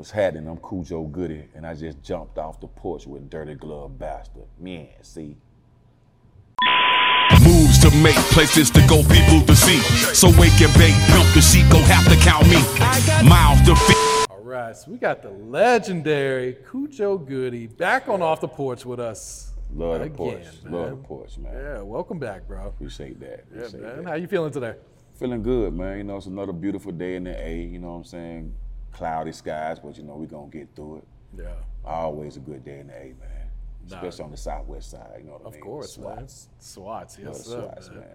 What's 0.00 0.12
happening? 0.12 0.48
I'm 0.48 0.56
Khujo 0.56 1.12
Goodie, 1.12 1.44
and 1.54 1.66
I 1.66 1.74
just 1.74 2.02
jumped 2.02 2.38
off 2.38 2.58
the 2.58 2.68
porch 2.68 3.06
with 3.06 3.28
Dirty 3.28 3.54
Glove 3.54 3.98
Bastard. 3.98 4.46
Man, 4.58 4.88
see? 5.02 5.36
Moves 7.44 7.78
to 7.80 7.90
make 8.02 8.16
places 8.32 8.70
to 8.70 8.80
go, 8.88 9.02
people 9.02 9.42
to 9.46 9.54
see. 9.54 9.76
So 10.14 10.28
wake 10.40 10.58
and 10.62 10.72
bake, 10.78 10.94
pimp 11.08 11.34
the 11.34 11.42
sheep, 11.42 11.70
go 11.70 11.80
have 11.80 12.08
to 12.08 12.16
count 12.24 12.48
me. 12.48 12.56
Miles 13.28 13.60
to 13.66 13.76
feet. 13.76 14.30
All 14.30 14.40
right, 14.42 14.74
so 14.74 14.90
we 14.90 14.96
got 14.96 15.20
the 15.20 15.28
legendary 15.28 16.54
Khujo 16.54 17.26
Goodie 17.26 17.66
back 17.66 18.08
on 18.08 18.22
off 18.22 18.40
the 18.40 18.48
porch 18.48 18.86
with 18.86 19.00
us. 19.00 19.52
Love 19.74 19.98
the 19.98 20.04
Again, 20.06 20.16
porch. 20.16 20.46
Love 20.64 20.72
the 20.88 20.96
man. 20.96 21.04
porch, 21.04 21.36
man. 21.36 21.52
Yeah, 21.52 21.82
welcome 21.82 22.18
back, 22.18 22.48
bro. 22.48 22.66
Appreciate 22.68 23.20
that. 23.20 23.44
Yeah, 23.54 23.78
man. 23.78 23.96
that. 23.96 24.04
How 24.06 24.14
you 24.14 24.28
feeling 24.28 24.50
today? 24.50 24.76
Feeling 25.18 25.42
good, 25.42 25.74
man. 25.74 25.98
You 25.98 26.04
know, 26.04 26.16
it's 26.16 26.24
another 26.24 26.54
beautiful 26.54 26.90
day 26.90 27.16
in 27.16 27.24
the 27.24 27.38
A, 27.38 27.54
you 27.64 27.78
know 27.78 27.88
what 27.88 27.96
I'm 27.96 28.04
saying? 28.04 28.54
Cloudy 28.92 29.32
skies, 29.32 29.78
but 29.78 29.96
you 29.96 30.02
know, 30.04 30.14
we're 30.16 30.26
gonna 30.26 30.50
get 30.50 30.68
through 30.74 30.96
it. 30.98 31.04
Yeah, 31.38 31.52
Always 31.84 32.36
a 32.36 32.40
good 32.40 32.64
day 32.64 32.80
in 32.80 32.88
the 32.88 32.94
A, 32.94 33.04
man. 33.20 33.48
Especially 33.86 34.24
on 34.24 34.30
the 34.30 34.36
southwest 34.36 34.90
side, 34.90 35.16
you 35.18 35.24
know 35.24 35.32
what 35.32 35.42
I 35.42 35.44
mean? 35.46 35.54
of 35.54 35.60
course, 35.60 35.98
man. 35.98 36.06
Swats. 36.28 36.48
Swats, 36.58 37.18
Love 37.18 37.26
yes, 37.28 37.38
the 37.38 37.50
sir, 37.50 37.60
Swats, 37.62 37.88
man. 37.88 37.98
man. 38.00 38.08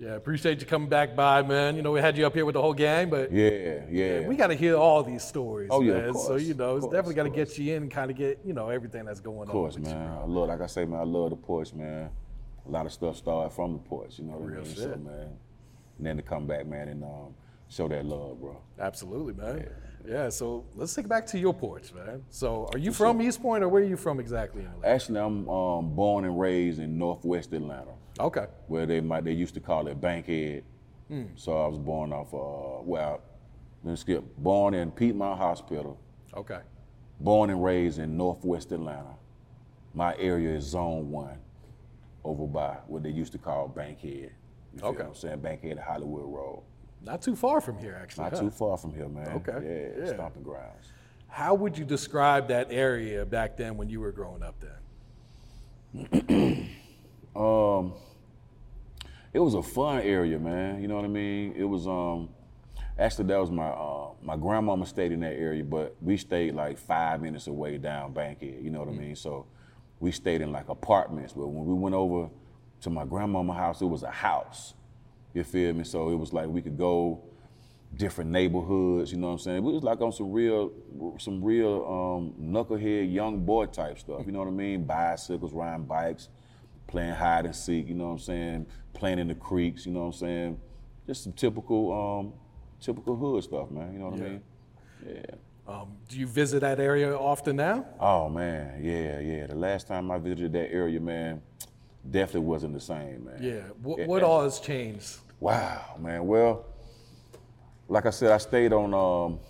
Yeah, 0.00 0.14
appreciate 0.16 0.60
you 0.60 0.66
coming 0.66 0.88
back 0.88 1.14
by, 1.14 1.40
man. 1.42 1.76
You 1.76 1.82
know, 1.82 1.92
we 1.92 2.00
had 2.00 2.18
you 2.18 2.26
up 2.26 2.34
here 2.34 2.44
with 2.44 2.54
the 2.54 2.60
whole 2.60 2.74
gang, 2.74 3.10
but 3.10 3.30
Yeah, 3.30 3.82
yeah. 3.88 4.26
we 4.26 4.34
got 4.34 4.48
to 4.48 4.54
hear 4.54 4.74
all 4.76 5.04
these 5.04 5.22
stories, 5.22 5.68
Oh, 5.70 5.82
yeah, 5.82 5.92
of 5.94 6.04
man. 6.06 6.24
so 6.24 6.34
you 6.34 6.52
know, 6.54 6.76
it's 6.76 6.82
course, 6.84 6.92
definitely 6.92 7.14
got 7.14 7.22
to 7.24 7.30
get 7.30 7.56
you 7.58 7.74
in 7.76 7.82
and 7.84 7.90
kind 7.92 8.10
of 8.10 8.16
get 8.16 8.40
you 8.44 8.52
know 8.54 8.70
everything 8.70 9.04
that's 9.04 9.20
going 9.20 9.42
Of 9.48 9.50
course, 9.50 9.76
on. 9.76 9.82
with 9.82 9.90
you, 9.92 9.96
man. 9.96 10.18
I 10.18 10.24
love, 10.24 10.48
like 10.48 10.60
I 10.60 10.66
say, 10.66 10.84
man, 10.84 11.00
I 11.00 11.04
love 11.04 11.30
the 11.30 11.36
porch, 11.36 11.72
man. 11.74 12.10
A 12.66 12.70
lot 12.70 12.86
of 12.86 12.92
stuff 12.92 13.16
started 13.16 13.50
from 13.54 13.74
the 13.74 13.78
porch, 13.78 14.18
you 14.18 14.24
know 14.24 14.32
what 14.32 14.50
Real 14.50 14.60
I 14.60 14.64
mean? 14.64 14.74
So, 14.74 14.80
shit. 14.82 15.04
man, 15.04 15.28
and 15.98 16.06
then 16.06 16.16
to 16.16 16.22
come 16.22 16.46
back, 16.46 16.66
man, 16.66 16.88
and 16.88 17.04
um, 17.04 17.34
show 17.68 17.86
that 17.88 18.04
love, 18.04 18.40
bro. 18.40 18.56
Absolutely, 18.80 19.34
man. 19.34 19.58
Yeah. 19.58 19.64
So 20.30 20.64
let's 20.74 20.94
take 20.94 21.06
it 21.06 21.08
back 21.08 21.26
to 21.26 21.38
your 21.38 21.54
porch, 21.54 21.92
man. 21.92 22.22
So, 22.30 22.68
are 22.72 22.78
you 22.78 22.92
from 22.92 23.20
East 23.22 23.40
Point, 23.42 23.64
or 23.64 23.68
where 23.68 23.82
are 23.82 23.86
you 23.86 23.96
from 23.96 24.20
exactly? 24.20 24.66
Actually, 24.84 25.20
I'm 25.20 25.48
um, 25.48 25.94
born 25.94 26.24
and 26.24 26.38
raised 26.38 26.78
in 26.80 26.98
Northwest 26.98 27.52
Atlanta, 27.52 27.92
Okay. 28.20 28.46
where 28.68 28.86
they 28.86 29.00
might 29.00 29.24
they 29.24 29.32
used 29.32 29.54
to 29.54 29.60
call 29.60 29.86
it 29.88 30.00
Bankhead. 30.00 30.64
Hmm. 31.08 31.24
So 31.36 31.56
I 31.62 31.66
was 31.68 31.78
born 31.78 32.12
off, 32.12 32.32
uh, 32.32 32.82
well, 32.82 33.20
let 33.82 33.90
me 33.90 33.96
skip. 33.96 34.24
Born 34.38 34.74
in 34.74 34.90
Piedmont 34.90 35.38
Hospital, 35.38 35.98
Okay. 36.34 36.60
born 37.20 37.50
and 37.50 37.62
raised 37.62 37.98
in 37.98 38.16
Northwest 38.16 38.72
Atlanta. 38.72 39.14
My 39.94 40.16
area 40.18 40.56
is 40.56 40.64
Zone 40.64 41.10
One, 41.10 41.38
over 42.24 42.46
by 42.46 42.78
what 42.88 43.02
they 43.02 43.10
used 43.10 43.32
to 43.32 43.38
call 43.38 43.68
Bankhead. 43.68 44.32
You 44.74 44.82
Okay. 44.82 44.98
what 45.02 45.06
I'm 45.08 45.14
saying? 45.14 45.40
Bankhead, 45.40 45.78
Hollywood 45.78 46.24
Road. 46.24 46.62
Not 47.04 47.22
too 47.22 47.36
far 47.36 47.60
from 47.60 47.78
here, 47.78 47.98
actually. 48.00 48.24
Not 48.24 48.32
huh? 48.34 48.40
too 48.40 48.50
far 48.50 48.76
from 48.76 48.94
here, 48.94 49.08
man. 49.08 49.28
Okay, 49.28 49.92
Yeah, 49.96 50.04
yeah. 50.04 50.12
stomping 50.14 50.42
grounds. 50.42 50.92
How 51.28 51.54
would 51.54 51.76
you 51.76 51.84
describe 51.84 52.48
that 52.48 52.68
area 52.70 53.24
back 53.26 53.56
then 53.56 53.76
when 53.76 53.88
you 53.88 54.00
were 54.00 54.12
growing 54.12 54.42
up 54.42 54.54
then? 55.92 56.70
Um, 57.36 57.94
it 59.32 59.40
was 59.40 59.54
a 59.54 59.62
fun 59.62 60.02
area, 60.02 60.38
man. 60.38 60.80
You 60.80 60.86
know 60.86 60.94
what 60.94 61.04
I 61.04 61.08
mean? 61.08 61.54
It 61.56 61.64
was 61.64 61.86
um, 61.88 62.28
actually 62.96 63.26
that 63.26 63.40
was 63.40 63.50
my 63.50 63.66
uh, 63.66 64.10
my 64.22 64.36
grandmama 64.36 64.86
stayed 64.86 65.10
in 65.10 65.20
that 65.20 65.32
area, 65.32 65.64
but 65.64 65.96
we 66.00 66.16
stayed 66.16 66.54
like 66.54 66.78
five 66.78 67.20
minutes 67.20 67.48
away 67.48 67.78
down 67.78 68.12
Bankhead. 68.12 68.62
You 68.62 68.70
know 68.70 68.78
what 68.78 68.88
I 68.88 68.92
mean? 68.92 69.16
So 69.16 69.46
we 69.98 70.12
stayed 70.12 70.42
in 70.42 70.52
like 70.52 70.68
apartments. 70.68 71.32
But 71.32 71.48
when 71.48 71.66
we 71.66 71.74
went 71.74 71.96
over 71.96 72.30
to 72.82 72.90
my 72.90 73.04
grandmama 73.04 73.54
house, 73.54 73.80
it 73.80 73.86
was 73.86 74.04
a 74.04 74.10
house. 74.10 74.74
You 75.34 75.44
feel 75.44 75.74
me? 75.74 75.84
So 75.84 76.10
it 76.10 76.14
was 76.14 76.32
like 76.32 76.46
we 76.46 76.62
could 76.62 76.78
go 76.78 77.20
different 77.96 78.30
neighborhoods. 78.30 79.12
You 79.12 79.18
know 79.18 79.26
what 79.28 79.32
I'm 79.34 79.38
saying? 79.40 79.56
It 79.58 79.62
was 79.62 79.82
like 79.82 80.00
on 80.00 80.12
some 80.12 80.32
real, 80.32 80.72
some 81.18 81.42
real 81.44 81.84
um, 81.84 82.34
knucklehead 82.52 83.12
young 83.12 83.44
boy 83.44 83.66
type 83.66 83.98
stuff. 83.98 84.22
You 84.26 84.32
know 84.32 84.38
what 84.38 84.48
I 84.48 84.52
mean? 84.52 84.84
Bicycles, 84.84 85.52
riding 85.52 85.84
bikes, 85.86 86.28
playing 86.86 87.14
hide 87.14 87.46
and 87.46 87.54
seek. 87.54 87.88
You 87.88 87.94
know 87.94 88.04
what 88.06 88.12
I'm 88.12 88.18
saying? 88.20 88.66
Playing 88.94 89.18
in 89.18 89.28
the 89.28 89.34
creeks. 89.34 89.86
You 89.86 89.92
know 89.92 90.00
what 90.00 90.06
I'm 90.06 90.12
saying? 90.12 90.60
Just 91.06 91.24
some 91.24 91.32
typical, 91.32 91.92
um, 91.92 92.32
typical 92.80 93.16
hood 93.16 93.42
stuff, 93.44 93.70
man. 93.70 93.92
You 93.92 93.98
know 93.98 94.08
what 94.10 94.20
I 94.20 94.22
mean? 94.22 94.42
Yeah. 95.06 95.22
Um, 95.66 95.96
do 96.08 96.18
you 96.18 96.26
visit 96.26 96.60
that 96.60 96.78
area 96.78 97.16
often 97.16 97.56
now? 97.56 97.86
Oh 97.98 98.28
man, 98.28 98.84
yeah, 98.84 99.18
yeah. 99.20 99.46
The 99.46 99.54
last 99.54 99.88
time 99.88 100.10
I 100.10 100.18
visited 100.18 100.52
that 100.52 100.70
area, 100.70 101.00
man, 101.00 101.40
definitely 102.10 102.40
wasn't 102.42 102.74
the 102.74 102.80
same, 102.80 103.24
man. 103.24 103.38
Yeah. 103.40 103.60
What, 103.82 104.00
Yeah. 104.00 104.06
what 104.06 104.22
all 104.22 104.42
has 104.44 104.60
changed? 104.60 105.16
Wow, 105.40 105.96
man. 105.98 106.26
Well, 106.26 106.64
like 107.88 108.06
I 108.06 108.10
said, 108.10 108.30
I 108.30 108.38
stayed 108.38 108.72
on. 108.72 108.94
Um, 108.94 109.40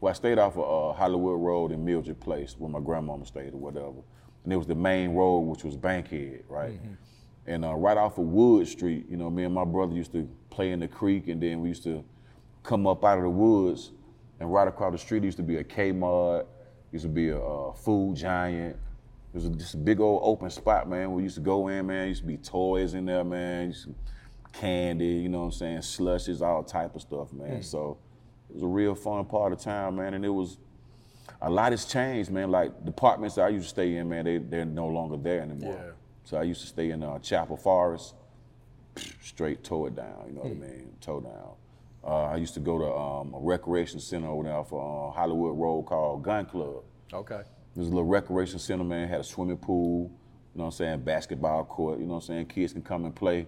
well, 0.00 0.10
I 0.10 0.14
stayed 0.14 0.38
off 0.38 0.58
of 0.58 0.94
uh, 0.94 0.98
Hollywood 0.98 1.40
Road 1.40 1.72
in 1.72 1.84
Mildred 1.84 2.20
Place 2.20 2.56
where 2.58 2.70
my 2.70 2.80
grandmama 2.80 3.24
stayed 3.24 3.54
or 3.54 3.58
whatever, 3.58 4.02
and 4.44 4.52
it 4.52 4.56
was 4.56 4.66
the 4.66 4.74
main 4.74 5.14
road, 5.14 5.40
which 5.40 5.64
was 5.64 5.76
Bankhead, 5.76 6.44
right? 6.48 6.78
And 7.46 7.64
uh, 7.64 7.74
right 7.74 7.96
off 7.96 8.18
of 8.18 8.26
Wood 8.26 8.68
Street, 8.68 9.06
you 9.08 9.16
know, 9.16 9.30
me 9.30 9.44
and 9.44 9.54
my 9.54 9.64
brother 9.64 9.94
used 9.94 10.12
to 10.12 10.28
play 10.50 10.72
in 10.72 10.80
the 10.80 10.88
creek, 10.88 11.28
and 11.28 11.42
then 11.42 11.60
we 11.60 11.68
used 11.68 11.84
to 11.84 12.04
come 12.62 12.86
up 12.86 13.04
out 13.04 13.18
of 13.18 13.24
the 13.24 13.30
woods, 13.30 13.92
and 14.40 14.52
right 14.52 14.68
across 14.68 14.92
the 14.92 14.98
street 14.98 15.22
used 15.22 15.38
to 15.38 15.42
be 15.42 15.56
a 15.56 15.64
Kmart, 15.64 16.46
used 16.92 17.04
to 17.04 17.08
be 17.08 17.30
a 17.30 17.40
uh, 17.40 17.72
food 17.72 18.16
giant. 18.16 18.76
It 19.32 19.42
was 19.42 19.48
just 19.50 19.74
a 19.74 19.78
big 19.78 20.00
old 20.00 20.20
open 20.24 20.50
spot, 20.50 20.88
man. 20.88 21.12
We 21.12 21.22
used 21.24 21.34
to 21.36 21.40
go 21.40 21.68
in, 21.68 21.86
man. 21.86 22.08
Used 22.08 22.22
to 22.22 22.26
be 22.26 22.36
toys 22.36 22.94
in 22.94 23.06
there, 23.06 23.24
man. 23.24 23.74
Candy, 24.60 25.06
you 25.06 25.28
know 25.28 25.40
what 25.40 25.44
I'm 25.46 25.52
saying, 25.52 25.82
slushes, 25.82 26.42
all 26.42 26.62
type 26.62 26.94
of 26.94 27.02
stuff, 27.02 27.32
man. 27.32 27.62
So 27.62 27.98
it 28.48 28.54
was 28.54 28.62
a 28.62 28.66
real 28.66 28.94
fun 28.94 29.24
part 29.24 29.52
of 29.52 29.58
town, 29.58 29.96
man. 29.96 30.14
And 30.14 30.24
it 30.24 30.30
was 30.30 30.58
a 31.40 31.50
lot 31.50 31.72
has 31.72 31.84
changed, 31.84 32.30
man. 32.30 32.50
Like 32.50 32.84
departments 32.84 33.34
that 33.34 33.42
I 33.42 33.48
used 33.48 33.64
to 33.64 33.70
stay 33.70 33.96
in, 33.96 34.08
man, 34.08 34.24
they 34.24 34.38
they're 34.38 34.64
no 34.64 34.86
longer 34.86 35.16
there 35.16 35.40
anymore. 35.40 35.78
Yeah. 35.78 35.92
So 36.24 36.38
I 36.38 36.42
used 36.42 36.62
to 36.62 36.66
stay 36.66 36.90
in 36.90 37.02
uh, 37.02 37.18
Chapel 37.18 37.56
Forest, 37.56 38.14
straight 39.20 39.62
toe 39.62 39.86
it 39.86 39.96
down, 39.96 40.24
you 40.26 40.32
know 40.34 40.42
what 40.42 40.52
I 40.52 40.54
mean, 40.54 40.92
toe 41.00 41.20
down. 41.20 41.50
Uh, 42.06 42.32
I 42.32 42.36
used 42.36 42.54
to 42.54 42.60
go 42.60 42.78
to 42.78 42.94
um, 42.94 43.34
a 43.34 43.40
recreation 43.40 43.98
center 43.98 44.28
over 44.28 44.44
there 44.44 44.64
for 44.64 45.08
uh, 45.08 45.18
Hollywood 45.18 45.58
Road 45.58 45.82
called 45.84 46.22
Gun 46.22 46.46
Club. 46.46 46.82
Okay. 47.12 47.42
There's 47.74 47.88
a 47.88 47.90
little 47.90 48.04
recreation 48.04 48.58
center, 48.58 48.84
man. 48.84 49.08
Had 49.08 49.20
a 49.20 49.24
swimming 49.24 49.56
pool, 49.56 50.10
you 50.54 50.58
know 50.58 50.64
what 50.64 50.66
I'm 50.66 50.70
saying, 50.72 51.00
basketball 51.00 51.64
court, 51.64 51.98
you 51.98 52.06
know 52.06 52.14
what 52.14 52.24
I'm 52.24 52.26
saying. 52.26 52.46
Kids 52.46 52.72
can 52.72 52.82
come 52.82 53.04
and 53.04 53.14
play. 53.14 53.46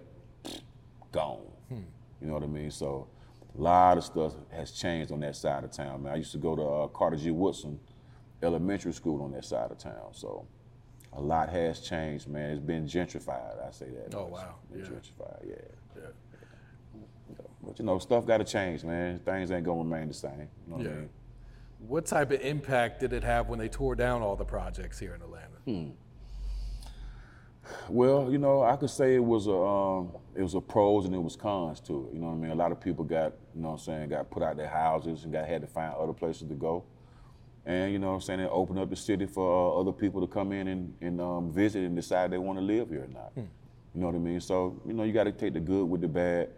Gone. 1.11 1.41
You 1.69 2.27
know 2.27 2.33
what 2.33 2.43
I 2.43 2.47
mean? 2.47 2.71
So 2.71 3.07
a 3.57 3.61
lot 3.61 3.97
of 3.97 4.03
stuff 4.03 4.33
has 4.51 4.71
changed 4.71 5.11
on 5.11 5.19
that 5.19 5.35
side 5.35 5.63
of 5.63 5.71
town, 5.71 6.03
man. 6.03 6.13
I 6.13 6.15
used 6.17 6.31
to 6.31 6.37
go 6.39 6.55
to 6.55 6.61
uh, 6.63 6.87
Carter 6.87 7.15
G. 7.17 7.29
Woodson 7.31 7.79
Elementary 8.41 8.91
School 8.93 9.21
on 9.23 9.31
that 9.33 9.45
side 9.45 9.69
of 9.71 9.77
town. 9.77 10.13
So 10.13 10.47
a 11.13 11.21
lot 11.21 11.49
has 11.49 11.79
changed, 11.81 12.27
man. 12.27 12.51
It's 12.51 12.59
been 12.59 12.85
gentrified. 12.87 13.65
I 13.67 13.71
say 13.71 13.87
that. 13.91 14.15
Oh, 14.15 14.25
wow. 14.25 14.55
Yeah. 14.75 14.83
gentrified, 14.83 15.47
yeah. 15.47 15.55
Yeah. 15.95 16.07
But 17.63 17.77
you 17.79 17.85
know, 17.85 17.99
stuff 17.99 18.25
got 18.25 18.37
to 18.37 18.43
change, 18.43 18.83
man. 18.83 19.19
Things 19.19 19.51
ain't 19.51 19.63
gonna 19.65 19.79
remain 19.83 20.07
the 20.07 20.13
same. 20.13 20.31
You 20.65 20.71
know 20.71 20.75
what 20.77 20.85
Yeah. 20.85 20.91
I 20.91 20.95
mean? 20.95 21.09
What 21.87 22.05
type 22.07 22.31
of 22.31 22.41
impact 22.41 22.99
did 23.01 23.13
it 23.13 23.23
have 23.23 23.49
when 23.49 23.59
they 23.59 23.67
tore 23.69 23.93
down 23.95 24.21
all 24.23 24.35
the 24.35 24.45
projects 24.45 24.97
here 24.97 25.13
in 25.13 25.21
Atlanta? 25.21 25.57
Hmm. 25.65 25.89
Well, 27.89 28.31
you 28.31 28.37
know, 28.37 28.63
I 28.63 28.75
could 28.75 28.89
say 28.89 29.15
it 29.15 29.23
was 29.23 29.47
a 29.47 29.55
um, 29.55 30.11
it 30.35 30.41
was 30.41 30.53
a 30.53 30.61
pros 30.61 31.05
and 31.05 31.15
it 31.15 31.21
was 31.21 31.35
cons 31.35 31.79
to 31.81 32.07
it. 32.07 32.13
You 32.13 32.19
know 32.19 32.27
what 32.27 32.33
I 32.33 32.37
mean? 32.37 32.51
A 32.51 32.55
lot 32.55 32.71
of 32.71 32.79
people 32.79 33.03
got, 33.03 33.33
you 33.55 33.61
know 33.61 33.69
what 33.69 33.73
I'm 33.75 33.79
saying, 33.79 34.09
got 34.09 34.29
put 34.29 34.43
out 34.43 34.57
their 34.57 34.67
houses 34.67 35.23
and 35.23 35.33
got 35.33 35.47
had 35.47 35.61
to 35.61 35.67
find 35.67 35.93
other 35.95 36.13
places 36.13 36.47
to 36.47 36.53
go. 36.53 36.83
And 37.65 37.91
you 37.91 37.99
know 37.99 38.07
what 38.07 38.13
I'm 38.15 38.21
saying, 38.21 38.39
it 38.39 38.49
opened 38.51 38.79
up 38.79 38.89
the 38.89 38.95
city 38.95 39.25
for 39.25 39.75
uh, 39.75 39.81
other 39.81 39.91
people 39.91 40.21
to 40.21 40.27
come 40.27 40.51
in 40.51 40.69
and, 40.69 40.93
and 41.01 41.19
um, 41.19 41.51
visit 41.51 41.83
and 41.83 41.95
decide 41.95 42.31
they 42.31 42.37
want 42.37 42.57
to 42.59 42.63
live 42.63 42.89
here 42.89 43.03
or 43.03 43.07
not. 43.07 43.31
You 43.35 43.47
You 43.93 44.01
know 44.01 44.07
what 44.07 44.15
I 44.15 44.19
mean? 44.19 44.39
So, 44.39 44.79
you 44.85 44.93
know, 44.93 45.03
you 45.03 45.11
got 45.11 45.23
to 45.23 45.31
take 45.31 45.53
the 45.53 45.59
good 45.59 45.83
with 45.85 46.01
the 46.01 46.07
bad. 46.07 46.49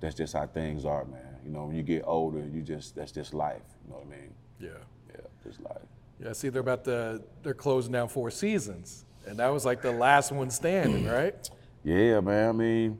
That's 0.00 0.14
just 0.14 0.32
how 0.32 0.46
things 0.46 0.84
are, 0.84 1.04
man. 1.04 1.36
You 1.44 1.50
know, 1.50 1.66
when 1.66 1.76
you 1.76 1.82
get 1.82 2.02
older, 2.04 2.40
you 2.40 2.62
just 2.62 2.96
that's 2.96 3.12
just 3.12 3.32
life. 3.32 3.62
You 3.84 3.92
know 3.92 3.98
what 3.98 4.06
I 4.06 4.20
mean? 4.20 4.34
Yeah. 4.58 4.68
Yeah, 5.14 5.20
just 5.44 5.60
life. 5.62 5.78
Yeah, 6.22 6.32
see, 6.32 6.48
they're 6.48 6.60
about 6.60 6.84
to, 6.84 7.22
they're 7.42 7.54
closing 7.54 7.92
down 7.92 8.08
Four 8.08 8.30
Seasons. 8.30 9.04
And 9.26 9.38
that 9.38 9.48
was 9.52 9.64
like 9.64 9.82
the 9.82 9.92
last 9.92 10.32
one 10.32 10.50
standing, 10.50 11.04
right? 11.06 11.48
Yeah, 11.84 12.20
man. 12.20 12.48
I 12.48 12.52
mean, 12.52 12.98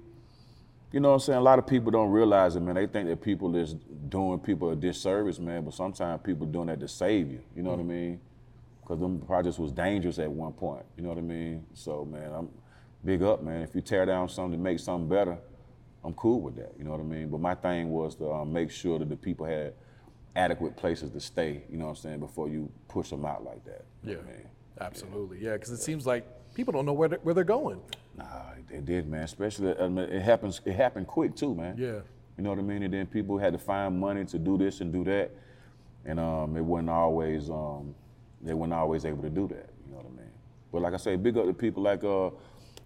you 0.93 1.01
know 1.01 1.09
what 1.09 1.15
I'm 1.15 1.21
saying? 1.21 1.39
A 1.39 1.43
lot 1.43 1.59
of 1.59 1.67
people 1.67 1.91
don't 1.91 2.11
realize 2.11 2.57
it, 2.57 2.61
man. 2.61 2.75
They 2.75 2.87
think 2.87 3.09
that 3.09 3.21
people 3.23 3.55
is 3.57 3.75
doing 4.09 4.39
people 4.41 4.71
a 4.71 4.77
disservice, 4.77 5.39
man. 5.39 5.65
But 5.65 5.75
sometimes 5.75 6.21
people 6.25 6.47
doing 6.47 6.67
that 6.67 6.81
to 6.81 6.89
save 6.89 7.31
you. 7.31 7.41
You 7.55 7.63
know 7.63 7.71
what 7.71 7.81
I 7.81 7.85
mean? 7.85 8.21
Because 8.83 8.99
them 8.99 9.21
projects 9.21 9.59
was 9.59 9.71
dangerous 9.73 10.19
at 10.19 10.31
one 10.31 10.53
point. 10.53 10.85
You 10.97 11.03
know 11.05 11.11
what 11.11 11.19
I 11.19 11.23
mean? 11.23 11.65
So, 11.75 12.05
man, 12.05 12.33
I'm 12.33 12.49
big 13.05 13.23
up, 13.23 13.43
man. 13.43 13.63
If 13.63 13.75
you 13.75 13.81
tear 13.83 14.05
down 14.05 14.29
something 14.29 14.59
to 14.59 14.63
make 14.63 14.81
something 14.81 15.09
better, 15.09 15.39
I'm 16.03 16.15
cool 16.15 16.41
with 16.41 16.57
that. 16.57 16.73
You 16.79 16.85
know 16.85 16.91
what 16.91 17.01
I 17.01 17.05
mean? 17.05 17.29
But 17.29 17.41
my 17.41 17.55
thing 17.55 17.91
was 17.91 18.15
to 18.17 18.33
um, 18.33 18.53
make 18.53 18.71
sure 18.71 18.99
that 18.99 19.09
the 19.09 19.17
people 19.17 19.47
had 19.47 19.75
adequate 20.35 20.77
places 20.77 21.11
to 21.11 21.21
stay. 21.21 21.63
You 21.71 21.77
know 21.77 21.85
what 21.85 21.91
I'm 21.91 21.97
saying? 21.97 22.21
Before 22.21 22.49
you 22.49 22.71
push 22.89 23.11
them 23.11 23.25
out 23.25 23.45
like 23.45 23.65
that. 23.65 23.85
You 24.03 24.11
Yeah. 24.11 24.15
know 24.17 24.23
I 24.23 24.33
mean? 24.33 24.49
Absolutely. 24.81 25.39
Yeah, 25.41 25.55
because 25.55 25.71
it 25.71 25.81
seems 25.81 26.07
like 26.07 26.27
people 26.55 26.73
don't 26.73 26.87
know 26.87 26.93
where 26.93 27.09
they're, 27.09 27.19
where 27.21 27.35
they're 27.35 27.45
going. 27.45 27.81
Nah, 28.17 28.27
they 28.71 28.81
did, 28.81 29.09
man. 29.09 29.23
Especially, 29.23 29.77
I 29.79 29.89
mean, 29.89 30.07
it 30.07 30.23
happens. 30.23 30.61
It 30.65 30.75
happened 30.75 31.07
quick 31.07 31.37
too, 31.37 31.55
man. 31.55 31.77
Yeah. 31.79 32.01
You 32.37 32.45
know 32.45 32.51
what 32.51 32.59
I 32.59 32.63
mean? 32.63 32.83
And 32.83 32.95
then 32.95 33.07
people 33.07 33.39
had 33.39 33.53
to 33.53 33.59
find 33.59 33.99
money 33.99 34.25
to 34.27 34.39
do 34.39 34.57
this 34.57 34.81
and 34.81 34.93
do 34.93 35.05
that, 35.05 35.31
and 36.05 36.19
um, 36.19 36.57
it 36.57 36.65
wasn't 36.65 36.91
always. 36.91 37.51
Um, 37.51 37.95
they 38.43 38.55
weren't 38.55 38.73
always 38.73 39.05
able 39.05 39.23
to 39.23 39.31
do 39.31 39.47
that. 39.49 39.69
You 39.87 39.93
know 39.93 39.99
what 39.99 40.07
I 40.07 40.17
mean? 40.17 40.31
But 40.73 40.83
like 40.83 40.95
I 40.95 40.97
say, 40.97 41.17
big 41.17 41.37
up 41.37 41.47
to 41.47 41.53
people 41.53 41.83
like 41.83 42.03
uh, 42.05 42.31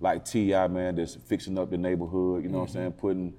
like 0.00 0.25
T.I., 0.25 0.67
man, 0.69 0.96
that's 0.96 1.14
fixing 1.14 1.58
up 1.58 1.70
the 1.70 1.79
neighborhood. 1.79 2.43
You 2.43 2.49
know 2.49 2.58
what 2.58 2.69
I'm 2.69 2.73
saying? 2.73 2.93
Putting 2.93 3.35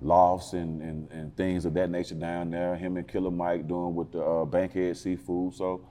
lofts 0.00 0.52
and, 0.52 0.80
and, 0.80 1.10
and 1.10 1.36
things 1.36 1.64
of 1.64 1.74
that 1.74 1.90
nature 1.90 2.14
down 2.14 2.50
there. 2.50 2.76
Him 2.76 2.96
and 2.96 3.08
Killer 3.08 3.30
Mike 3.30 3.66
doing 3.66 3.94
with 3.94 4.12
the 4.12 4.22
uh, 4.22 4.44
Bankhead 4.44 4.96
Seafood. 4.96 5.54
So, 5.54 5.84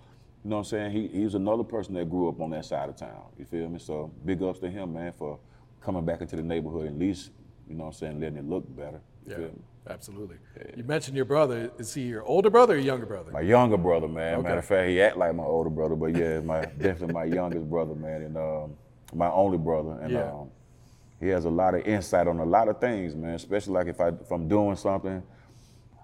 you 0.47 0.51
know 0.51 0.59
what 0.59 0.67
I'm 0.67 0.69
saying? 0.69 0.91
He 0.93 1.07
he 1.09 1.23
was 1.25 1.35
another 1.35 1.65
person 1.65 1.93
that 1.95 2.09
grew 2.09 2.29
up 2.29 2.39
on 2.39 2.51
that 2.51 2.63
side 2.63 2.87
of 2.87 2.95
town. 2.95 3.21
You 3.37 3.43
feel 3.43 3.67
me? 3.67 3.79
So 3.79 4.09
big 4.23 4.41
ups 4.41 4.59
to 4.59 4.69
him, 4.69 4.93
man, 4.93 5.11
for 5.11 5.39
coming 5.81 6.05
back 6.05 6.21
into 6.21 6.37
the 6.37 6.41
neighborhood 6.41 6.87
at 6.87 6.97
least. 6.97 7.31
You 7.67 7.75
know 7.75 7.83
what 7.83 7.87
I'm 7.89 7.93
saying? 7.95 8.19
Letting 8.21 8.37
it 8.37 8.45
look 8.47 8.63
better. 8.73 9.01
You 9.25 9.31
Yeah, 9.31 9.35
feel 9.35 9.45
me? 9.47 9.61
absolutely. 9.89 10.37
You 10.77 10.85
mentioned 10.85 11.17
your 11.17 11.25
brother. 11.25 11.69
Is 11.77 11.93
he 11.93 12.03
your 12.03 12.23
older 12.23 12.49
brother 12.49 12.75
or 12.75 12.77
younger 12.77 13.05
brother? 13.05 13.29
My 13.33 13.41
younger 13.41 13.75
brother, 13.75 14.07
man. 14.07 14.35
Okay. 14.35 14.43
Matter 14.47 14.59
of 14.59 14.65
fact, 14.65 14.87
he 14.89 15.01
act 15.01 15.17
like 15.17 15.35
my 15.35 15.43
older 15.43 15.69
brother, 15.69 15.95
but 15.97 16.15
yeah, 16.15 16.39
my 16.39 16.61
definitely 16.77 17.13
my 17.13 17.25
youngest 17.25 17.69
brother, 17.69 17.93
man, 17.93 18.21
and 18.21 18.37
um, 18.37 18.77
my 19.13 19.29
only 19.29 19.57
brother, 19.57 19.99
and 20.01 20.13
Yeah. 20.13 20.31
um, 20.31 20.49
he 21.19 21.27
has 21.27 21.43
a 21.43 21.49
lot 21.49 21.75
of 21.75 21.85
insight 21.85 22.25
on 22.27 22.39
a 22.39 22.45
lot 22.45 22.69
of 22.69 22.79
things, 22.79 23.15
man. 23.17 23.33
Especially 23.33 23.73
like 23.73 23.87
if 23.87 23.99
I 23.99 24.07
if 24.09 24.31
I'm 24.31 24.47
doing 24.47 24.77
something, 24.77 25.21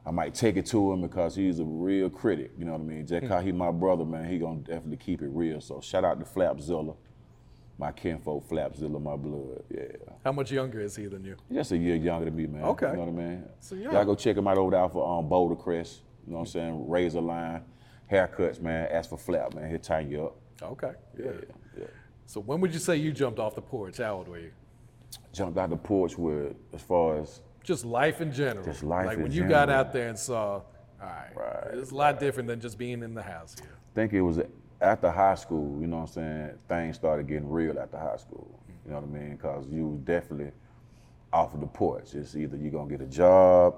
I 0.06 0.12
might 0.12 0.34
take 0.34 0.58
it 0.58 0.66
to 0.68 0.92
him 0.92 1.02
because 1.02 1.36
he's 1.36 1.60
a 1.60 1.64
real 1.64 2.10
critic. 2.10 2.52
You 2.58 2.66
know 2.66 2.74
what 2.74 2.82
I 2.82 2.84
mean? 2.84 3.08
Just 3.08 3.28
cause 3.28 3.44
he 3.44 3.52
my 3.52 3.72
brother, 3.72 4.04
man, 4.04 4.30
he 4.30 4.38
gonna 4.38 4.60
definitely 4.60 4.98
keep 4.98 5.22
it 5.22 5.30
real. 5.30 5.62
So 5.62 5.80
shout 5.80 6.04
out 6.04 6.20
to 6.20 6.26
Flapzilla, 6.26 6.96
my 7.78 7.92
kinfolk 7.92 8.48
Flapzilla, 8.50 9.02
my 9.02 9.16
blood. 9.16 9.64
Yeah. 9.70 9.84
How 10.24 10.34
much 10.34 10.52
younger 10.52 10.82
is 10.82 10.96
he 10.96 11.06
than 11.06 11.24
you? 11.24 11.38
He's 11.48 11.58
just 11.58 11.72
a 11.72 11.78
year 11.78 11.96
younger 11.96 12.26
than 12.26 12.36
me, 12.36 12.48
man. 12.48 12.64
Okay. 12.64 12.88
You 12.88 12.94
know 12.94 13.00
what 13.00 13.10
I 13.10 13.12
mean? 13.12 13.44
So, 13.62 13.76
yeah. 13.76 13.92
Y'all 13.92 14.06
go 14.06 14.16
check 14.16 14.36
him 14.36 14.48
out 14.48 14.58
over 14.58 14.72
there 14.72 14.90
for 14.90 15.20
um, 15.20 15.30
Boulder 15.30 15.56
Crest. 15.56 16.02
You 16.26 16.34
know 16.34 16.40
what 16.40 16.48
I'm 16.48 16.52
saying? 16.52 16.90
Razor 16.90 17.22
line, 17.22 17.64
haircuts, 18.12 18.62
man. 18.62 18.90
Ask 18.92 19.10
for 19.10 19.18
Flap, 19.18 19.54
man. 19.54 19.70
He'll 19.70 19.80
tighten 19.80 20.12
you 20.12 20.26
up. 20.26 20.36
Okay. 20.62 20.92
Yeah. 21.18 21.26
Yeah, 21.26 21.32
yeah. 21.80 21.86
So 22.26 22.42
when 22.42 22.60
would 22.62 22.74
you 22.74 22.80
say 22.80 22.98
you 22.98 23.14
jumped 23.14 23.40
off 23.40 23.56
the 23.56 23.62
porch? 23.62 23.98
How 23.98 24.16
old 24.16 24.28
were 24.28 24.40
you? 24.40 24.52
Jumped 25.32 25.58
out 25.58 25.70
the 25.70 25.78
porch 25.78 26.18
with, 26.18 26.56
as 26.74 26.82
far 26.82 27.20
as, 27.20 27.42
Just 27.64 27.86
life 27.86 28.22
in 28.22 28.32
general. 28.32 28.66
Just 28.66 28.84
life 28.84 29.08
Like 29.08 29.18
in 29.18 29.24
when 29.24 29.32
you 29.32 29.48
got 29.48 29.70
out 29.70 29.94
there 29.94 30.10
and 30.10 30.20
saw, 30.20 30.56
all 30.56 30.64
right, 31.02 31.32
Right, 31.36 31.74
it's 31.74 31.92
a 31.92 31.96
lot 31.96 32.20
different 32.20 32.48
than 32.48 32.60
just 32.60 32.78
being 32.78 33.02
in 33.04 33.14
the 33.14 33.22
house 33.22 33.56
here. 33.60 33.70
I 33.72 33.96
think 33.96 34.14
it 34.14 34.22
was 34.22 34.40
after 34.82 35.10
high 35.10 35.36
school, 35.36 35.80
you 35.80 35.88
know 35.88 35.98
what 36.00 36.10
I'm 36.10 36.14
saying? 36.14 36.52
Things 36.68 36.96
started 36.98 37.28
getting 37.28 37.50
real 37.50 37.80
after 37.80 37.98
high 37.98 38.18
school. 38.18 38.60
You 38.86 38.92
know 38.92 39.00
what 39.00 39.18
I 39.18 39.20
mean? 39.20 39.36
Because 39.38 39.66
you 39.70 39.88
was 39.88 40.00
definitely 40.02 40.52
off 41.32 41.54
of 41.54 41.62
the 41.62 41.68
porch. 41.68 42.14
It's 42.14 42.36
either 42.36 42.58
you're 42.58 42.72
going 42.72 42.90
to 42.90 42.98
get 42.98 43.06
a 43.06 43.10
job, 43.10 43.76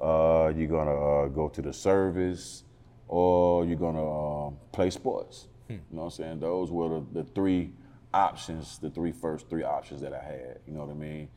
uh, 0.00 0.52
you're 0.56 0.68
going 0.68 0.88
to 0.88 0.92
uh, 0.92 1.26
go 1.28 1.48
to 1.48 1.62
the 1.62 1.72
service, 1.72 2.64
or 3.06 3.64
you're 3.64 3.76
going 3.76 3.94
to 3.94 4.02
um, 4.02 4.56
play 4.72 4.90
sports. 4.90 5.46
You 5.68 5.76
know 5.92 6.02
what 6.02 6.04
I'm 6.06 6.10
saying? 6.10 6.40
Those 6.40 6.72
were 6.72 6.88
the, 6.88 7.22
the 7.22 7.24
three 7.32 7.72
options, 8.12 8.78
the 8.78 8.90
three 8.90 9.12
first 9.12 9.48
three 9.48 9.62
options 9.62 10.00
that 10.00 10.12
I 10.12 10.20
had. 10.22 10.58
You 10.66 10.72
know 10.74 10.80
what 10.80 10.90
I 10.90 10.94
mean? 10.94 11.28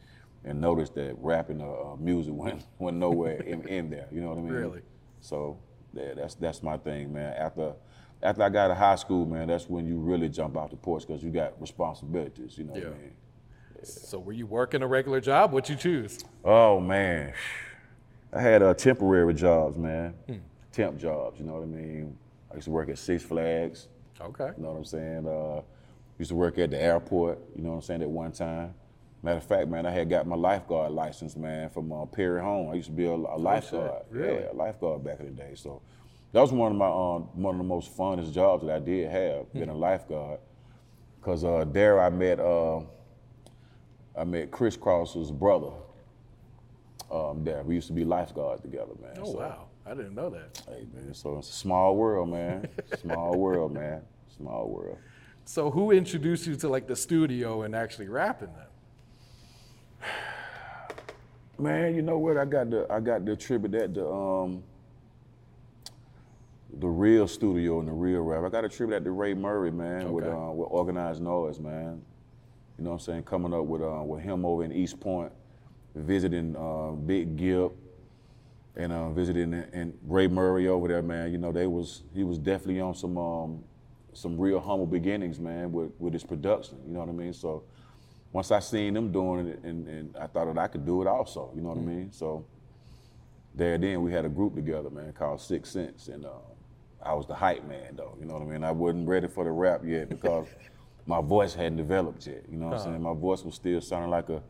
And 0.46 0.60
notice 0.60 0.90
that 0.92 1.16
rapping 1.20 1.62
or 1.62 1.94
uh, 1.94 1.96
music 1.96 2.34
went, 2.36 2.64
went 2.80 2.98
nowhere 2.98 3.42
in, 3.42 3.68
in 3.68 3.90
there. 3.90 4.08
You 4.12 4.22
know 4.22 4.30
what 4.30 4.38
I 4.38 4.42
mean? 4.42 4.54
Really? 4.54 4.82
So 5.22 5.58
yeah, 5.94 6.14
that's 6.16 6.36
that's 6.36 6.62
my 6.62 6.78
thing, 6.78 7.14
man. 7.14 7.34
After 7.38 7.74
after 8.22 8.44
I 8.44 8.50
got 8.50 8.70
to 8.70 8.76
high 8.76 8.96
school, 8.96 9.26
man, 9.26 9.48
that's 9.48 9.70
when 9.70 9.86
you 9.86 9.98
really 9.98 10.30
jump 10.30 10.58
off 10.58 10.70
the 10.72 10.76
porch 10.76 11.08
because 11.08 11.24
you 11.24 11.30
got 11.30 11.60
responsibilities. 11.62 12.58
You 12.58 12.66
know 12.66 12.74
what 12.74 12.84
I 12.84 12.90
mean? 12.90 13.14
Yeah. 13.76 13.84
So 13.84 14.20
were 14.20 14.32
you 14.32 14.46
working 14.46 14.82
a 14.82 14.88
regular 14.88 15.20
job? 15.22 15.52
What'd 15.52 15.70
you 15.70 15.76
choose? 15.76 16.20
Oh 16.44 16.80
man, 16.80 17.34
I 18.34 18.42
had 18.42 18.64
uh, 18.64 18.74
temporary 18.74 19.34
jobs, 19.34 19.78
man. 19.78 20.14
Temp 20.72 20.98
jobs. 20.98 21.40
You 21.40 21.46
know 21.46 21.54
what 21.54 21.64
I 21.64 21.68
mean? 21.68 22.18
I 22.52 22.56
used 22.56 22.66
to 22.66 22.72
work 22.72 22.90
at 22.90 22.98
Six 22.98 23.24
Flags. 23.24 23.88
Okay. 24.20 24.52
You 24.58 24.64
know 24.64 24.72
what 24.72 24.78
I'm 24.78 24.86
saying? 24.86 25.28
Uh, 25.28 25.62
used 26.18 26.30
to 26.30 26.36
work 26.36 26.58
at 26.58 26.72
the 26.72 26.82
airport. 26.82 27.40
You 27.56 27.64
know 27.64 27.70
what 27.70 27.76
I'm 27.76 27.82
saying? 27.82 28.02
At 28.02 28.10
one 28.10 28.32
time. 28.32 28.74
Matter 29.24 29.38
of 29.38 29.46
fact, 29.46 29.70
man, 29.70 29.86
I 29.86 29.92
had 29.92 30.10
got 30.10 30.28
my 30.28 30.36
lifeguard 30.36 30.92
license, 30.92 31.38
man, 31.38 31.70
from 31.70 31.94
uh, 31.94 32.06
Perry 32.06 32.42
Home. 32.42 32.70
I 32.70 32.74
used 32.74 32.88
to 32.88 32.92
be 32.94 33.06
a, 33.06 33.12
a 33.14 33.38
lifeguard. 33.38 34.04
Really? 34.10 34.42
Yeah, 34.44 34.52
a 34.52 34.54
lifeguard 34.54 35.04
back 35.06 35.22
in 35.22 35.28
the 35.28 35.32
day. 35.32 35.54
So 35.56 35.82
that 36.34 36.42
was 36.42 36.52
one 36.52 36.74
of 36.74 36.78
my 36.78 36.88
um, 36.88 37.30
one 37.42 37.56
of 37.56 37.58
the 37.60 37.64
most 37.64 37.96
funnest 37.98 38.34
jobs 38.34 38.66
that 38.66 38.76
I 38.76 38.80
did 38.80 39.10
have, 39.10 39.52
being 39.54 39.70
a 39.70 39.74
lifeguard. 39.76 40.40
Cause 41.22 41.46
uh, 41.46 41.64
there 41.72 42.02
I 42.02 42.10
met 42.10 42.42
uh, 42.42 42.82
I 44.18 44.26
met 44.26 44.52
Kris 44.52 44.76
Kross's 44.76 45.32
brother. 45.32 45.72
Um, 47.10 47.46
there 47.46 47.64
we 47.64 47.76
used 47.76 47.88
to 47.88 47.94
be 47.94 48.04
lifeguards 48.04 48.62
together, 48.62 48.92
man. 49.02 49.14
Oh 49.22 49.32
So, 49.32 49.38
wow, 49.40 49.68
I 49.86 49.92
didn't 49.92 50.16
know 50.16 50.30
that. 50.32 50.62
Hey 50.68 50.86
man, 50.94 51.14
so 51.14 51.38
it's 51.38 51.50
a 51.50 51.54
small 51.54 51.96
world, 51.96 52.28
man. 52.30 52.68
small 53.00 53.38
world, 53.38 53.72
man. 53.74 54.02
Small 54.36 54.68
world. 54.68 54.98
So 55.46 55.70
who 55.70 55.92
introduced 55.92 56.48
you 56.48 56.56
to 56.56 56.70
like 56.70 56.88
the 56.88 56.96
studio 56.96 57.64
and 57.64 57.76
actually 57.76 58.08
rapping 58.08 58.48
then? 58.56 58.66
Man, 61.58 61.96
you 61.96 62.02
know 62.02 62.18
what? 62.18 62.38
I 62.38 62.46
got 62.46 62.72
to 62.72 62.86
I 62.90 63.00
got 63.00 63.26
to 63.26 63.34
attribute 63.34 63.72
that 63.74 63.94
to 63.96 64.08
um 64.10 64.64
the 66.80 66.88
real 66.88 67.28
studio 67.28 67.80
and 67.80 67.88
the 67.88 67.92
real 67.92 68.22
rap. 68.22 68.44
I 68.44 68.50
got 68.50 68.62
to 68.62 68.68
attribute 68.68 68.98
that 69.00 69.04
to 69.08 69.12
Ray 69.12 69.34
Murray, 69.36 69.72
man, 69.72 70.12
with 70.12 70.26
Okay. 70.26 70.34
uh, 70.36 70.52
with 70.52 70.68
Organized 70.72 71.22
Noize, 71.22 71.60
man. 71.60 72.02
You 72.78 72.84
know 72.84 72.92
what 72.92 72.96
I'm 72.96 73.00
saying? 73.02 73.24
Coming 73.24 73.54
up 73.54 73.66
with 73.66 73.82
uh, 73.82 74.02
with 74.04 74.22
him 74.24 74.46
over 74.46 74.64
in 74.64 74.72
East 74.72 75.00
Point, 75.00 75.32
visiting 75.96 76.56
uh, 76.56 76.92
Big 76.94 77.38
Gipp, 77.38 77.74
and 78.76 78.92
uh, 78.92 79.12
visiting 79.12 79.54
and 79.54 79.94
Ray 80.08 80.28
Murray 80.28 80.68
over 80.68 80.88
there, 80.88 81.04
man. 81.04 81.32
You 81.32 81.38
know 81.38 81.52
they 81.52 81.68
was 81.68 82.02
he 82.16 82.24
was 82.24 82.40
definitely 82.40 82.82
on 82.82 82.96
some 82.96 83.18
um, 83.20 83.64
some 84.14 84.40
real 84.40 84.60
humble 84.60 84.88
beginnings, 84.88 85.40
man, 85.40 85.72
with 85.72 85.92
with 86.00 86.14
his 86.14 86.24
production. 86.24 86.80
You 86.88 86.94
know 86.94 87.02
what 87.02 87.10
I 87.10 87.14
mean? 87.14 87.34
So 87.34 87.64
once 88.34 88.52
I 88.52 88.60
seen 88.60 88.96
them 88.96 89.12
doing 89.12 89.48
it, 89.48 89.60
and, 89.64 89.88
and 89.88 90.18
I 90.18 90.28
thought 90.28 90.54
that 90.54 90.58
I 90.58 90.68
could 90.68 90.86
do 90.86 91.02
it 91.02 91.08
also. 91.08 91.52
You 91.56 91.62
know 91.62 91.70
what 91.70 91.78
I 91.78 91.82
mean? 91.82 92.12
So 92.12 92.46
there, 93.56 93.78
then 93.78 94.02
we 94.02 94.12
had 94.12 94.26
a 94.26 94.30
group 94.30 94.56
together, 94.56 94.90
man, 94.90 95.14
called 95.14 95.40
Six 95.40 95.70
Sense, 95.70 96.08
and 96.08 96.26
uh, 96.26 96.30
I 97.02 97.14
was 97.14 97.28
the 97.28 97.36
hype 97.36 97.66
man, 97.68 97.96
though. 97.96 98.18
You 98.20 98.26
know 98.26 98.34
what 98.34 98.42
I 98.42 98.46
mean? 98.46 98.64
I 98.64 98.72
wasn't 98.72 99.08
ready 99.08 99.28
for 99.28 99.44
the 99.44 99.52
rap 99.52 99.82
yet 99.86 100.10
because 100.10 100.48
my 101.06 101.22
voice 101.22 101.54
hadn't 101.54 101.78
developed 101.78 102.26
yet. 102.26 102.44
You 102.52 102.58
know 102.58 102.68
what 102.68 102.78
I'm 102.78 102.84
saying? 102.84 103.02
My 103.02 103.14
voice 103.14 103.44
was 103.44 103.54
still 103.56 103.80
sounding 103.82 104.10
like 104.10 104.30
a, 104.30 104.42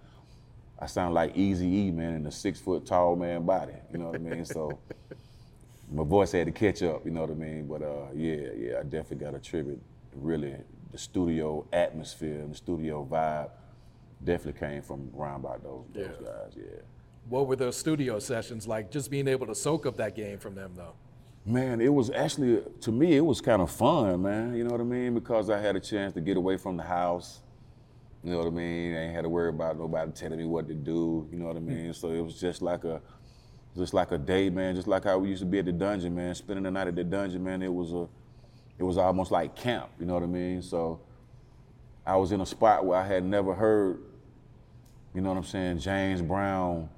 I 0.79 0.85
sound 0.85 1.13
like 1.13 1.35
Easy 1.35 1.67
E, 1.67 1.91
man, 1.91 2.15
in 2.15 2.25
a 2.25 2.31
six 2.31 2.59
foot 2.59 2.85
tall 2.85 3.17
man 3.17 3.45
body. 3.45 3.73
You 3.91 3.99
know 3.99 4.05
what 4.05 4.15
I 4.15 4.19
mean? 4.19 4.45
So 4.45 4.79
my 5.91 6.03
voice 6.03 6.31
had 6.31 6.45
to 6.45 6.53
catch 6.53 6.81
up. 6.83 7.03
You 7.03 7.11
know 7.11 7.21
what 7.21 7.31
I 7.31 7.33
mean? 7.33 7.67
But 7.67 7.81
uh, 7.81 8.13
yeah, 8.15 8.47
yeah, 8.57 8.79
I 8.79 8.83
definitely 8.83 9.17
got 9.17 9.35
a 9.35 9.39
tribute 9.39 9.81
to 10.11 10.17
attribute 10.19 10.23
really 10.23 10.55
the 10.91 10.97
studio 10.97 11.65
atmosphere 11.73 12.39
and 12.39 12.51
the 12.51 12.57
studio 12.57 13.05
vibe. 13.11 13.49
Definitely 14.23 14.59
came 14.59 14.81
from 14.81 15.09
around 15.17 15.41
by 15.41 15.57
those, 15.57 15.85
those 15.93 16.17
guys, 16.17 16.53
yeah. 16.55 16.81
What 17.29 17.47
were 17.47 17.55
those 17.55 17.77
studio 17.77 18.19
sessions 18.19 18.67
like? 18.67 18.91
Just 18.91 19.09
being 19.09 19.27
able 19.27 19.47
to 19.47 19.55
soak 19.55 19.85
up 19.85 19.97
that 19.97 20.15
game 20.15 20.39
from 20.39 20.55
them 20.55 20.73
though. 20.75 20.93
Man, 21.45 21.81
it 21.81 21.93
was 21.93 22.09
actually 22.09 22.61
to 22.81 22.91
me 22.91 23.15
it 23.15 23.25
was 23.25 23.41
kind 23.41 23.61
of 23.61 23.71
fun, 23.71 24.21
man. 24.21 24.55
You 24.55 24.63
know 24.63 24.71
what 24.71 24.81
I 24.81 24.85
mean? 24.85 25.13
Because 25.13 25.49
I 25.49 25.59
had 25.59 25.75
a 25.75 25.79
chance 25.79 26.13
to 26.13 26.21
get 26.21 26.37
away 26.37 26.57
from 26.57 26.77
the 26.77 26.83
house. 26.83 27.41
You 28.23 28.31
know 28.31 28.37
what 28.37 28.47
I 28.47 28.51
mean? 28.51 28.95
I 28.95 29.05
ain't 29.05 29.15
had 29.15 29.23
to 29.23 29.29
worry 29.29 29.49
about 29.49 29.77
nobody 29.77 30.11
telling 30.11 30.37
me 30.37 30.45
what 30.45 30.67
to 30.69 30.73
do. 30.73 31.27
You 31.31 31.39
know 31.39 31.45
what 31.45 31.57
I 31.57 31.59
hmm. 31.59 31.67
mean? 31.67 31.93
So 31.93 32.11
it 32.11 32.21
was 32.21 32.39
just 32.39 32.61
like 32.61 32.85
a, 32.85 33.01
just 33.75 33.93
like 33.93 34.11
a 34.11 34.17
day, 34.17 34.49
man. 34.49 34.75
Just 34.75 34.87
like 34.87 35.03
how 35.03 35.17
we 35.17 35.29
used 35.29 35.41
to 35.41 35.45
be 35.45 35.59
at 35.59 35.65
the 35.65 35.73
dungeon, 35.73 36.15
man. 36.15 36.33
Spending 36.33 36.63
the 36.63 36.71
night 36.71 36.87
at 36.87 36.95
the 36.95 37.03
dungeon, 37.03 37.43
man. 37.43 37.61
It 37.61 37.73
was 37.73 37.91
a, 37.91 38.07
it 38.79 38.83
was 38.83 38.97
almost 38.97 39.31
like 39.31 39.55
camp. 39.55 39.89
You 39.99 40.05
know 40.05 40.13
what 40.13 40.23
I 40.23 40.27
mean? 40.27 40.61
So 40.61 41.01
I 42.05 42.15
was 42.15 42.31
in 42.31 42.39
a 42.39 42.45
spot 42.45 42.85
where 42.85 42.97
I 42.97 43.05
had 43.05 43.25
never 43.25 43.53
heard 43.53 43.99
you 45.13 45.21
know 45.21 45.29
what 45.29 45.37
I'm 45.37 45.43
saying, 45.43 45.79
James 45.79 46.21
Brown 46.21 46.89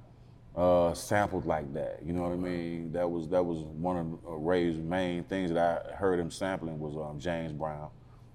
uh, 0.56 0.94
sampled 0.94 1.44
like 1.44 1.72
that. 1.74 2.00
You 2.04 2.12
know 2.12 2.22
what 2.22 2.32
I 2.32 2.36
mean? 2.36 2.92
That 2.92 3.10
was 3.10 3.28
that 3.28 3.44
was 3.44 3.58
one 3.58 3.96
of 3.98 4.18
Ray's 4.24 4.78
main 4.78 5.22
things 5.24 5.50
that 5.52 5.90
I 5.92 5.94
heard 5.94 6.18
him 6.18 6.30
sampling 6.30 6.78
was 6.78 6.96
um, 6.96 7.20
James 7.20 7.52
Brown. 7.52 7.90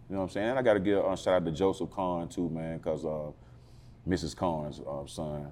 You 0.08 0.16
know 0.16 0.22
what 0.22 0.24
I'm 0.26 0.30
saying? 0.30 0.50
And 0.50 0.60
I 0.60 0.62
got 0.62 0.74
to 0.74 0.80
give 0.80 1.04
a 1.04 1.18
shout 1.18 1.36
out 1.36 1.46
to 1.46 1.52
Joseph 1.52 1.90
Kahn 1.90 2.28
too, 2.28 2.50
man, 2.50 2.78
because 2.78 3.06
uh, 3.06 3.32
Mrs. 4.08 4.36
Kahn's 4.36 4.80
uh, 4.82 5.08
son. 5.08 5.52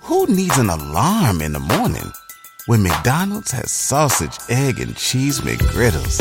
Who 0.00 0.26
needs 0.26 0.56
an 0.58 0.70
alarm 0.70 1.42
in 1.42 1.52
the 1.52 1.60
morning 1.60 2.10
when 2.66 2.82
McDonald's 2.82 3.50
has 3.52 3.70
sausage, 3.70 4.38
egg, 4.48 4.80
and 4.80 4.96
cheese 4.96 5.40
McGriddles 5.42 6.18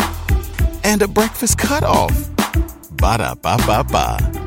and 0.84 1.02
a 1.02 1.08
breakfast 1.08 1.58
cutoff? 1.58 2.12
Ba 2.98 3.18
da 3.18 3.36
ba 3.36 3.58
ba 3.66 3.84
ba. 3.84 4.47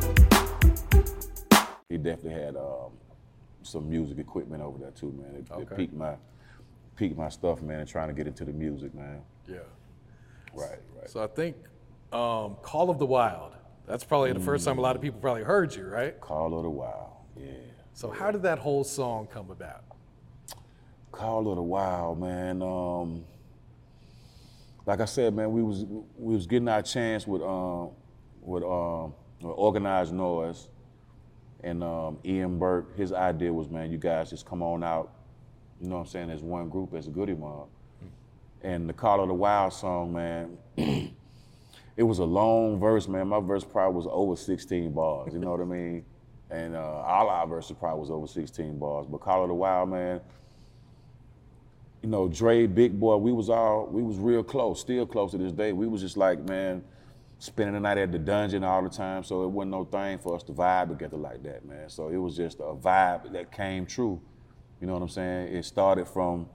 He 1.90 1.98
definitely 1.98 2.40
had 2.40 2.56
um, 2.56 2.92
some 3.62 3.90
music 3.90 4.18
equipment 4.18 4.62
over 4.62 4.78
there 4.78 4.92
too, 4.92 5.12
man. 5.12 5.34
It, 5.34 5.46
it 5.50 5.52
Okay. 5.52 5.74
piqued 5.76 5.92
my 5.94 6.14
piqued 6.96 7.18
my 7.18 7.28
stuff, 7.28 7.60
man. 7.60 7.84
Trying 7.84 8.08
to 8.08 8.14
get 8.14 8.26
into 8.28 8.44
the 8.44 8.52
music, 8.52 8.94
man. 8.94 9.20
Yeah. 9.46 9.56
Right, 10.54 10.78
right. 10.96 11.10
So 11.10 11.22
I 11.22 11.26
think 11.26 11.56
um, 12.12 12.56
Call 12.62 12.90
of 12.90 12.98
the 13.00 13.06
Wild. 13.06 13.56
That's 13.86 14.04
probably 14.04 14.32
the 14.32 14.38
first 14.40 14.64
time 14.64 14.78
a 14.78 14.80
lot 14.80 14.94
of 14.94 15.02
people 15.02 15.18
probably 15.20 15.42
heard 15.42 15.74
you, 15.74 15.84
right? 15.84 16.18
Call 16.20 16.56
of 16.56 16.62
the 16.62 16.70
Wild, 16.70 17.10
yeah. 17.36 17.50
So 17.92 18.08
how 18.08 18.30
did 18.30 18.42
that 18.42 18.60
whole 18.60 18.84
song 18.84 19.26
come 19.26 19.50
about? 19.50 19.82
Call 21.10 21.48
of 21.50 21.56
the 21.56 21.62
Wild, 21.62 22.20
man. 22.20 22.62
Um, 22.62 23.24
like 24.86 25.00
I 25.00 25.06
said, 25.06 25.34
man, 25.34 25.50
we 25.50 25.64
was 25.64 25.84
we 26.16 26.34
was 26.36 26.46
getting 26.46 26.68
our 26.68 26.82
chance 26.82 27.26
with 27.26 27.42
um, 27.42 27.90
with 28.42 28.62
um, 28.62 29.12
with 29.40 29.54
Organized 29.56 30.12
Noize, 30.12 30.68
and 31.62 31.82
um, 31.84 32.18
Ian 32.24 32.58
Burke. 32.58 32.96
His 32.96 33.12
idea 33.12 33.52
was, 33.52 33.68
man, 33.68 33.90
you 33.90 33.98
guys 33.98 34.30
just 34.30 34.46
come 34.46 34.62
on 34.62 34.82
out. 34.82 35.12
You 35.80 35.88
know 35.88 35.96
what 35.96 36.02
I'm 36.02 36.06
saying? 36.08 36.30
As 36.30 36.42
one 36.42 36.68
group, 36.68 36.94
as 36.94 37.06
a 37.06 37.10
Goodie 37.10 37.34
Mob. 37.34 37.68
And 38.62 38.88
the 38.88 38.92
Call 38.92 39.20
of 39.22 39.28
the 39.28 39.34
Wild 39.34 39.72
song, 39.72 40.12
man. 40.12 40.58
it 41.96 42.02
was 42.02 42.18
a 42.18 42.24
long 42.24 42.78
verse, 42.78 43.08
man. 43.08 43.28
My 43.28 43.40
verse 43.40 43.64
probably 43.64 43.96
was 43.96 44.06
over 44.10 44.36
16 44.36 44.92
bars. 44.92 45.32
You 45.32 45.38
know 45.38 45.50
what 45.50 45.60
I 45.60 45.64
mean? 45.64 46.04
And 46.50 46.74
uh, 46.74 46.80
all 46.80 47.28
our 47.28 47.46
verses 47.46 47.76
probably 47.78 48.00
was 48.00 48.10
over 48.10 48.26
16 48.26 48.78
bars. 48.78 49.06
But 49.06 49.18
Call 49.18 49.42
of 49.42 49.48
the 49.48 49.54
Wild, 49.54 49.90
man 49.90 50.20
you 52.02 52.08
know, 52.08 52.28
Dre, 52.28 52.66
Big 52.66 52.98
Boi, 52.98 53.16
we 53.16 53.32
was 53.32 53.50
all, 53.50 53.86
we 53.86 54.02
was 54.02 54.16
real 54.16 54.42
close, 54.42 54.80
still 54.80 55.06
close 55.06 55.32
to 55.32 55.38
this 55.38 55.52
day. 55.52 55.72
We 55.72 55.86
was 55.86 56.00
just 56.00 56.16
like, 56.16 56.40
man, 56.48 56.82
spending 57.40 57.72
the 57.72 57.80
night 57.80 57.96
at 57.96 58.12
the 58.12 58.18
dungeon 58.18 58.62
all 58.62 58.82
the 58.82 58.90
time, 58.90 59.24
so 59.24 59.42
it 59.44 59.48
wasn't 59.48 59.70
no 59.70 59.84
thing 59.84 60.18
for 60.18 60.36
us 60.36 60.42
to 60.42 60.52
vibe 60.52 60.90
together 60.90 61.16
like 61.16 61.42
that, 61.42 61.64
man. 61.64 61.88
So 61.88 62.08
it 62.08 62.18
was 62.18 62.36
just 62.36 62.60
a 62.60 62.74
vibe 62.74 63.32
that 63.32 63.50
came 63.50 63.86
true. 63.86 64.20
You 64.78 64.86
know 64.86 64.92
what 64.92 65.02
I'm 65.02 65.08
saying? 65.08 65.54
It 65.54 65.64
started 65.64 66.06
from 66.06 66.48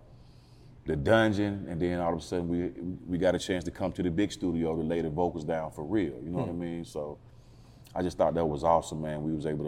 the 0.86 0.96
dungeon, 0.96 1.66
and 1.68 1.82
then 1.82 2.00
all 2.00 2.14
of 2.14 2.20
a 2.20 2.22
sudden 2.22 2.48
we 2.48 2.70
we 3.08 3.18
got 3.18 3.34
a 3.34 3.40
chance 3.40 3.64
to 3.64 3.72
come 3.72 3.92
to 3.94 4.04
the 4.04 4.12
big 4.12 4.32
studio 4.32 4.76
to 4.76 4.82
lay 4.84 5.02
the 5.02 5.10
vocals 5.10 5.44
down 5.44 5.72
for 5.72 5.84
real. 5.84 6.14
You 6.24 6.30
know 6.30 6.40
what 6.40 6.50
I 6.50 6.52
hmm. 6.52 6.60
mean? 6.60 6.86
So 6.86 7.18
I 7.96 8.04
just 8.04 8.18
thought 8.18 8.36
that 8.36 8.46
was 8.46 8.64
awesome, 8.64 9.02
man. 9.02 9.24
We 9.24 9.34
was 9.34 9.48
able 9.48 9.66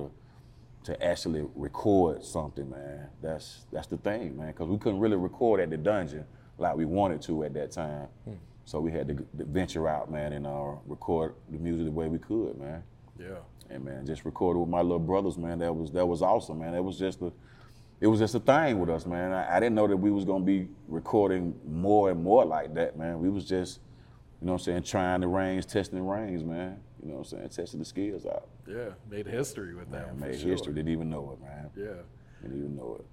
to 0.84 0.92
to 0.92 1.04
actually 1.04 1.46
record 1.56 2.24
something, 2.24 2.70
man. 2.70 3.08
That's 3.24 3.66
that's 3.72 3.88
the 3.88 3.98
thing, 3.98 4.38
man, 4.38 4.52
because 4.52 4.68
we 4.68 4.78
couldn't 4.78 5.00
really 5.00 5.18
record 5.18 5.62
at 5.62 5.72
the 5.72 5.78
dungeon 5.78 6.26
like 6.60 6.76
we 6.76 6.86
wanted 6.86 7.24
to 7.24 7.44
at 7.44 7.56
that 7.56 7.72
time. 7.72 8.08
Hmm. 8.24 8.34
So 8.68 8.82
we 8.82 8.92
had 8.92 9.08
to, 9.08 9.14
to 9.16 9.46
venture 9.46 9.88
out, 9.88 10.12
man, 10.12 10.34
and 10.34 10.46
uh, 10.46 10.74
record 10.88 11.36
the 11.50 11.58
music 11.58 11.86
the 11.86 11.92
way 11.92 12.10
we 12.10 12.20
could, 12.20 12.60
man. 12.60 12.84
Yeah. 13.18 13.38
And 13.70 13.86
man, 13.86 14.06
just 14.06 14.26
recorded 14.26 14.60
with 14.60 14.68
my 14.68 14.82
little 14.82 15.00
brothers, 15.00 15.38
man. 15.38 15.60
That 15.60 15.74
was 15.74 15.90
that 15.92 16.06
was 16.06 16.22
awesome, 16.22 16.60
man. 16.60 16.74
That 16.74 16.84
was 16.84 17.00
just 17.00 17.22
a 17.22 17.32
it 18.02 18.08
was 18.08 18.20
just 18.20 18.36
a 18.36 18.42
thing 18.42 18.78
with 18.78 18.90
us, 18.90 19.06
man. 19.06 19.32
I, 19.32 19.56
I 19.56 19.60
didn't 19.62 19.76
know 19.76 19.88
that 19.88 19.96
we 19.96 20.12
was 20.12 20.26
gonna 20.26 20.44
be 20.44 20.68
recording 20.90 21.58
more 21.66 22.12
and 22.12 22.22
more 22.22 22.44
like 22.44 22.74
that, 22.74 22.98
man. 22.98 23.22
We 23.22 23.30
was 23.30 23.46
just, 23.46 23.80
you 24.42 24.48
know 24.48 24.52
what 24.52 24.60
I'm 24.60 24.66
saying, 24.66 24.84
trying 24.84 25.22
the 25.22 25.30
range, 25.30 25.66
testing 25.66 26.00
the 26.00 26.04
range, 26.04 26.44
man. 26.44 26.82
You 27.02 27.08
know 27.08 27.20
what 27.20 27.32
I'm 27.32 27.38
saying, 27.38 27.50
testing 27.50 27.80
the 27.80 27.86
skills 27.86 28.26
out. 28.26 28.50
Yeah. 28.68 28.90
Made 29.10 29.28
history 29.28 29.76
with 29.76 29.90
that. 29.92 30.20
Man, 30.20 30.32
made 30.32 30.42
sure. 30.42 30.50
history. 30.50 30.74
Didn't 30.74 30.92
even 30.92 31.10
know 31.10 31.38
it, 31.40 31.42
man. 31.42 31.70
Yeah. 31.74 32.02
Didn't 32.42 32.58
even 32.58 32.76
know 32.76 32.98
it. 33.00 33.06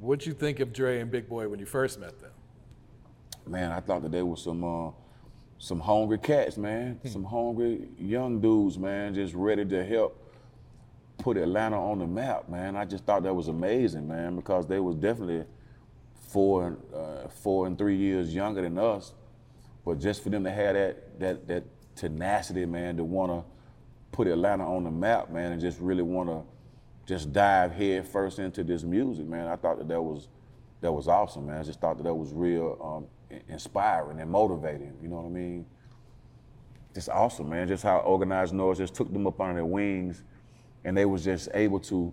What'd 0.00 0.24
you 0.24 0.32
think 0.32 0.60
of 0.60 0.72
Dre 0.72 1.00
and 1.00 1.10
Big 1.10 1.28
Boi 1.28 1.46
when 1.46 1.60
you 1.60 1.66
first 1.66 2.00
met 2.00 2.18
them? 2.20 2.30
Man, 3.46 3.72
I 3.72 3.80
thought 3.80 4.02
that 4.02 4.12
they 4.12 4.22
were 4.22 4.36
some 4.36 4.64
uh, 4.64 4.90
some 5.58 5.80
hungry 5.80 6.18
cats, 6.18 6.56
man. 6.56 7.00
Some 7.04 7.24
hungry 7.24 7.88
young 7.98 8.40
dudes, 8.40 8.78
man, 8.78 9.14
just 9.14 9.34
ready 9.34 9.64
to 9.64 9.84
help 9.84 10.20
put 11.18 11.36
Atlanta 11.36 11.80
on 11.80 11.98
the 11.98 12.06
map, 12.06 12.48
man. 12.48 12.76
I 12.76 12.84
just 12.84 13.04
thought 13.04 13.22
that 13.22 13.34
was 13.34 13.48
amazing, 13.48 14.06
man, 14.08 14.36
because 14.36 14.66
they 14.66 14.80
was 14.80 14.96
definitely 14.96 15.44
four 16.28 16.66
and 16.66 16.76
uh, 16.94 17.28
four 17.28 17.66
and 17.66 17.78
three 17.78 17.96
years 17.96 18.34
younger 18.34 18.62
than 18.62 18.78
us. 18.78 19.12
But 19.84 20.00
just 20.00 20.22
for 20.22 20.30
them 20.30 20.44
to 20.44 20.50
have 20.50 20.74
that 20.74 21.20
that 21.20 21.48
that 21.48 21.64
tenacity, 21.96 22.66
man, 22.66 22.96
to 22.96 23.04
want 23.04 23.32
to 23.32 23.44
put 24.12 24.26
Atlanta 24.26 24.66
on 24.66 24.84
the 24.84 24.90
map, 24.90 25.30
man, 25.30 25.52
and 25.52 25.60
just 25.60 25.78
really 25.80 26.02
want 26.02 26.28
to 26.28 26.42
just 27.06 27.32
dive 27.32 27.72
head 27.72 28.06
first 28.08 28.38
into 28.38 28.64
this 28.64 28.82
music, 28.82 29.26
man. 29.26 29.46
I 29.46 29.56
thought 29.56 29.78
that 29.78 29.88
that 29.88 30.02
was 30.02 30.28
that 30.80 30.92
was 30.92 31.08
awesome, 31.08 31.46
man. 31.46 31.58
I 31.58 31.62
just 31.62 31.80
thought 31.80 31.96
that 31.96 32.02
that 32.02 32.14
was 32.14 32.32
real 32.32 32.78
um, 32.82 33.06
inspiring 33.48 34.20
and 34.20 34.30
motivating. 34.30 34.94
You 35.02 35.08
know 35.08 35.16
what 35.16 35.26
I 35.26 35.30
mean? 35.30 35.66
Just 36.94 37.08
awesome, 37.08 37.48
man. 37.48 37.68
Just 37.68 37.82
how 37.82 37.98
Organized 37.98 38.54
Noize 38.54 38.78
just 38.78 38.94
took 38.94 39.12
them 39.12 39.26
up 39.26 39.40
under 39.40 39.54
their 39.54 39.64
wings, 39.64 40.22
and 40.84 40.96
they 40.96 41.04
was 41.04 41.24
just 41.24 41.48
able 41.54 41.80
to 41.80 42.12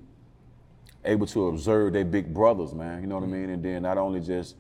able 1.04 1.26
to 1.26 1.48
observe 1.48 1.94
their 1.94 2.06
big 2.06 2.34
brothers, 2.34 2.74
man. 2.74 3.02
You 3.02 3.08
know 3.08 3.16
what 3.16 3.24
I 3.24 3.28
mean? 3.28 3.50
And 3.50 3.64
then 3.64 3.84
not 3.84 3.98
only 3.98 4.20
just 4.20 4.56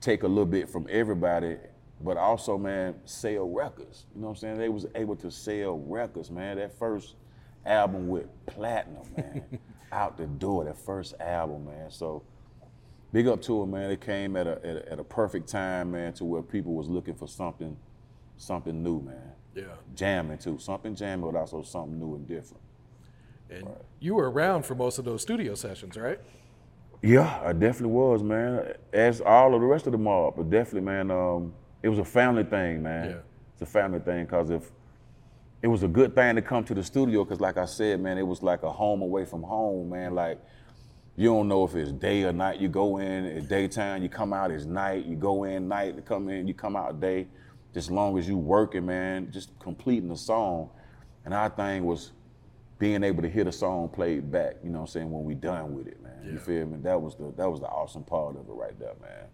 take 0.00 0.22
a 0.22 0.28
little 0.28 0.46
bit 0.46 0.68
from 0.68 0.86
everybody, 0.90 1.56
but 2.00 2.16
also, 2.16 2.58
man, 2.58 2.94
sell 3.04 3.48
records. 3.48 4.06
You 4.14 4.20
know 4.20 4.28
what 4.28 4.32
I'm 4.34 4.38
saying? 4.38 4.58
They 4.58 4.68
was 4.68 4.86
able 4.94 5.16
to 5.16 5.30
sell 5.30 5.78
records, 5.78 6.30
man. 6.30 6.56
That 6.58 6.76
first 6.78 7.14
album 7.64 8.08
with 8.08 8.26
platinum, 8.46 9.04
man, 9.16 9.58
out 9.92 10.16
the 10.16 10.26
door. 10.26 10.64
That 10.64 10.76
first 10.76 11.14
album, 11.20 11.66
man. 11.66 11.90
So 11.90 12.22
big 13.16 13.28
up 13.28 13.40
to 13.40 13.60
them, 13.60 13.70
man. 13.70 13.90
It 13.90 14.02
came 14.02 14.36
at 14.36 14.46
a, 14.46 14.60
at 14.62 14.76
a 14.76 14.92
at 14.92 14.98
a 14.98 15.04
perfect 15.04 15.48
time, 15.48 15.92
man, 15.92 16.12
to 16.14 16.24
where 16.26 16.42
people 16.42 16.74
was 16.74 16.86
looking 16.86 17.14
for 17.14 17.26
something, 17.26 17.74
something 18.36 18.82
new, 18.82 19.00
man. 19.00 19.32
Yeah. 19.54 19.64
Jamming 19.94 20.36
too, 20.36 20.58
something 20.58 20.94
jamming, 20.94 21.32
but 21.32 21.38
also 21.38 21.62
something 21.62 21.98
new 21.98 22.14
and 22.14 22.28
different. 22.28 22.62
And 23.48 23.68
you 24.00 24.16
were 24.16 24.30
around 24.30 24.66
for 24.66 24.74
most 24.74 24.98
of 24.98 25.06
those 25.06 25.22
studio 25.22 25.54
sessions, 25.54 25.96
right? 25.96 26.20
Yeah, 27.00 27.40
I 27.42 27.54
definitely 27.54 27.94
was, 27.94 28.22
man. 28.22 28.74
As 28.92 29.22
all 29.22 29.54
of 29.54 29.62
the 29.62 29.66
rest 29.66 29.86
of 29.86 29.92
the 29.92 29.98
mob, 29.98 30.34
but 30.36 30.50
definitely, 30.50 30.82
man. 30.82 31.10
Um, 31.10 31.54
it 31.82 31.88
was 31.88 31.98
a 31.98 32.04
family 32.04 32.44
thing, 32.44 32.82
man. 32.82 33.10
Yeah. 33.10 33.16
It's 33.54 33.62
a 33.62 33.66
family 33.66 34.00
thing 34.00 34.26
because 34.26 34.50
if 34.50 34.70
it 35.62 35.68
was 35.68 35.82
a 35.82 35.88
good 35.88 36.14
thing 36.14 36.34
to 36.34 36.42
come 36.42 36.64
to 36.64 36.74
the 36.74 36.82
studio, 36.82 37.24
because 37.24 37.40
like 37.40 37.56
I 37.56 37.64
said, 37.64 37.98
man, 37.98 38.18
it 38.18 38.26
was 38.26 38.42
like 38.42 38.62
a 38.62 38.70
home 38.70 39.00
away 39.00 39.24
from 39.24 39.42
home, 39.42 39.88
man. 39.88 40.14
Like 40.14 40.38
you 41.16 41.28
don't 41.28 41.48
know 41.48 41.64
if 41.64 41.74
it's 41.74 41.92
day 41.92 42.24
or 42.24 42.32
night. 42.32 42.60
You 42.60 42.68
go 42.68 42.98
in 42.98 43.24
at 43.24 43.48
daytime, 43.48 44.02
you 44.02 44.08
come 44.08 44.32
out 44.32 44.50
as 44.50 44.66
night. 44.66 45.06
You 45.06 45.16
go 45.16 45.44
in 45.44 45.66
night, 45.66 45.94
you 45.96 46.02
come 46.02 46.28
in, 46.28 46.46
you 46.46 46.54
come 46.54 46.76
out 46.76 47.00
day. 47.00 47.26
Just 47.72 47.90
long 47.90 48.18
as 48.18 48.28
you 48.28 48.36
working, 48.36 48.86
man, 48.86 49.30
just 49.30 49.58
completing 49.58 50.08
the 50.08 50.16
song. 50.16 50.70
And 51.24 51.34
our 51.34 51.48
thing 51.50 51.84
was 51.84 52.12
being 52.78 53.02
able 53.02 53.22
to 53.22 53.28
hear 53.28 53.44
the 53.44 53.52
song 53.52 53.88
played 53.88 54.30
back, 54.30 54.56
you 54.62 54.70
know 54.70 54.80
what 54.80 54.84
I'm 54.84 54.88
saying, 54.88 55.10
when 55.10 55.24
we 55.24 55.34
done 55.34 55.74
with 55.74 55.86
it, 55.86 56.02
man. 56.02 56.12
You 56.30 56.38
feel 56.38 56.66
me? 56.66 56.78
That 56.82 57.00
was 57.00 57.14
the 57.16 57.32
that 57.36 57.50
was 57.50 57.60
the 57.60 57.66
awesome 57.66 58.04
part 58.04 58.36
of 58.36 58.48
it 58.48 58.52
right 58.52 58.78
there, 58.78 58.94
man. 59.00 59.26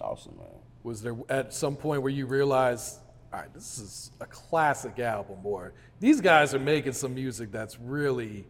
Awesome, 0.00 0.36
man. 0.36 0.46
Was 0.82 1.02
there 1.02 1.16
at 1.28 1.52
some 1.52 1.76
point 1.76 2.02
where 2.02 2.12
you 2.12 2.26
realized, 2.26 2.98
all 3.32 3.40
right, 3.40 3.52
this 3.52 3.78
is 3.78 4.10
a 4.20 4.26
classic 4.26 4.98
album, 4.98 5.38
or 5.44 5.74
these 6.00 6.20
guys 6.20 6.54
are 6.54 6.58
making 6.58 6.92
some 6.92 7.14
music 7.14 7.52
that's 7.52 7.78
really, 7.78 8.46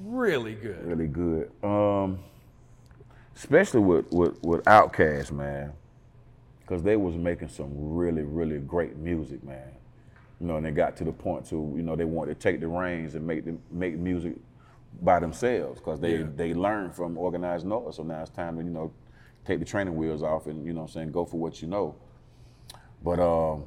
really 0.00 0.54
good? 0.54 0.84
Really 0.84 1.06
good. 1.06 1.50
Um, 1.62 2.18
especially 3.36 3.80
with 3.80 4.10
with, 4.12 4.42
with 4.42 4.64
Outkast, 4.64 5.32
man. 5.32 5.72
Cause 6.66 6.82
they 6.82 6.96
was 6.96 7.16
making 7.16 7.48
some 7.48 7.70
really, 7.74 8.22
really 8.22 8.58
great 8.58 8.96
music, 8.96 9.42
man. 9.44 9.68
You 10.40 10.46
know, 10.46 10.56
and 10.56 10.64
they 10.64 10.70
got 10.70 10.96
to 10.98 11.04
the 11.04 11.12
point 11.12 11.46
to, 11.50 11.56
you 11.76 11.82
know, 11.82 11.96
they 11.96 12.04
wanted 12.04 12.34
to 12.34 12.40
take 12.40 12.60
the 12.60 12.68
reins 12.68 13.14
and 13.14 13.26
make 13.26 13.44
the, 13.44 13.56
make 13.70 13.96
music 13.98 14.36
by 15.02 15.18
themselves 15.18 15.80
because 15.80 16.00
they 16.00 16.18
Yeah. 16.18 16.26
they 16.34 16.54
learned 16.54 16.94
from 16.94 17.18
Organized 17.18 17.66
Noize. 17.66 17.94
So 17.94 18.02
now 18.02 18.22
it's 18.22 18.30
time 18.30 18.56
to, 18.56 18.62
you 18.64 18.70
know, 18.70 18.90
take 19.44 19.58
the 19.58 19.64
training 19.64 19.96
wheels 19.96 20.22
off 20.22 20.46
and, 20.46 20.64
you 20.64 20.72
know 20.72 20.80
what 20.82 20.86
I'm 20.86 20.92
saying, 20.92 21.12
go 21.12 21.24
for 21.24 21.38
what 21.38 21.60
you 21.60 21.68
know. 21.68 21.94
But 23.04 23.18
um, 23.20 23.64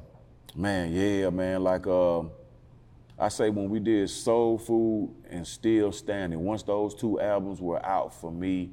man, 0.56 0.92
yeah, 0.92 1.30
man, 1.30 1.62
like 1.62 1.86
um, 1.86 2.30
I 3.18 3.28
say 3.28 3.50
when 3.50 3.70
we 3.70 3.80
did 3.80 4.10
Soul 4.10 4.58
Food 4.58 5.14
and 5.30 5.46
Still 5.46 5.90
Standing, 5.92 6.40
once 6.40 6.62
those 6.62 6.94
two 6.94 7.20
albums 7.20 7.60
were 7.60 7.84
out 7.84 8.12
for 8.14 8.30
me, 8.30 8.70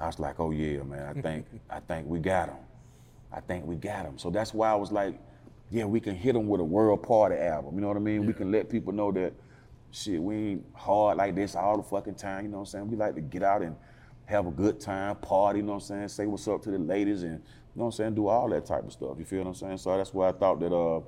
I 0.00 0.06
was 0.06 0.18
like, 0.18 0.40
oh 0.40 0.50
yeah, 0.50 0.82
man, 0.82 1.16
I 1.16 1.20
think 1.20 1.46
I 1.70 1.80
think 1.80 2.06
we 2.06 2.18
got 2.18 2.48
them. 2.48 2.56
I 3.32 3.40
think 3.40 3.66
we 3.66 3.76
got 3.76 4.04
them. 4.04 4.18
So 4.18 4.30
that's 4.30 4.54
why 4.54 4.70
I 4.70 4.74
was 4.74 4.92
like, 4.92 5.18
yeah, 5.70 5.84
we 5.84 6.00
can 6.00 6.14
hit 6.14 6.32
them 6.32 6.48
with 6.48 6.60
a 6.60 6.64
world 6.64 7.02
party 7.02 7.36
album. 7.36 7.74
You 7.74 7.80
know 7.82 7.88
what 7.88 7.96
I 7.96 8.00
mean? 8.00 8.24
We 8.24 8.32
can 8.32 8.50
let 8.50 8.70
people 8.70 8.92
know 8.92 9.12
that 9.12 9.34
shit, 9.90 10.22
we 10.22 10.34
ain't 10.34 10.66
hard 10.74 11.18
like 11.18 11.34
this 11.34 11.54
all 11.54 11.76
the 11.76 11.82
fucking 11.82 12.14
time, 12.14 12.44
you 12.44 12.50
know 12.50 12.58
what 12.58 12.62
I'm 12.62 12.66
saying? 12.66 12.90
We 12.90 12.96
like 12.96 13.14
to 13.14 13.20
get 13.20 13.42
out 13.42 13.62
and 13.62 13.76
have 14.26 14.46
a 14.46 14.50
good 14.50 14.80
time, 14.80 15.16
party, 15.16 15.60
you 15.60 15.62
know 15.64 15.74
what 15.74 15.82
I'm 15.82 16.08
saying? 16.08 16.08
Say 16.08 16.26
what's 16.26 16.46
up 16.48 16.62
to 16.62 16.70
the 16.70 16.78
ladies 16.78 17.22
and, 17.22 17.32
you 17.32 17.38
know 17.76 17.84
what 17.84 17.86
I'm 17.86 17.92
saying? 17.92 18.14
Do 18.14 18.28
all 18.28 18.48
that 18.50 18.66
type 18.66 18.84
of 18.84 18.92
stuff, 18.92 19.16
you 19.18 19.24
feel 19.24 19.40
what 19.40 19.48
I'm 19.48 19.54
saying? 19.54 19.78
So 19.78 19.96
that's 19.96 20.12
why 20.12 20.28
I 20.28 20.32
thought 20.32 20.60
that 20.60 20.74
uh, 20.74 21.00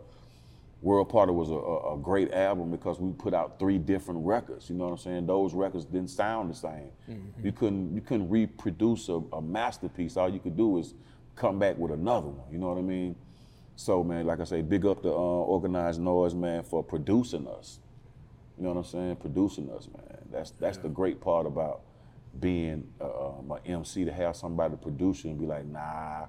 World 0.80 1.08
Party 1.08 1.32
was 1.32 1.50
a, 1.50 1.54
a, 1.54 1.94
a 1.94 1.98
great 1.98 2.32
album 2.32 2.70
because 2.70 3.00
we 3.00 3.12
put 3.12 3.34
out 3.34 3.58
three 3.58 3.78
different 3.78 4.24
records, 4.24 4.70
you 4.70 4.76
know 4.76 4.84
what 4.84 4.92
I'm 4.92 4.98
saying? 4.98 5.26
Those 5.26 5.52
records 5.52 5.84
didn't 5.84 6.10
sound 6.10 6.50
the 6.50 6.54
same. 6.54 6.90
You 7.42 7.52
couldn't 7.52 7.94
you 7.94 8.00
couldn't 8.00 8.28
reproduce 8.30 9.08
a, 9.08 9.20
a 9.32 9.42
masterpiece. 9.42 10.16
All 10.16 10.28
you 10.28 10.38
could 10.38 10.56
do 10.56 10.78
is 10.78 10.94
come 11.34 11.58
back 11.58 11.76
with 11.78 11.92
another 11.92 12.28
one, 12.28 12.52
you 12.52 12.58
know 12.58 12.68
what 12.68 12.78
I 12.78 12.82
mean? 12.82 13.16
So 13.76 14.04
man, 14.04 14.26
like 14.26 14.40
I 14.40 14.44
say, 14.44 14.62
big 14.62 14.86
up 14.86 15.02
the 15.02 15.10
uh, 15.10 15.12
Organized 15.12 16.00
Noize 16.00 16.34
man 16.34 16.62
for 16.62 16.82
producing 16.82 17.48
us. 17.48 17.80
You 18.56 18.64
know 18.64 18.70
what 18.70 18.78
I'm 18.78 18.84
saying? 18.84 19.16
Producing 19.16 19.70
us, 19.70 19.88
man. 19.96 20.18
That's 20.30 20.50
that's 20.52 20.78
the 20.78 20.88
great 20.88 21.20
part 21.20 21.46
about 21.46 21.82
being 22.38 22.86
uh, 23.00 23.28
um, 23.28 23.50
an 23.52 23.60
MC 23.64 24.04
to 24.04 24.12
have 24.12 24.36
somebody 24.36 24.72
to 24.72 24.76
produce 24.76 25.24
you 25.24 25.30
and 25.30 25.40
be 25.40 25.46
like, 25.46 25.64
nah, 25.66 26.26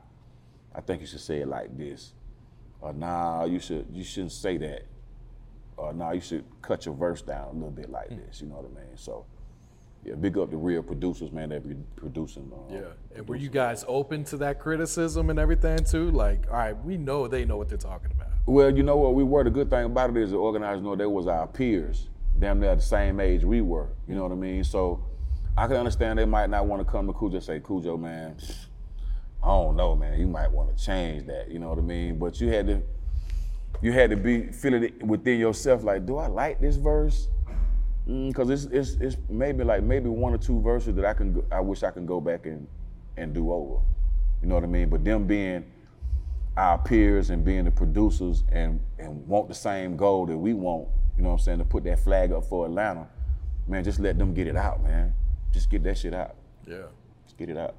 I 0.73 0.81
think 0.81 1.01
you 1.01 1.07
should 1.07 1.19
say 1.19 1.39
it 1.41 1.47
like 1.47 1.75
this, 1.77 2.13
or 2.81 2.93
nah, 2.93 3.45
you 3.45 3.59
should 3.59 3.85
you 3.91 4.03
shouldn't 4.03 4.31
say 4.31 4.57
that, 4.57 4.85
or 5.77 5.93
nah, 5.93 6.11
you 6.11 6.21
should 6.21 6.45
cut 6.61 6.85
your 6.85 6.95
verse 6.95 7.21
down 7.21 7.47
a 7.47 7.53
little 7.53 7.71
bit 7.71 7.89
like 7.89 8.09
this. 8.09 8.41
You 8.41 8.47
know 8.47 8.55
what 8.55 8.65
I 8.65 8.85
mean? 8.85 8.97
So. 8.97 9.25
Yeah, 10.05 10.15
big 10.15 10.37
up 10.37 10.49
the 10.49 10.55
real 10.55 10.81
producers, 10.81 11.29
man, 11.33 11.49
that 11.49 11.67
be 11.67 11.75
producing. 11.97 12.49
Uh, 12.53 12.73
Yeah. 12.73 13.17
And 13.17 13.27
were 13.27 13.35
you 13.35 13.49
guys 13.49 13.83
open 13.85 14.23
to 14.25 14.37
that 14.37 14.57
criticism 14.57 15.29
and 15.29 15.37
everything 15.37 15.83
too? 15.83 16.09
Like, 16.11 16.45
all 16.49 16.55
right, 16.55 16.85
we 16.85 16.95
know 16.95 17.27
they 17.27 17.43
know 17.43 17.57
what 17.57 17.67
they're 17.67 17.77
talking 17.77 18.09
about. 18.11 18.29
Well, 18.45 18.73
you 18.73 18.81
know 18.81 18.95
what 18.95 19.13
we 19.13 19.25
were. 19.25 19.43
The 19.43 19.49
good 19.49 19.69
thing 19.69 19.83
about 19.83 20.11
it 20.11 20.15
is 20.15 20.31
the 20.31 20.37
organizers 20.37 20.81
know 20.81 20.95
they 20.95 21.05
was 21.05 21.27
our 21.27 21.47
peers, 21.47 22.07
damn 22.39 22.61
near 22.61 22.75
the 22.77 22.81
same 22.81 23.19
age 23.19 23.43
we 23.43 23.59
were. 23.59 23.89
You 24.07 24.15
know 24.15 24.23
what 24.23 24.31
I 24.31 24.35
mean? 24.35 24.63
So 24.63 25.03
I 25.57 25.67
can 25.67 25.75
understand 25.75 26.17
they 26.17 26.23
might 26.23 26.49
not 26.49 26.65
want 26.65 26.79
to 26.85 26.89
come 26.89 27.05
to 27.07 27.11
Khujo 27.11 27.33
and 27.33 27.43
say, 27.43 27.59
Khujo, 27.59 27.99
man, 27.99 28.37
I 29.41 29.47
don't 29.47 29.75
know, 29.75 29.95
man. 29.95 30.19
You 30.19 30.27
might 30.27 30.51
want 30.51 30.75
to 30.75 30.83
change 30.83 31.25
that. 31.27 31.49
You 31.49 31.59
know 31.59 31.69
what 31.69 31.77
I 31.77 31.81
mean? 31.81 32.19
But 32.19 32.41
you 32.41 32.49
had 32.49 32.67
to, 32.67 32.81
you 33.81 33.91
had 33.91 34.09
to 34.09 34.17
be 34.17 34.47
feeling 34.51 34.83
it 34.83 35.03
within 35.03 35.39
yourself. 35.39 35.83
Like, 35.83 36.05
do 36.05 36.17
I 36.17 36.27
like 36.27 36.59
this 36.59 36.75
verse? 36.75 37.29
Mm, 38.07 38.29
because 38.29 38.49
it's, 38.49 38.65
it's 38.65 39.01
it's 39.01 39.17
maybe 39.29 39.63
like 39.63 39.83
maybe 39.83 40.09
one 40.09 40.33
or 40.33 40.37
two 40.37 40.59
verses 40.61 40.95
that 40.95 41.05
I 41.05 41.13
can 41.13 41.33
go, 41.33 41.45
I 41.51 41.59
wish 41.59 41.83
I 41.83 41.91
can 41.91 42.05
go 42.05 42.19
back 42.19 42.45
and 42.45 42.67
and 43.17 43.33
do 43.33 43.51
over. 43.51 43.81
You 44.41 44.47
know 44.47 44.55
what 44.55 44.63
I 44.63 44.67
mean? 44.67 44.89
But 44.89 45.05
them 45.05 45.27
being 45.27 45.65
our 46.57 46.77
peers 46.77 47.29
and 47.29 47.45
being 47.45 47.65
the 47.65 47.71
producers 47.71 48.43
and 48.51 48.79
and 48.97 49.25
want 49.27 49.47
the 49.47 49.55
same 49.55 49.95
goal 49.95 50.25
that 50.25 50.37
we 50.37 50.53
want, 50.53 50.87
you 51.15 51.23
know 51.23 51.29
what 51.29 51.35
I'm 51.35 51.39
saying, 51.39 51.57
to 51.59 51.65
put 51.65 51.83
that 51.85 51.99
flag 51.99 52.31
up 52.31 52.45
for 52.45 52.65
Atlanta, 52.65 53.07
man, 53.67 53.83
just 53.83 53.99
let 53.99 54.17
them 54.17 54.33
get 54.33 54.47
it 54.47 54.55
out, 54.57 54.83
man. 54.83 55.13
Just 55.51 55.69
get 55.69 55.83
that 55.83 55.97
shit 55.97 56.13
out. 56.13 56.35
Yeah. 56.65 56.87
Just 57.25 57.37
get 57.37 57.49
it 57.49 57.57
out. 57.57 57.75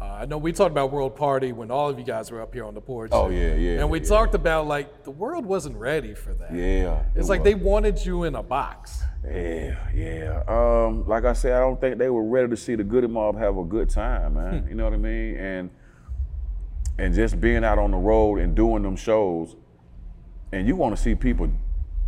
Uh, 0.00 0.04
I 0.22 0.24
know 0.24 0.38
we 0.38 0.52
talked 0.52 0.70
about 0.70 0.92
World 0.92 1.14
Party 1.14 1.52
when 1.52 1.70
all 1.70 1.90
of 1.90 1.98
you 1.98 2.04
guys 2.04 2.30
were 2.30 2.40
up 2.40 2.54
here 2.54 2.64
on 2.64 2.72
the 2.72 2.80
porch. 2.80 3.10
Oh, 3.12 3.28
yeah, 3.28 3.54
yeah, 3.54 3.80
And 3.80 3.90
we 3.90 4.00
yeah. 4.00 4.06
talked 4.06 4.34
about 4.34 4.66
like 4.66 5.04
the 5.04 5.10
world 5.10 5.44
wasn't 5.44 5.76
ready 5.76 6.14
for 6.14 6.32
that. 6.34 6.54
Yeah. 6.54 7.02
It's 7.14 7.26
it 7.26 7.30
like 7.30 7.40
was. 7.40 7.44
they 7.44 7.54
wanted 7.54 8.04
you 8.04 8.24
in 8.24 8.34
a 8.34 8.42
box. 8.42 9.02
Yeah, 9.24 9.76
yeah. 9.94 10.42
Um, 10.48 11.06
like 11.06 11.24
I 11.26 11.34
said, 11.34 11.52
I 11.52 11.60
don't 11.60 11.78
think 11.78 11.98
they 11.98 12.08
were 12.08 12.24
ready 12.24 12.48
to 12.48 12.56
see 12.56 12.74
the 12.76 12.84
Goodie 12.84 13.08
Mob 13.08 13.36
have 13.36 13.58
a 13.58 13.64
good 13.64 13.90
time, 13.90 14.34
man. 14.34 14.66
You 14.68 14.74
know 14.74 14.84
what 14.84 14.94
I 14.94 14.98
mean? 14.98 15.36
And 15.36 15.70
and 16.98 17.14
just 17.14 17.38
being 17.40 17.62
out 17.64 17.78
on 17.78 17.90
the 17.90 17.96
road 17.98 18.38
and 18.40 18.54
doing 18.54 18.82
them 18.82 18.96
shows, 18.96 19.56
and 20.52 20.66
you 20.66 20.76
want 20.76 20.96
to 20.96 21.02
see 21.02 21.14
people 21.14 21.50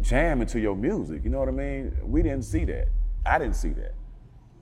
jamming 0.00 0.46
to 0.48 0.60
your 0.60 0.76
music. 0.76 1.22
You 1.24 1.30
know 1.30 1.38
what 1.40 1.48
I 1.48 1.52
mean? 1.52 1.94
We 2.02 2.22
didn't 2.22 2.44
see 2.44 2.64
that. 2.66 2.88
I 3.26 3.38
didn't 3.38 3.56
see 3.56 3.70
that. 3.70 3.94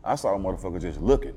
I 0.05 0.17
saw 0.17 0.35
a 0.35 0.39
motherfucker 0.39 0.81
just 0.81 1.01
looking. 1.01 1.35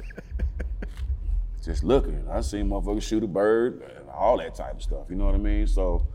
just 1.64 1.84
looking. 1.84 2.26
I 2.30 2.40
seen 2.40 2.68
motherfuckers 2.68 3.02
shoot 3.02 3.22
a 3.22 3.26
bird 3.26 3.82
all 4.12 4.38
that 4.38 4.54
type 4.54 4.74
of 4.76 4.82
stuff. 4.82 5.06
You 5.08 5.16
know 5.16 5.26
what 5.26 5.34
I 5.34 5.38
mean? 5.38 5.66
So 5.66 6.06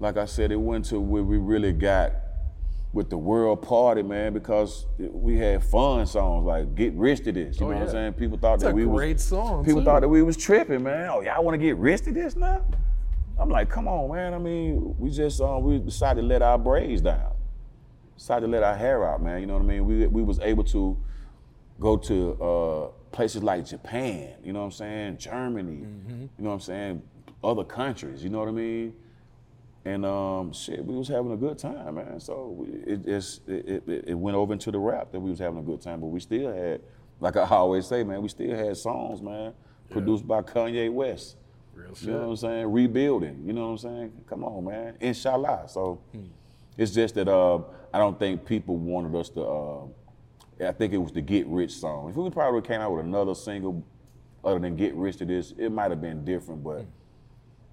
like 0.00 0.16
I 0.16 0.24
said, 0.24 0.50
it 0.52 0.56
went 0.56 0.84
to 0.86 1.00
where 1.00 1.22
we 1.22 1.36
really 1.38 1.72
got 1.72 2.12
with 2.92 3.10
the 3.10 3.18
world 3.18 3.60
party, 3.62 4.02
man, 4.02 4.32
because 4.32 4.86
we 4.98 5.36
had 5.36 5.64
fun 5.64 6.06
songs 6.06 6.46
like 6.46 6.74
"Get 6.76 6.92
Rich 6.94 7.24
to 7.24 7.32
This." 7.32 7.58
You 7.58 7.66
Oh, 7.66 7.70
know 7.70 7.76
what 7.78 7.82
I'm 7.88 7.90
saying? 7.90 8.12
People 8.14 8.38
thought 8.38 8.60
that 8.60 8.74
we 8.74 8.84
great 8.84 9.14
was 9.14 9.24
song, 9.24 9.64
people 9.64 9.80
too. 9.80 9.84
thought 9.84 10.00
that 10.00 10.08
we 10.08 10.22
was 10.22 10.36
tripping, 10.36 10.82
man. 10.84 11.08
Oh, 11.10 11.20
y'all 11.20 11.42
want 11.42 11.54
to 11.54 11.58
get 11.58 11.76
rich 11.76 12.02
to 12.02 12.12
this 12.12 12.36
now? 12.36 12.64
I'm 13.36 13.48
like, 13.50 13.68
come 13.68 13.88
on, 13.88 14.14
man. 14.14 14.32
I 14.32 14.38
mean, 14.38 14.94
we 14.98 15.10
just 15.10 15.40
uh, 15.40 15.58
we 15.60 15.78
decided 15.78 16.20
to 16.20 16.26
let 16.26 16.40
our 16.40 16.56
braids 16.56 17.02
down, 17.02 17.32
decided 18.16 18.46
to 18.46 18.52
let 18.52 18.62
our 18.62 18.76
hair 18.76 19.04
out, 19.08 19.20
man. 19.20 19.40
You 19.40 19.46
know 19.46 19.54
what 19.54 19.62
I 19.62 19.66
mean? 19.66 19.84
We 19.86 20.06
we 20.06 20.22
was 20.22 20.38
able 20.38 20.62
to 20.64 20.96
go 21.80 21.96
to 21.96 22.32
uh, 22.42 22.86
places 23.12 23.42
like 23.42 23.66
Japan, 23.66 24.30
you 24.42 24.52
know 24.52 24.60
what 24.60 24.66
I'm 24.66 24.72
saying? 24.72 25.18
Germany, 25.18 25.82
Mm-hmm. 25.86 26.20
you 26.22 26.28
know 26.38 26.50
what 26.50 26.54
I'm 26.54 26.60
saying? 26.60 27.02
Other 27.42 27.64
countries, 27.64 28.22
you 28.24 28.30
know 28.30 28.38
what 28.40 28.48
I 28.48 28.52
mean? 28.52 28.94
And 29.84 30.06
um, 30.06 30.52
shit, 30.52 30.82
we 30.84 30.94
was 30.96 31.08
having 31.08 31.32
a 31.32 31.36
good 31.36 31.58
time, 31.58 31.96
man. 31.96 32.18
So 32.18 32.46
we, 32.58 32.68
it, 32.90 33.06
it, 33.06 33.40
it, 33.46 34.04
it 34.08 34.14
went 34.14 34.34
over 34.36 34.52
into 34.54 34.70
the 34.70 34.78
rap 34.78 35.12
that 35.12 35.20
we 35.20 35.28
was 35.30 35.38
having 35.38 35.58
a 35.58 35.62
good 35.62 35.82
time, 35.82 36.00
but 36.00 36.06
we 36.06 36.20
still 36.20 36.52
had, 36.54 36.80
like 37.20 37.36
I 37.36 37.44
always 37.48 37.86
say, 37.86 38.02
man, 38.02 38.22
we 38.22 38.28
still 38.28 38.56
had 38.56 38.76
songs, 38.78 39.20
man, 39.20 39.52
produced 39.90 40.26
by 40.26 40.40
Kanye 40.40 40.90
West. 40.90 41.36
Real 41.74 41.90
You 42.00 42.10
know 42.12 42.18
what 42.20 42.24
I'm 42.30 42.36
saying? 42.36 42.72
Rebuilding. 42.72 43.42
You 43.44 43.52
know 43.52 43.62
what 43.66 43.72
I'm 43.72 43.78
saying? 43.78 44.12
Come 44.28 44.44
on, 44.44 44.64
man. 44.64 44.96
Inshallah. 45.00 45.64
So 45.68 46.00
it's 46.78 46.92
just 46.92 47.16
that 47.16 47.28
uh, 47.28 47.58
I 47.92 47.98
don't 47.98 48.18
think 48.18 48.46
people 48.46 48.76
wanted 48.76 49.14
us 49.18 49.28
to. 49.30 49.42
Uh, 49.42 49.80
I 50.60 50.72
think 50.72 50.92
it 50.92 50.98
was 50.98 51.12
the 51.12 51.20
Get 51.20 51.46
Rich 51.46 51.72
song. 51.72 52.10
If 52.10 52.16
we 52.16 52.30
probably 52.30 52.62
came 52.62 52.80
out 52.80 52.92
with 52.92 53.04
another 53.04 53.34
single 53.34 53.84
other 54.44 54.58
than 54.58 54.76
Get 54.76 54.94
Rich 54.94 55.16
to 55.18 55.24
this, 55.24 55.52
it 55.58 55.70
might 55.70 55.90
have 55.90 56.00
been 56.00 56.24
different. 56.24 56.62
But 56.62 56.86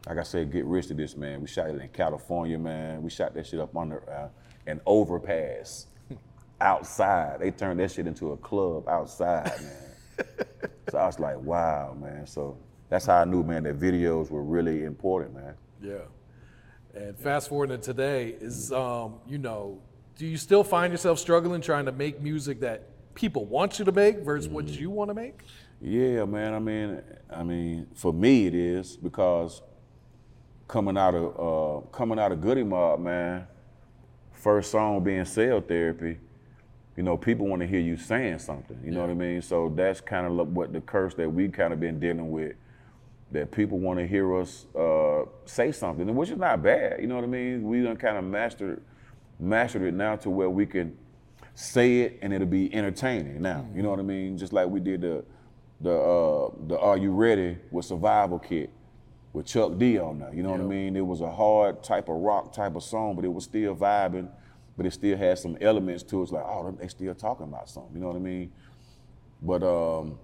like 0.08 0.18
I 0.18 0.24
said, 0.24 0.52
Get 0.52 0.66
Rich 0.66 0.88
to 0.88 0.94
this, 0.94 1.16
man. 1.16 1.42
We 1.42 1.48
shot 1.48 1.70
it 1.70 1.80
in 1.80 1.90
California, 1.90 2.58
man. 2.58 3.04
We 3.04 3.10
shot 3.10 3.34
that 3.36 3.46
shit 3.46 3.60
up 3.60 3.76
under 3.76 4.10
uh, 4.12 4.30
an 4.68 4.82
overpass 4.86 5.88
outside. 6.62 7.40
They 7.40 7.52
turned 7.52 7.80
that 7.80 7.92
shit 7.92 8.08
into 8.08 8.32
a 8.32 8.38
club 8.38 8.88
outside, 8.88 9.52
man. 9.62 10.26
so 10.90 10.98
I 10.98 11.06
was 11.06 11.20
like, 11.20 11.40
wow, 11.40 11.96
man. 12.00 12.26
So 12.26 12.58
that's 12.90 13.06
how 13.06 13.22
I 13.22 13.26
knew, 13.26 13.44
man, 13.44 13.64
that 13.64 13.80
videos 13.80 14.32
were 14.32 14.44
really 14.44 14.84
important, 14.84 15.36
man. 15.36 15.54
Yeah. 15.82 16.06
And 16.94 17.18
fast 17.18 17.50
forward 17.50 17.70
to 17.70 17.78
today 17.78 18.36
is, 18.42 18.72
um, 18.72 19.20
you 19.28 19.38
know, 19.38 19.82
do 20.22 20.28
you 20.28 20.38
still 20.38 20.64
find 20.64 20.94
yourself 20.94 21.18
struggling 21.18 21.62
trying 21.62 21.86
to 21.86 21.92
make 21.92 22.22
music 22.22 22.60
that 22.60 22.84
people 23.16 23.44
want 23.46 23.80
you 23.80 23.86
to 23.86 23.92
make 23.92 24.20
versus 24.20 24.48
what 24.48 24.66
Mm-hmm. 24.68 24.80
you 24.80 24.90
want 24.92 25.10
to 25.10 25.16
make? 25.16 25.40
Yeah, 25.82 26.26
man. 26.26 26.54
I 26.54 26.60
mean, 26.60 27.02
I 27.36 27.42
mean, 27.42 27.88
for 27.96 28.14
me 28.14 28.46
it 28.46 28.54
is 28.54 28.98
because 28.98 29.64
coming 30.68 30.96
out 30.96 31.16
of 31.16 31.24
uh, 31.40 31.88
coming 31.88 32.20
out 32.20 32.32
of 32.32 32.40
Goodie 32.40 32.64
Mob, 32.64 33.00
man. 33.00 33.48
First 34.32 34.70
song 34.70 35.04
being 35.04 35.26
Cell 35.26 35.60
Therapy. 35.60 36.20
You 36.96 37.02
know, 37.02 37.18
people 37.18 37.48
want 37.48 37.64
to 37.64 37.68
hear 37.68 37.80
you 37.80 37.98
saying 37.98 38.38
something. 38.38 38.80
You 38.86 38.92
know 38.92 39.02
what 39.02 39.10
I 39.10 39.16
mean? 39.16 39.42
So 39.42 39.74
that's 39.76 40.02
kind 40.02 40.28
of 40.28 40.50
what 40.50 40.72
the 40.72 40.82
curse 40.82 41.16
that 41.16 41.28
we 41.28 41.50
kind 41.50 41.74
of 41.74 41.80
been 41.80 42.00
dealing 42.00 42.30
with. 42.30 42.54
That 43.32 43.50
people 43.50 43.80
want 43.80 43.98
to 43.98 44.06
hear 44.06 44.38
us 44.40 44.68
uh, 44.78 45.24
say 45.46 45.72
something, 45.72 46.14
which 46.14 46.30
is 46.30 46.38
not 46.38 46.62
bad. 46.62 47.02
You 47.02 47.08
know 47.08 47.16
what 47.16 47.24
I 47.24 47.28
mean? 47.28 47.64
We 47.64 47.82
done 47.82 47.98
kind 47.98 48.18
of 48.18 48.24
mastered 48.24 48.84
mastered 49.42 49.82
it 49.82 49.94
now 49.94 50.16
to 50.18 50.30
where 50.30 50.50
we 50.50 50.66
can 50.66 50.98
say 51.56 52.02
it 52.02 52.20
and 52.22 52.34
it'll 52.34 52.48
be 52.48 52.74
entertaining 52.74 53.42
now. 53.42 53.68
You 53.76 53.82
know 53.82 53.90
what 53.90 54.00
I 54.00 54.04
mean? 54.04 54.38
Just 54.38 54.54
like 54.54 54.68
we 54.68 54.80
did 54.80 55.02
the 55.02 55.24
the 55.82 55.94
uh, 55.94 56.52
the 56.68 56.80
Are 56.80 56.98
You 56.98 57.12
Ready 57.12 57.58
with 57.72 57.86
Survival 57.86 58.40
Kit 58.40 58.70
with 59.34 59.46
Chuck 59.46 59.78
D 59.78 59.98
on 59.98 60.20
there. 60.20 60.34
You 60.34 60.44
know 60.44 60.52
what 60.52 60.62
I 60.62 60.66
mean? 60.66 60.96
It 60.96 61.06
was 61.06 61.22
a 61.22 61.32
hard 61.32 61.84
type 61.84 62.10
of 62.10 62.18
rock 62.18 62.54
type 62.54 62.76
of 62.76 62.84
song, 62.84 63.16
but 63.16 63.26
it 63.26 63.34
was 63.34 63.46
still 63.46 63.76
vibing, 63.76 64.30
but 64.78 64.86
it 64.86 64.92
still 64.92 65.18
had 65.18 65.40
some 65.40 65.58
elements 65.62 66.04
to 66.04 66.20
it. 66.20 66.24
It's 66.24 66.32
like, 66.32 66.44
oh, 66.46 66.76
they 66.80 66.88
still 66.88 67.16
talking 67.16 67.48
about 67.48 67.70
something. 67.70 67.94
You 67.96 68.02
know 68.02 68.08
what 68.08 68.16
I 68.18 68.20
mean? 68.20 68.52
But 69.42 69.64
um, 69.64 70.20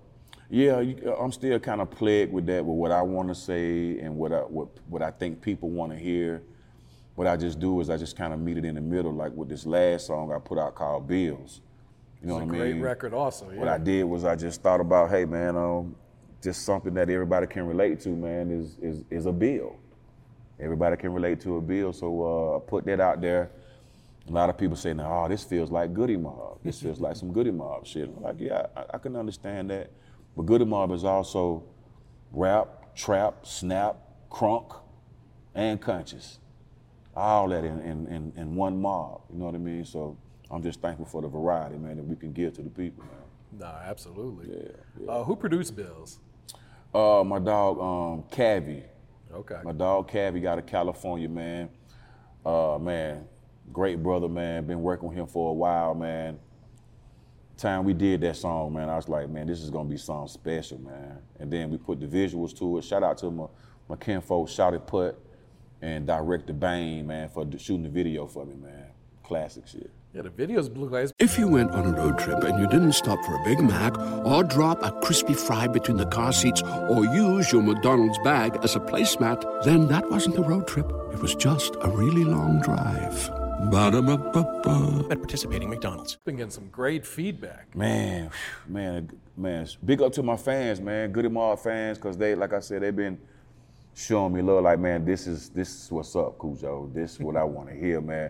yeah, 0.50 0.80
you, 0.80 1.16
I'm 1.20 1.32
still 1.32 1.60
kind 1.60 1.82
of 1.82 1.90
plagued 1.90 2.32
with 2.32 2.46
that, 2.48 2.64
with 2.66 2.76
what 2.76 2.92
I 2.92 3.02
want 3.02 3.30
to 3.30 3.36
say 3.36 4.00
and 4.00 4.16
what 4.16 4.32
I 4.32 4.40
what 4.40 4.70
what 4.88 5.02
I 5.02 5.12
think 5.12 5.42
people 5.42 5.70
want 5.70 5.92
to 5.92 5.98
hear. 5.98 6.44
What 7.18 7.26
I 7.26 7.36
just 7.36 7.58
do 7.60 7.82
is 7.82 7.90
I 7.90 7.98
just 7.98 8.16
kind 8.16 8.32
of 8.32 8.40
meet 8.40 8.58
it 8.58 8.66
in 8.66 8.76
the 8.76 8.82
middle, 8.82 9.12
like 9.12 9.32
with 9.34 9.50
this 9.50 9.66
last 9.66 10.06
song 10.06 10.32
I 10.32 10.38
put 10.38 10.60
out 10.60 10.76
called 10.76 11.08
Bills. 11.08 11.62
You 12.22 12.28
know 12.28 12.38
It's 12.38 12.44
a 12.44 12.46
what 12.46 12.56
I 12.56 12.58
great 12.60 12.74
record, 12.80 13.12
also. 13.16 13.50
Yeah. 13.50 13.58
What 13.58 13.68
I 13.68 13.80
did 13.80 14.04
was 14.04 14.24
I 14.24 14.36
just 14.36 14.62
thought 14.62 14.80
about, 14.80 15.10
hey 15.10 15.26
man, 15.26 15.58
um, 15.58 15.96
just 16.44 16.62
something 16.64 16.94
that 16.94 17.10
everybody 17.10 17.48
can 17.48 17.66
relate 17.66 18.00
to, 18.02 18.10
man, 18.10 18.52
is 18.52 18.78
is 18.84 19.04
is 19.10 19.26
a 19.26 19.32
bill. 19.32 19.78
Everybody 20.60 20.96
can 20.96 21.12
relate 21.12 21.42
to 21.42 21.58
a 21.58 21.62
bill, 21.62 21.92
so 21.92 22.08
uh, 22.22 22.58
I 22.58 22.60
put 22.60 22.86
that 22.86 23.00
out 23.00 23.20
there. 23.20 23.50
A 24.30 24.32
lot 24.32 24.52
of 24.52 24.58
people 24.60 24.78
say, 24.78 24.94
"Now, 24.94 25.24
oh, 25.26 25.28
this 25.28 25.44
feels 25.44 25.72
like 25.72 25.96
Goodie 25.96 26.18
Mob. 26.18 26.60
This 26.64 26.80
feels 26.80 27.00
like 27.00 27.16
some 27.16 27.34
Goodie 27.34 27.50
Mob 27.50 27.88
shit." 27.88 28.12
I'm 28.16 28.22
like, 28.22 28.36
yeah, 28.38 28.68
I, 28.76 28.84
I 28.94 28.98
can 29.00 29.16
understand 29.16 29.72
that, 29.72 29.90
but 30.36 30.46
Goodie 30.46 30.66
Mob 30.66 30.92
is 30.92 31.04
also 31.04 31.64
rap, 32.32 32.94
trap, 32.96 33.44
snap, 33.48 33.98
crunk, 34.30 34.76
and 35.56 35.82
conscious, 35.82 36.38
all 37.18 37.50
that 37.50 37.64
in, 37.64 37.80
in, 37.82 38.08
in, 38.08 38.34
in 38.36 38.56
one 38.56 38.80
mob. 38.80 39.22
You 39.32 39.40
know 39.40 39.46
what 39.46 39.56
I 39.56 39.60
mean? 39.60 39.86
So 39.86 40.18
I'm 40.52 40.62
just 40.62 40.82
thankful 40.82 41.06
for 41.06 41.22
the 41.22 41.28
variety, 41.28 41.78
man, 41.78 41.98
that 41.98 42.04
we 42.06 42.16
can 42.16 42.32
give 42.32 42.54
to 42.54 42.62
the 42.62 42.70
people, 42.70 43.04
man. 43.04 43.60
No, 43.60 43.66
absolutely. 43.66 44.50
Yeah, 45.00 45.12
Uh, 45.12 45.24
who 45.24 45.36
produced 45.36 45.76
Bills? 45.76 46.20
Uh, 46.94 47.24
my 47.26 47.40
dog, 47.40 47.80
um, 47.80 48.24
Cavi. 48.30 48.84
Okay. 49.34 49.58
My 49.64 49.72
dog 49.72 50.10
Cavi 50.10 50.46
out 50.46 50.60
of 50.60 50.66
California, 50.66 51.28
man. 51.28 51.70
Uh, 52.46 52.78
man, 52.80 53.26
great 53.74 54.02
brother, 54.02 54.30
man. 54.30 54.66
Been 54.66 54.82
working 54.82 55.10
with 55.10 55.18
him 55.18 55.28
for 55.28 55.50
a 55.52 55.54
while, 55.54 55.94
man. 55.94 56.40
Time 57.58 57.84
we 57.84 57.94
did 57.94 58.22
that 58.22 58.36
song, 58.36 58.74
man, 58.74 58.88
I 58.88 58.96
was 58.96 59.10
like, 59.10 59.30
man, 59.30 59.48
this 59.48 59.62
is 59.62 59.72
gonna 59.72 59.90
be 59.90 59.98
something 59.98 60.28
special, 60.28 60.78
man. 60.80 61.18
And 61.40 61.52
then 61.52 61.72
we 61.72 61.78
put 61.78 62.00
the 62.00 62.06
visuals 62.06 62.56
to 62.60 62.78
it. 62.78 62.84
Shout 62.84 63.02
out 63.02 63.18
to 63.20 63.32
my 63.32 63.48
my 63.90 63.96
kinfolk, 63.96 64.48
Shouted 64.50 64.86
Put, 64.86 65.18
and 65.82 66.08
Director 66.08 66.54
Bane, 66.54 67.08
man, 67.08 67.30
for 67.30 67.46
shooting 67.58 67.84
the 67.84 67.90
video 67.90 68.28
for 68.28 68.46
me, 68.46 68.56
man. 68.56 68.86
Classic 69.24 69.68
shit. 69.68 69.92
Yeah, 70.14 70.22
the 70.24 70.30
videos 70.30 70.76
look 70.76 70.92
like 70.92 71.12
If 71.20 71.38
you 71.38 71.48
went 71.48 71.72
on 71.72 71.86
a 71.86 71.92
road 71.92 72.18
trip 72.18 72.44
and 72.44 72.58
you 72.60 72.68
didn't 72.68 72.94
stop 72.94 73.24
for 73.26 73.36
a 73.36 73.44
Big 73.44 73.60
Mac 73.60 73.98
or 74.26 74.44
drop 74.44 74.82
a 74.82 74.92
crispy 75.02 75.34
fry 75.34 75.68
between 75.68 75.98
the 75.98 76.06
car 76.08 76.32
seats 76.32 76.64
or 76.64 77.06
use 77.06 77.52
your 77.52 77.62
McDonald's 77.62 78.18
bag 78.24 78.58
as 78.64 78.76
a 78.76 78.80
placemat, 78.80 79.64
then 79.64 79.88
that 79.90 80.10
wasn't 80.10 80.38
a 80.38 80.42
road 80.42 80.68
trip. 80.68 80.90
It 81.14 81.20
was 81.20 81.36
just 81.36 81.76
a 81.82 81.90
really 81.90 82.24
long 82.24 82.62
drive. 82.62 83.30
Ba-da-ba-ba-ba. 83.70 85.08
at 85.12 85.18
participating 85.20 85.70
McDonald's. 85.70 86.18
been 86.26 86.38
getting 86.38 86.52
some 86.52 86.70
great 86.70 87.06
feedback. 87.06 87.76
Man, 87.76 88.30
man, 88.68 89.10
man. 89.36 89.68
Big 89.84 90.02
up 90.02 90.14
to 90.14 90.24
my 90.24 90.38
fans, 90.38 90.80
man. 90.80 91.12
Goodie 91.12 91.28
Mob 91.28 91.60
fans, 91.60 91.98
cause 91.98 92.18
they, 92.18 92.34
like 92.34 92.54
I 92.54 92.60
said, 92.60 92.82
they've 92.82 92.96
been 92.96 93.20
showing 93.98 94.34
me 94.34 94.42
love. 94.42 94.64
Like, 94.64 94.80
man, 94.80 95.04
this 95.04 95.28
is 95.28 95.50
this 95.50 95.84
is 95.86 95.92
what's 95.92 96.16
up, 96.16 96.38
Khujo. 96.38 96.94
This 96.94 97.14
is 97.14 97.20
what 97.20 97.36
I 97.36 97.44
want 97.44 97.70
to 97.70 97.76
hear, 97.80 98.00
man. 98.00 98.30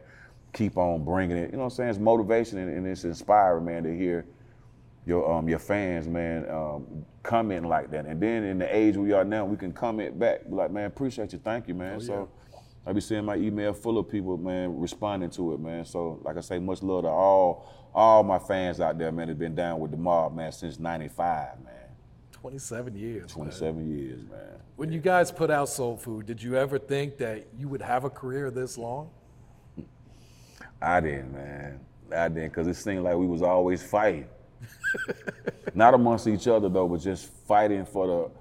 Keep 0.53 0.77
on 0.77 1.03
bringing 1.03 1.37
it. 1.37 1.51
You 1.51 1.57
know 1.57 1.59
what 1.59 1.63
I'm 1.65 1.69
saying? 1.71 1.89
It's 1.89 1.99
motivation 1.99 2.57
and, 2.57 2.69
and 2.75 2.87
it's 2.87 3.03
inspiring, 3.03 3.65
man, 3.65 3.83
to 3.83 3.95
hear 3.95 4.25
your 5.05 5.29
um 5.31 5.47
your 5.47 5.59
fans, 5.59 6.07
man, 6.07 6.49
um, 6.49 7.05
commenting 7.23 7.69
like 7.69 7.91
that. 7.91 8.05
And 8.05 8.21
then 8.21 8.43
in 8.43 8.57
the 8.57 8.75
age 8.75 8.97
we 8.97 9.11
are 9.13 9.23
now, 9.23 9.45
we 9.45 9.57
can 9.57 9.71
comment 9.71 10.17
back, 10.17 10.45
be 10.45 10.55
like, 10.55 10.71
man, 10.71 10.85
appreciate 10.85 11.33
you, 11.33 11.39
thank 11.39 11.67
you, 11.67 11.73
man. 11.75 11.99
So 11.99 12.29
I 12.85 12.93
be 12.93 13.01
seeing 13.01 13.25
my 13.25 13.35
email 13.35 13.73
full 13.73 13.97
of 13.97 14.09
people, 14.09 14.37
man, 14.37 14.79
responding 14.79 15.29
to 15.31 15.53
it, 15.53 15.59
man. 15.59 15.85
So 15.85 16.19
like 16.23 16.37
I 16.37 16.41
say, 16.41 16.59
much 16.59 16.81
love 16.81 17.03
to 17.03 17.09
all 17.09 17.89
all 17.93 18.23
my 18.23 18.39
fans 18.39 18.79
out 18.79 18.97
there, 18.97 19.11
man, 19.11 19.27
that's 19.27 19.39
been 19.39 19.55
down 19.55 19.79
with 19.79 19.91
the 19.91 19.97
mob, 19.97 20.35
man, 20.35 20.51
since 20.51 20.79
'95, 20.79 21.63
man. 21.63 21.73
27 22.41 22.95
years. 22.95 23.35
man. 23.35 23.45
27 23.45 23.97
years, 23.97 24.21
man. 24.29 24.39
When 24.75 24.91
you 24.91 24.99
guys 24.99 25.31
put 25.31 25.49
out 25.49 25.69
Soul 25.69 25.97
Food, 25.97 26.27
did 26.27 26.41
you 26.41 26.55
ever 26.55 26.77
think 26.77 27.17
that 27.17 27.47
you 27.57 27.67
would 27.67 27.81
have 27.81 28.03
a 28.03 28.09
career 28.09 28.51
this 28.51 28.77
long? 28.77 29.09
I 30.81 30.99
didn't, 30.99 31.33
man. 31.33 31.79
I 32.15 32.29
didn't, 32.29 32.51
cause 32.53 32.67
it 32.67 32.75
seemed 32.75 33.03
like 33.03 33.15
we 33.15 33.25
was 33.25 33.41
always 33.41 33.81
fighting. 33.81 34.27
Not 35.73 35.93
amongst 35.93 36.27
each 36.27 36.47
other 36.47 36.69
though, 36.69 36.87
but 36.87 37.01
just 37.01 37.31
fighting 37.47 37.85
for 37.85 38.07
the 38.07 38.31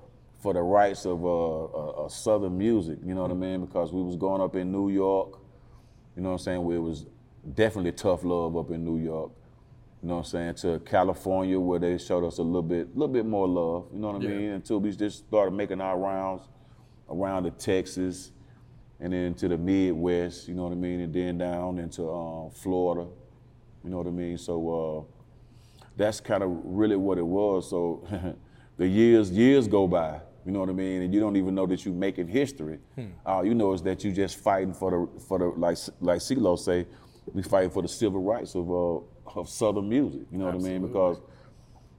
for 0.43 0.53
the 0.53 0.61
rights 0.61 1.07
of 1.07 1.25
uh, 1.25 1.65
uh, 1.65 2.05
uh, 2.05 2.09
Southern 2.09 2.57
music. 2.57 2.99
You 3.05 3.15
know 3.15 3.23
what 3.23 3.31
I 3.31 3.35
mean? 3.35 3.65
Because 3.65 3.93
we 3.93 4.03
was 4.03 4.17
growing 4.17 4.41
up 4.43 4.55
in 4.55 4.71
New 4.71 4.91
York. 4.91 5.39
You 6.15 6.23
know 6.23 6.29
what 6.31 6.35
I'm 6.35 6.39
saying? 6.39 6.63
Where 6.63 6.77
it 6.77 6.81
was 6.81 7.07
definitely 7.55 7.93
tough 7.93 8.23
love 8.23 8.57
up 8.57 8.71
in 8.71 8.85
New 8.85 8.99
York. 8.99 9.33
You 10.07 10.11
know 10.11 10.19
what 10.19 10.33
I'm 10.33 10.55
saying? 10.55 10.79
To 10.79 10.79
California, 10.89 11.59
where 11.59 11.81
they 11.81 11.99
showed 11.99 12.25
us 12.25 12.39
a 12.39 12.43
little 12.45 12.63
bit, 12.63 12.97
little 12.97 13.13
bit 13.13 13.27
more 13.27 13.49
love. 13.49 13.89
You 13.93 13.99
know 13.99 14.13
what 14.13 14.23
I 14.23 14.25
Yeah. 14.25 14.39
mean? 14.39 14.51
Until 14.51 14.79
we 14.79 14.93
just 14.93 15.27
started 15.27 15.51
making 15.53 15.81
our 15.81 15.99
rounds 15.99 16.43
around 17.11 17.43
to 17.43 17.51
Texas, 17.51 18.31
and 19.01 19.13
then 19.13 19.35
to 19.35 19.49
the 19.49 19.59
Midwest. 19.59 20.47
You 20.47 20.55
know 20.55 20.63
what 20.63 20.71
I 20.71 20.77
mean? 20.77 21.01
And 21.01 21.13
then 21.13 21.39
down 21.39 21.81
into 21.81 22.09
um, 22.09 22.51
Florida. 22.53 23.09
You 23.83 23.91
know 23.91 23.97
what 23.97 24.07
I 24.07 24.11
mean? 24.11 24.39
So 24.39 24.55
uh, 24.79 25.85
that's 25.97 26.21
kind 26.21 26.45
of 26.45 26.51
really 26.63 26.95
what 26.95 27.19
it 27.19 27.27
was. 27.27 27.69
So 27.69 28.07
the 28.77 28.87
years 28.87 29.33
years 29.33 29.67
go 29.67 29.89
by. 29.89 30.21
You 30.45 30.53
know 30.53 30.61
what 30.61 30.69
I 30.69 30.73
mean? 30.73 31.03
And 31.03 31.13
you 31.13 31.19
don't 31.19 31.35
even 31.35 31.53
know 31.57 31.67
that 31.67 31.85
you're 31.85 31.93
making 31.93 32.29
history. 32.29 32.79
All 33.27 33.45
you 33.45 33.55
know 33.55 33.73
is 33.73 33.83
that 33.83 34.05
you're 34.05 34.15
just 34.15 34.37
fighting 34.39 34.73
for 34.73 34.89
the 34.93 35.21
for 35.23 35.41
the 35.41 35.47
like 35.47 35.79
like 36.01 36.21
CeeLo 36.21 36.57
say, 36.57 36.87
we 37.33 37.43
fighting 37.43 37.71
for 37.71 37.83
the 37.83 37.89
civil 37.89 38.23
rights 38.23 38.55
of 38.55 38.71
uh, 38.71 39.01
of 39.35 39.49
Southern 39.49 39.89
music. 39.89 40.23
You 40.31 40.39
know 40.39 40.47
what 40.47 40.55
I 40.55 40.59
mean? 40.59 40.83
Because 40.87 41.21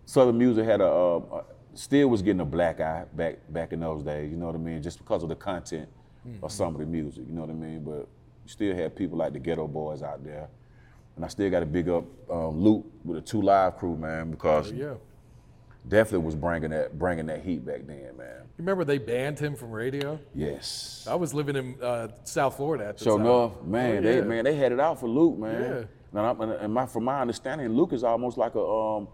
Southern 0.06 0.38
music 0.38 0.66
had 0.66 0.82
a, 0.82 0.86
uh, 0.88 1.22
a 1.32 1.44
still 1.78 2.08
was 2.08 2.22
getting 2.22 2.40
a 2.42 2.46
black 2.46 2.80
eye 2.80 3.06
back 3.16 3.38
back 3.50 3.74
in 3.74 3.80
those 3.82 4.04
days. 4.04 4.32
You 4.32 4.38
know 4.38 4.46
what 4.48 4.56
I 4.56 4.60
mean? 4.60 4.82
Just 4.82 4.98
because 5.00 5.24
of 5.24 5.30
the 5.30 5.36
content 5.36 5.90
of 6.44 6.52
some 6.52 6.74
of 6.76 6.80
the 6.80 6.86
music. 6.86 7.24
You 7.28 7.34
know 7.34 7.42
what 7.42 7.50
I 7.50 7.54
mean? 7.54 7.84
But 7.84 8.08
you 8.44 8.48
still 8.48 8.76
had 8.76 8.96
people 8.96 9.18
like 9.18 9.34
the 9.34 9.40
Geto 9.40 9.72
Boys 9.72 10.02
out 10.04 10.24
there, 10.24 10.48
and 11.16 11.24
I 11.26 11.28
still 11.28 11.50
got 11.50 11.62
to 11.62 11.66
big 11.66 11.90
up 11.90 12.06
um, 12.30 12.60
Luke 12.62 12.86
with 13.06 13.16
the 13.18 13.22
2 13.22 13.42
Live 13.42 13.78
Crew, 13.78 13.96
man, 13.98 14.32
because 14.32 14.72
Yeah. 14.72 14.96
definitely 15.88 16.26
was 16.26 16.36
bringing 16.36 16.70
that 16.72 16.98
bringing 17.00 17.26
that 17.28 17.42
heat 17.44 17.66
back 17.66 17.86
then, 17.88 18.18
man. 18.18 18.42
You 18.58 18.64
remember 18.64 18.84
they 18.84 18.98
banned 18.98 19.40
him 19.40 19.56
from 19.56 19.72
radio? 19.72 20.20
Yes. 20.34 21.06
I 21.10 21.16
was 21.16 21.34
living 21.34 21.56
in 21.56 21.82
uh, 21.82 22.10
South 22.24 22.58
Florida 22.58 22.88
at 22.88 22.98
the 22.98 23.04
So 23.06 23.18
time. 23.18 23.26
enough, 23.26 23.62
man. 23.64 23.98
Oh, 24.00 24.02
They 24.02 24.22
man, 24.22 24.44
they 24.46 24.56
had 24.56 24.72
it 24.72 24.80
out 24.80 25.00
for 25.00 25.08
Luke, 25.08 25.38
man. 25.38 25.62
Yeah. 25.62 25.84
I'm, 26.16 26.42
and- 26.42 26.74
my, 26.74 26.86
from 26.86 27.04
my 27.06 27.22
understanding, 27.22 27.70
Luke 27.70 27.94
is 27.94 28.04
almost 28.04 28.38
like 28.38 28.56
a 28.56 28.62
um 28.66 29.08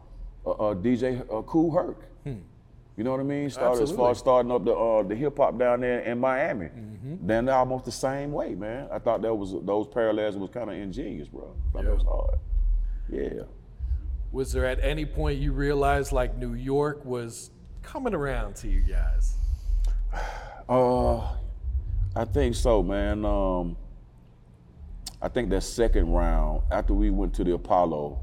a, 0.46 0.50
a 0.50 0.76
DJ, 0.76 1.22
a 1.32 1.42
Kool 1.44 1.72
Herc. 1.72 1.98
You 2.96 3.04
know 3.04 3.10
what 3.10 3.22
I 3.22 3.24
mean? 3.24 3.50
Started 3.50 3.82
as 3.82 3.92
far 3.92 4.10
Hmm. 4.10 4.12
As 4.12 4.18
starting 4.20 4.52
up 4.52 4.64
the 4.66 4.72
uh, 4.76 5.02
the 5.02 5.16
hip 5.16 5.38
hop 5.38 5.58
down 5.58 5.82
there 5.82 6.02
in 6.02 6.20
Miami. 6.20 6.68
Mm-hmm. 6.68 7.26
Then 7.26 7.46
they're 7.46 7.56
almost 7.56 7.86
the 7.86 7.92
same 7.92 8.32
way, 8.32 8.54
man. 8.54 8.88
I 8.92 9.00
thought 9.00 9.24
that 9.24 9.34
was 9.34 9.56
those 9.66 9.88
parallels 9.88 10.38
was 10.38 10.52
kind 10.52 10.70
of 10.70 10.76
ingenious, 10.76 11.28
bro. 11.28 11.56
I 11.70 11.72
thought 11.74 11.86
that 11.86 11.94
was 11.96 12.04
hard. 12.04 12.40
Yeah. 13.10 13.44
Was 14.32 14.52
there 14.52 14.66
at 14.68 14.80
any 14.84 15.06
point 15.08 15.40
you 15.40 15.54
realized 15.54 16.12
like 16.12 16.38
New 16.38 16.54
York 16.54 17.04
was 17.04 17.50
coming 17.82 18.14
around 18.14 18.56
to 18.58 18.68
you 18.68 18.82
guys? 18.82 19.36
Uh, 20.70 21.20
I 22.16 22.24
think 22.26 22.56
so, 22.56 22.82
man. 22.82 23.26
Um, 23.26 23.76
I 25.24 25.30
think 25.30 25.50
that 25.52 25.62
second 25.62 26.12
round 26.12 26.64
after 26.70 26.94
we 26.94 27.10
went 27.10 27.34
to 27.36 27.46
the 27.46 27.54
Apollo, 27.54 28.20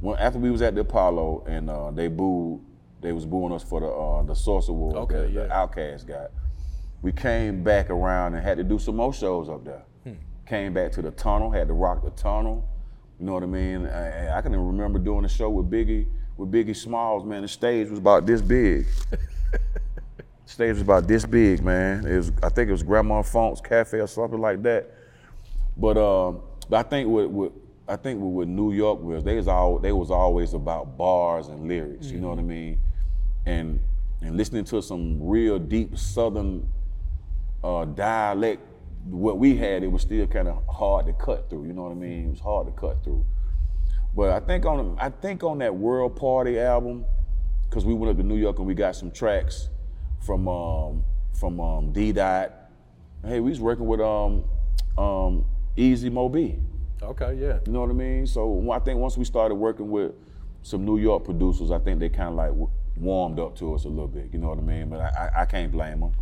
when 0.00 0.18
after 0.18 0.38
we 0.38 0.50
was 0.50 0.60
at 0.60 0.74
the 0.74 0.82
Apollo 0.82 1.44
and 1.48 1.70
uh, 1.70 1.90
they 1.90 2.08
booed, 2.08 2.60
they 3.00 3.12
was 3.12 3.24
booing 3.24 3.50
us 3.50 3.64
for 3.64 3.80
the 3.80 3.86
uh, 3.86 4.22
the 4.24 4.34
Source 4.34 4.68
Award 4.68 4.96
Okay, 4.96 5.14
that 5.14 5.30
yeah. 5.32 5.42
the 5.44 5.48
OutKast 5.48 6.06
got. 6.06 6.30
We 7.00 7.12
came 7.12 7.62
back 7.64 7.88
around 7.88 8.34
and 8.34 8.44
had 8.44 8.58
to 8.58 8.64
do 8.64 8.78
some 8.78 8.96
more 8.96 9.14
shows 9.14 9.48
up 9.48 9.64
there. 9.64 9.84
Hmm. 10.04 10.14
Came 10.46 10.74
back 10.74 10.92
to 10.92 11.02
the 11.02 11.12
tunnel, 11.12 11.50
had 11.50 11.68
to 11.68 11.72
rock 11.72 12.04
the 12.04 12.10
tunnel. 12.10 12.68
You 13.18 13.24
know 13.24 13.32
what 13.32 13.42
I 13.42 13.46
mean? 13.46 13.86
I, 13.86 14.36
I 14.36 14.42
can 14.42 14.52
even 14.52 14.66
remember 14.66 14.98
doing 14.98 15.24
a 15.24 15.28
show 15.30 15.48
with 15.48 15.70
Biggie 15.70 16.08
with 16.36 16.52
Biggie 16.52 16.76
Smalls. 16.76 17.24
Man, 17.24 17.40
the 17.40 17.48
stage 17.48 17.88
was 17.88 18.00
about 18.00 18.26
this 18.26 18.42
big. 18.42 18.86
stage 20.44 20.74
was 20.74 20.82
about 20.82 21.08
this 21.08 21.24
big, 21.24 21.64
man. 21.64 22.06
It 22.06 22.18
was, 22.18 22.32
I 22.42 22.50
think 22.50 22.68
it 22.68 22.72
was 22.72 22.82
Grandma 22.82 23.22
Funk's 23.22 23.62
Cafe 23.62 23.98
or 23.98 24.06
something 24.06 24.38
like 24.38 24.62
that. 24.64 24.97
But 25.78 25.96
um, 25.96 26.42
but 26.68 26.84
I 26.84 26.88
think 26.88 27.08
with, 27.08 27.26
with 27.26 27.52
I 27.86 27.96
think 27.96 28.20
with, 28.20 28.32
with 28.32 28.48
New 28.48 28.72
York 28.72 29.00
was 29.00 29.24
they 29.24 29.36
was 29.36 29.48
all 29.48 29.78
they 29.78 29.92
was 29.92 30.10
always 30.10 30.52
about 30.54 30.98
bars 30.98 31.48
and 31.48 31.68
lyrics. 31.68 32.06
You 32.06 32.20
know 32.20 32.28
what 32.28 32.38
I 32.38 32.42
mean? 32.42 32.78
And 33.46 33.80
and 34.20 34.36
listening 34.36 34.64
to 34.64 34.82
some 34.82 35.22
real 35.22 35.58
deep 35.58 35.96
Southern 35.96 36.68
uh, 37.62 37.84
dialect, 37.84 38.60
what 39.04 39.38
we 39.38 39.56
had, 39.56 39.84
it 39.84 39.92
was 39.92 40.02
still 40.02 40.26
kind 40.26 40.48
of 40.48 40.62
hard 40.66 41.06
to 41.06 41.12
cut 41.12 41.48
through. 41.48 41.66
You 41.66 41.72
know 41.72 41.84
what 41.84 41.92
I 41.92 41.94
mean? 41.94 42.26
It 42.26 42.30
was 42.30 42.40
hard 42.40 42.66
to 42.66 42.72
cut 42.72 43.04
through. 43.04 43.24
But 44.16 44.30
I 44.30 44.40
think 44.40 44.66
on 44.66 44.96
I 45.00 45.10
think 45.10 45.44
on 45.44 45.58
that 45.58 45.74
World 45.74 46.16
Party 46.16 46.58
album, 46.58 47.04
because 47.68 47.84
we 47.84 47.94
went 47.94 48.10
up 48.10 48.16
to 48.16 48.24
New 48.24 48.36
York 48.36 48.58
and 48.58 48.66
we 48.66 48.74
got 48.74 48.96
some 48.96 49.12
tracks 49.12 49.68
from 50.26 50.48
um, 50.48 51.04
from 51.38 51.60
um, 51.60 51.92
D 51.92 52.10
Dot. 52.10 52.52
Hey, 53.24 53.38
we 53.38 53.50
was 53.50 53.60
working 53.60 53.86
with 53.86 54.00
um, 54.00 54.44
um, 54.96 55.44
Easy 55.78 56.10
Mo 56.10 56.28
Bee. 56.28 56.58
Okay, 57.00 57.34
yeah. 57.40 57.58
You 57.66 57.72
know 57.72 57.80
what 57.82 57.90
I 57.90 57.94
mean? 57.94 58.26
So 58.26 58.70
I 58.72 58.80
think 58.80 58.98
once 58.98 59.16
we 59.16 59.24
started 59.24 59.54
working 59.54 59.90
with 59.90 60.12
some 60.62 60.84
New 60.84 60.98
York 60.98 61.24
producers, 61.24 61.70
I 61.70 61.78
think 61.78 62.00
they 62.00 62.08
kind 62.08 62.30
of 62.30 62.34
like 62.34 62.50
warmed 62.96 63.38
up 63.38 63.56
to 63.58 63.74
us 63.74 63.84
a 63.84 63.88
little 63.88 64.08
bit. 64.08 64.28
You 64.32 64.40
know 64.40 64.48
what 64.48 64.58
I 64.58 64.62
mean? 64.62 64.88
But 64.90 65.00
I, 65.00 65.30
I, 65.36 65.42
I 65.42 65.44
can't 65.46 65.70
blame 65.70 66.00
them. 66.00 66.12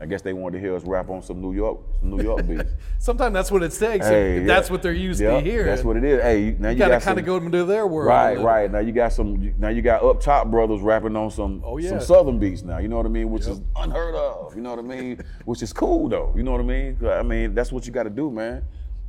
I 0.00 0.06
guess 0.06 0.22
they 0.22 0.32
wanted 0.32 0.58
to 0.58 0.60
hear 0.60 0.74
us 0.74 0.82
rap 0.82 1.08
on 1.08 1.22
some 1.22 1.40
New 1.40 1.54
York, 1.54 1.78
some 2.00 2.10
New 2.10 2.22
York 2.22 2.46
beats. 2.48 2.64
Sometimes 2.98 3.32
that's 3.32 3.50
what 3.52 3.62
it 3.62 3.70
takes. 3.70 4.04
Hey, 4.04 4.40
yeah. 4.40 4.46
that's 4.46 4.68
what 4.68 4.82
they're 4.82 4.92
used 4.92 5.20
Yeah, 5.20 5.34
to 5.34 5.40
hearing. 5.40 5.66
That's 5.66 5.84
what 5.84 5.96
it 5.96 6.02
is. 6.02 6.20
Hey, 6.20 6.56
now 6.58 6.70
you, 6.70 6.74
You 6.74 6.78
gotta 6.80 6.94
got 6.94 7.02
kind 7.02 7.18
of 7.20 7.24
go 7.24 7.36
into 7.36 7.64
their 7.64 7.86
world. 7.86 8.08
Right, 8.08 8.38
right. 8.38 8.70
Now 8.70 8.80
you 8.80 8.90
got 8.90 9.12
some. 9.12 9.54
Now 9.56 9.68
you 9.68 9.82
got 9.82 10.02
up 10.02 10.20
top 10.20 10.50
brothers 10.50 10.80
rapping 10.80 11.14
on 11.14 11.30
some 11.30 11.62
Oh, 11.64 11.78
yeah. 11.78 11.90
some 11.90 12.00
southern 12.00 12.40
beats. 12.40 12.62
Now 12.62 12.78
you 12.78 12.88
know 12.88 12.96
what 12.96 13.06
I 13.06 13.08
mean, 13.08 13.30
which 13.30 13.46
is 13.46 13.60
unheard 13.76 14.16
of. 14.16 14.56
You 14.56 14.62
know 14.62 14.70
what 14.74 14.80
I 14.80 14.82
mean, 14.82 15.22
which 15.44 15.62
is 15.62 15.72
cool 15.72 16.08
though. 16.08 16.34
You 16.36 16.42
know 16.42 16.50
what 16.52 16.60
I 16.60 16.64
mean? 16.64 16.98
I 17.06 17.22
mean 17.22 17.54
that's 17.54 17.70
what 17.70 17.86
you 17.86 17.92
got 17.92 18.02
to 18.02 18.10
do, 18.10 18.32
man. 18.32 18.64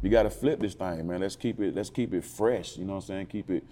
You 0.06 0.12
got 0.12 0.24
to 0.24 0.30
flip 0.30 0.60
this 0.60 0.76
thing, 0.76 1.08
man. 1.08 1.22
Let's 1.22 1.36
keep 1.36 1.60
it. 1.60 1.74
Let's 1.74 1.90
keep 1.90 2.14
it 2.14 2.24
fresh. 2.24 2.78
You 2.78 2.86
know 2.86 2.94
what 2.94 3.06
I'm 3.06 3.08
saying? 3.08 3.26
Keep 3.26 3.50
it 3.50 3.64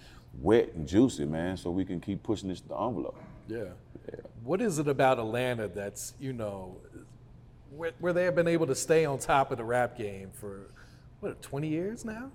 wet 0.42 0.74
and 0.74 0.88
juicy, 0.88 1.26
man, 1.26 1.58
so 1.58 1.70
we 1.70 1.86
can 1.86 2.02
keep 2.02 2.24
pushing 2.24 2.50
this 2.50 2.60
the 2.60 2.76
envelope. 2.76 3.16
Yeah. 3.48 3.66
What 4.44 4.60
is 4.60 4.80
it 4.80 4.88
about 4.88 5.20
Atlanta 5.20 5.68
that's, 5.68 6.16
you 6.20 6.34
know, 6.34 6.78
where, 7.70 7.92
where 8.00 8.14
they 8.14 8.24
have 8.24 8.34
been 8.34 8.48
able 8.48 8.66
to 8.66 8.74
stay 8.74 9.06
on 9.06 9.20
top 9.20 9.52
of 9.52 9.60
the 9.60 9.64
rap 9.64 9.96
game 9.96 10.32
for 10.34 10.72
what 11.20 11.40
20 11.44 11.68
years 11.68 12.04
now? 12.04 12.32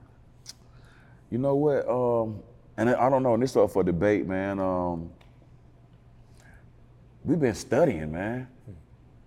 You 1.28 1.38
know 1.38 1.56
what? 1.56 1.88
Um, 1.88 2.40
and 2.76 2.90
I 2.90 3.10
don't 3.10 3.24
know, 3.24 3.34
and 3.34 3.42
this 3.42 3.50
is 3.50 3.56
up 3.56 3.72
for 3.72 3.82
debate, 3.82 4.28
man. 4.28 4.60
Um, 4.60 5.10
we've 7.24 7.40
been 7.40 7.56
studying, 7.56 8.12
man. 8.12 8.46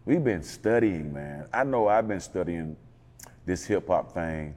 We've 0.06 0.24
been 0.24 0.44
studying, 0.44 1.12
man. 1.12 1.48
I 1.52 1.66
know 1.66 1.90
I've 1.90 2.08
been 2.08 2.22
studying 2.22 2.78
this 3.46 3.66
hip 3.66 3.90
hop 3.90 4.14
thing 4.14 4.56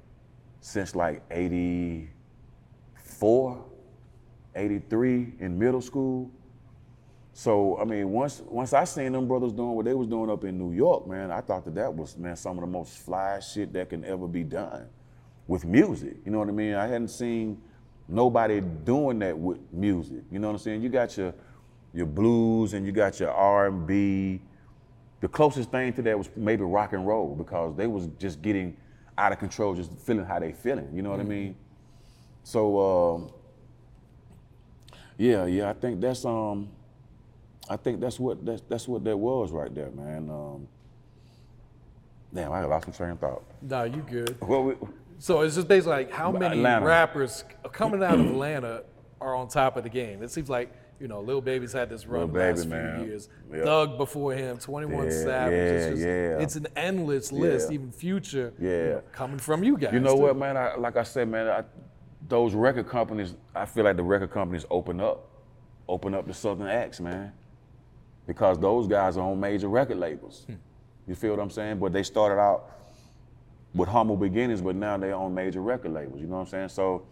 since 0.64 0.96
like 0.96 1.22
84, 1.30 3.64
83 4.54 5.34
in 5.38 5.58
middle 5.58 5.82
school. 5.82 6.30
So 7.34 7.78
I 7.78 7.84
mean, 7.84 8.10
once 8.10 8.40
once 8.46 8.72
I 8.72 8.84
seen 8.84 9.12
them 9.12 9.28
brothers 9.28 9.52
doing 9.52 9.72
what 9.72 9.84
they 9.84 9.92
was 9.92 10.08
doing 10.08 10.30
up 10.30 10.42
in 10.44 10.56
New 10.56 10.72
York, 10.72 11.06
man, 11.06 11.30
I 11.30 11.42
thought 11.42 11.66
that 11.66 11.74
that 11.74 11.92
was 11.92 12.16
man 12.16 12.34
some 12.34 12.56
of 12.56 12.62
the 12.62 12.66
most 12.66 12.96
fly 12.96 13.40
shit 13.40 13.74
that 13.74 13.90
can 13.90 14.06
ever 14.06 14.26
be 14.26 14.42
done 14.42 14.88
with 15.48 15.66
music. 15.66 16.16
You 16.24 16.32
know 16.32 16.38
what 16.38 16.48
I 16.48 16.52
mean? 16.52 16.72
I 16.72 16.86
hadn't 16.86 17.08
seen 17.08 17.60
nobody 18.08 18.62
doing 18.62 19.18
that 19.18 19.38
with 19.38 19.58
music. 19.70 20.22
You 20.30 20.38
know 20.38 20.46
what 20.46 20.54
I'm 20.54 20.60
saying? 20.60 20.80
You 20.80 20.88
got 20.88 21.14
your 21.18 21.34
your 21.92 22.06
blues 22.06 22.72
and 22.72 22.86
you 22.86 22.92
got 22.92 23.20
your 23.20 23.32
R&B. 23.32 24.40
The 25.20 25.28
closest 25.28 25.70
thing 25.70 25.92
to 25.92 26.00
that 26.02 26.16
was 26.16 26.30
maybe 26.36 26.64
rock 26.64 26.94
and 26.94 27.06
roll 27.06 27.34
because 27.34 27.76
they 27.76 27.86
was 27.86 28.08
just 28.18 28.40
getting 28.40 28.78
out 29.16 29.32
of 29.32 29.38
control, 29.38 29.74
just 29.74 29.92
feeling 30.00 30.24
how 30.24 30.38
they 30.38 30.52
feeling. 30.52 30.88
You 30.92 31.02
know 31.02 31.10
what 31.10 31.20
I 31.20 31.24
mean? 31.24 31.56
So 32.42 33.14
um, 33.14 33.30
yeah, 35.16 35.46
yeah, 35.46 35.70
I 35.70 35.72
think 35.72 36.00
that's 36.00 36.24
um, 36.24 36.68
I 37.68 37.76
think 37.76 38.00
that's 38.00 38.18
what 38.18 38.44
that's 38.44 38.62
that's 38.68 38.88
what 38.88 39.04
that 39.04 39.16
was 39.16 39.50
right 39.52 39.72
there, 39.74 39.90
man. 39.90 40.28
Um, 40.30 40.68
damn, 42.34 42.52
I 42.52 42.64
lost 42.64 42.86
my 42.88 42.92
train 42.92 43.10
of 43.10 43.20
thought. 43.20 43.44
Nah, 43.62 43.84
you 43.84 44.04
good. 44.10 44.36
Well, 44.40 44.64
we, 44.64 44.74
So 45.18 45.40
it's 45.42 45.54
just 45.54 45.68
basically 45.68 45.92
like 45.92 46.12
how 46.12 46.32
many 46.32 46.58
Atlanta. 46.58 46.84
rappers 46.84 47.44
coming 47.72 48.02
out 48.02 48.14
of 48.18 48.26
Atlanta 48.26 48.82
are 49.20 49.34
on 49.34 49.48
top 49.48 49.76
of 49.76 49.84
the 49.84 49.88
game. 49.90 50.22
It 50.22 50.30
seems 50.30 50.50
like 50.50 50.72
you 51.04 51.08
know, 51.08 51.20
Lil 51.20 51.42
Baby's 51.42 51.74
had 51.74 51.90
this 51.90 52.06
run 52.06 52.20
Lil 52.20 52.28
the 52.28 52.38
last 52.38 52.56
Baby, 52.64 52.68
man. 52.70 52.98
few 53.00 53.08
years. 53.08 53.28
Yeah. 53.52 53.64
Thug 53.64 53.98
before 53.98 54.32
him, 54.32 54.56
21 54.56 55.04
Yeah, 55.04 55.10
Savage. 55.10 55.52
it's, 55.52 55.86
just, 55.90 56.02
yeah. 56.02 56.38
it's 56.40 56.56
an 56.56 56.66
endless 56.76 57.30
list, 57.30 57.68
Yeah. 57.68 57.74
even 57.74 57.92
Future. 57.92 58.54
you 58.58 58.66
know, 58.68 59.02
coming 59.12 59.38
from 59.38 59.62
you 59.62 59.76
guys. 59.76 59.92
You 59.92 60.00
know 60.00 60.14
too. 60.16 60.22
what, 60.22 60.38
man? 60.38 60.56
I, 60.56 60.76
like 60.76 60.96
I 60.96 61.02
said, 61.02 61.28
man, 61.28 61.46
I, 61.46 61.62
those 62.26 62.54
record 62.54 62.88
companies, 62.88 63.34
I 63.54 63.66
feel 63.66 63.84
like 63.84 63.96
the 63.96 64.02
record 64.02 64.30
companies 64.30 64.64
open 64.70 64.98
up, 64.98 65.28
open 65.86 66.14
up 66.14 66.26
the 66.26 66.32
Southern 66.32 66.68
acts, 66.68 67.00
man, 67.00 67.32
because 68.26 68.58
those 68.58 68.86
guys 68.86 69.18
are 69.18 69.30
on 69.30 69.38
major 69.38 69.68
record 69.68 69.98
labels. 69.98 70.46
You 71.06 71.14
feel 71.14 71.32
what 71.32 71.40
I'm 71.40 71.50
saying? 71.50 71.80
But 71.80 71.92
they 71.92 72.02
started 72.02 72.40
out 72.40 72.70
with 73.74 73.90
humble 73.90 74.16
beginnings, 74.16 74.62
but 74.62 74.74
now 74.74 74.96
they're 74.96 75.14
on 75.14 75.34
major 75.34 75.60
record 75.60 75.92
labels. 75.92 76.18
You 76.18 76.28
know 76.28 76.36
what 76.36 76.40
I'm 76.40 76.46
saying? 76.46 76.68
So 76.70 77.06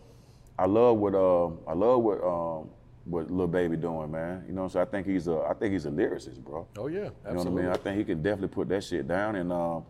I 0.59 0.64
love 0.64 0.96
what 0.96 1.14
uh, 1.14 1.48
I 1.68 1.74
love 1.74 2.00
what 2.02 2.24
um, 2.24 2.70
what 3.04 3.30
Lil 3.30 3.46
Baby 3.46 3.76
doing, 3.76 4.10
man. 4.10 4.44
You 4.46 4.54
know 4.54 4.68
so 4.68 4.80
I'm 4.80 4.86
saying? 4.86 4.86
I 4.86 4.90
think 4.90 5.06
he's 5.06 5.28
a 5.28 5.46
I 5.48 5.54
think 5.54 5.72
he's 5.72 5.86
a 5.86 5.90
lyricist, 5.90 6.38
bro. 6.38 6.66
Oh 6.76 6.86
yeah, 6.86 7.10
absolutely. 7.26 7.30
You 7.30 7.34
know 7.34 7.42
what 7.42 7.46
I 7.46 7.62
mean? 7.62 7.66
I 7.72 7.76
think 7.76 7.98
he 7.98 8.04
can 8.04 8.22
definitely 8.22 8.48
put 8.48 8.68
that 8.68 8.84
shit 8.84 9.08
down. 9.08 9.36
And 9.36 9.52
um, 9.52 9.84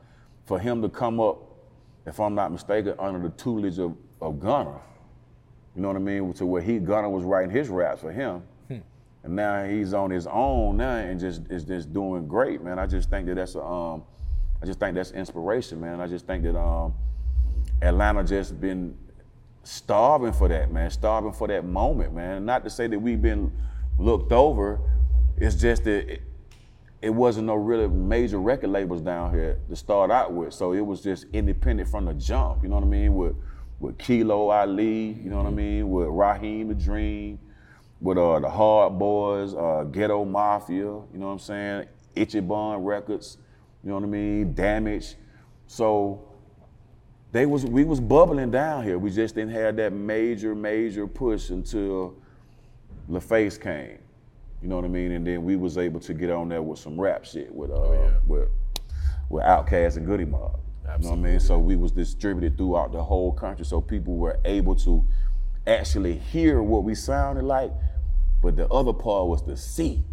for 0.44 0.59
him 0.59 0.83
to 0.83 0.88
come 0.88 1.20
up, 1.20 1.38
if 2.07 2.18
I'm 2.18 2.35
not 2.35 2.53
mistaken, 2.53 2.94
under 2.98 3.20
the 3.20 3.35
tutelage 3.35 3.79
of, 3.79 3.96
of 4.20 4.40
Gunna, 4.40 4.81
you 5.77 5.83
know 5.83 5.88
what 5.88 5.96
I 5.96 6.01
mean? 6.01 6.33
To 6.35 6.46
where 6.46 6.62
he 6.62 6.79
Gunna 6.79 7.09
was 7.09 7.25
writing 7.25 7.51
his 7.51 7.68
raps 7.68 8.01
for 8.01 8.12
him. 8.12 8.42
And 9.25 9.37
now 9.37 9.64
he's 9.64 9.94
on 9.94 10.11
his 10.11 10.27
own 10.27 10.79
now 10.79 10.96
and 10.96 11.20
just 11.20 11.42
is 11.48 11.64
just 11.64 11.92
doing 11.92 12.27
great, 12.27 12.61
man. 12.62 12.79
I 12.79 12.87
just 12.87 13.09
think 13.09 13.27
that 13.29 13.37
that's 13.37 13.55
a, 13.55 13.62
um, 13.62 14.03
I 14.61 14.66
just 14.66 14.81
think 14.81 14.96
that's 14.96 15.12
inspiration, 15.12 15.81
man. 15.81 16.01
I 16.01 16.09
just 16.09 16.27
think 16.27 16.42
that 16.42 16.59
um, 16.59 16.94
Atlanta 17.81 18.25
just 18.25 18.61
been 18.61 18.96
starving 19.64 20.33
for 20.33 20.48
that, 20.48 20.72
man. 20.72 20.90
Starving 20.90 21.33
for 21.33 21.48
that 21.48 21.64
moment, 21.64 22.14
man. 22.14 22.44
Not 22.44 22.64
to 22.64 22.70
say 22.70 22.87
that 22.87 22.98
we've 22.98 23.22
been 23.22 23.53
looked 23.98 24.33
over. 24.33 24.81
It's 25.37 25.57
just 25.57 25.85
that 25.85 26.09
it, 26.09 26.22
it 27.01 27.11
wasn't 27.11 27.46
no 27.46 27.55
really 27.55 27.88
major 27.88 28.38
record 28.38 28.70
labels 28.70 29.01
down 29.01 29.33
here 29.33 29.59
to 29.68 29.77
start 29.77 30.11
out 30.11 30.33
with. 30.33 30.55
So 30.55 30.72
it 30.72 30.81
was 30.81 31.03
just 31.03 31.27
independent 31.33 31.88
from 31.88 32.05
the 32.05 32.14
jump. 32.14 32.62
You 32.62 32.68
know 32.68 32.77
what 32.77 32.85
I 32.85 32.88
mean? 32.88 33.14
With 33.14 33.35
with 33.81 33.98
Kilo 33.98 34.51
Ali, 34.51 35.09
you 35.09 35.29
know 35.29 35.38
what 35.38 35.46
I 35.46 35.51
mean? 35.51 35.90
With 35.90 36.07
Raheem 36.07 36.68
the 36.68 36.75
Dream, 36.75 37.40
with 38.01 38.16
uh, 38.16 38.38
the 38.38 38.48
Hard 38.48 38.92
Boyz, 38.92 39.57
uh, 39.59 39.85
Ghetto 39.85 40.25
Mafia, 40.25 40.77
you 40.79 41.07
know 41.14 41.27
what 41.27 41.33
I'm 41.33 41.38
saying? 41.40 41.87
Ichiban 42.14 42.85
Records, 42.85 43.38
you 43.83 43.90
know 43.90 43.96
what 43.96 44.05
I 44.05 44.07
mean? 44.07 44.55
Damage. 44.55 45.16
So 45.66 46.32
they 47.33 47.47
was 47.47 47.64
we 47.64 47.85
was 47.85 47.99
bubbling 47.99 48.51
down 48.51 48.85
here. 48.85 48.99
We 48.99 49.11
just 49.11 49.35
didn't 49.35 49.53
have 49.53 49.77
that 49.77 49.92
major, 49.92 50.55
major 50.55 51.07
push 51.07 51.51
until 51.51 52.14
LaFace 53.11 53.61
came. 53.61 53.99
You 54.62 54.68
know 54.68 54.77
what 54.77 54.85
I 54.85 54.88
mean? 54.88 55.12
And 55.12 55.27
then 55.27 55.42
we 55.42 55.57
was 55.57 55.77
able 55.79 55.99
to 56.01 56.14
get 56.14 56.31
on 56.31 56.51
there 56.51 56.62
with 56.62 56.79
some 56.79 57.01
rap 57.01 57.25
shit 57.25 57.53
with 57.53 57.71
uh 57.71 57.92
yeah. 57.92 58.11
with 58.27 58.49
with 59.31 59.42
Outkast 59.45 59.97
and 59.97 60.07
Goodie 60.07 60.27
Mob. 60.27 60.61
You 60.85 61.05
know 61.05 61.11
what 61.11 61.18
I 61.18 61.23
mean? 61.23 61.40
So 61.40 61.59
we 61.59 61.75
was 61.75 61.90
distributed 61.90 62.59
throughout 62.59 62.92
the 62.92 63.03
whole 63.03 63.33
country, 63.33 63.64
so 63.64 63.81
people 63.81 64.16
were 64.16 64.38
able 64.45 64.75
to 64.77 65.05
actually 65.66 66.18
hear 66.18 66.62
what 66.62 66.85
we 66.85 66.95
sounded 66.95 67.45
like. 67.45 67.73
But 68.42 68.57
the 68.57 68.68
other 68.68 68.92
part 68.92 69.27
was 69.29 69.42
to 69.42 69.57
see. 69.57 70.05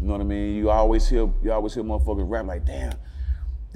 You 0.00 0.06
know 0.06 0.12
what 0.12 0.20
I 0.20 0.24
mean? 0.24 0.56
You 0.56 0.70
always 0.70 1.08
hear 1.08 1.30
you 1.42 1.52
always 1.52 1.74
hear 1.74 1.82
motherfuckers 1.82 2.28
rap 2.28 2.46
like, 2.46 2.64
damn, 2.64 2.94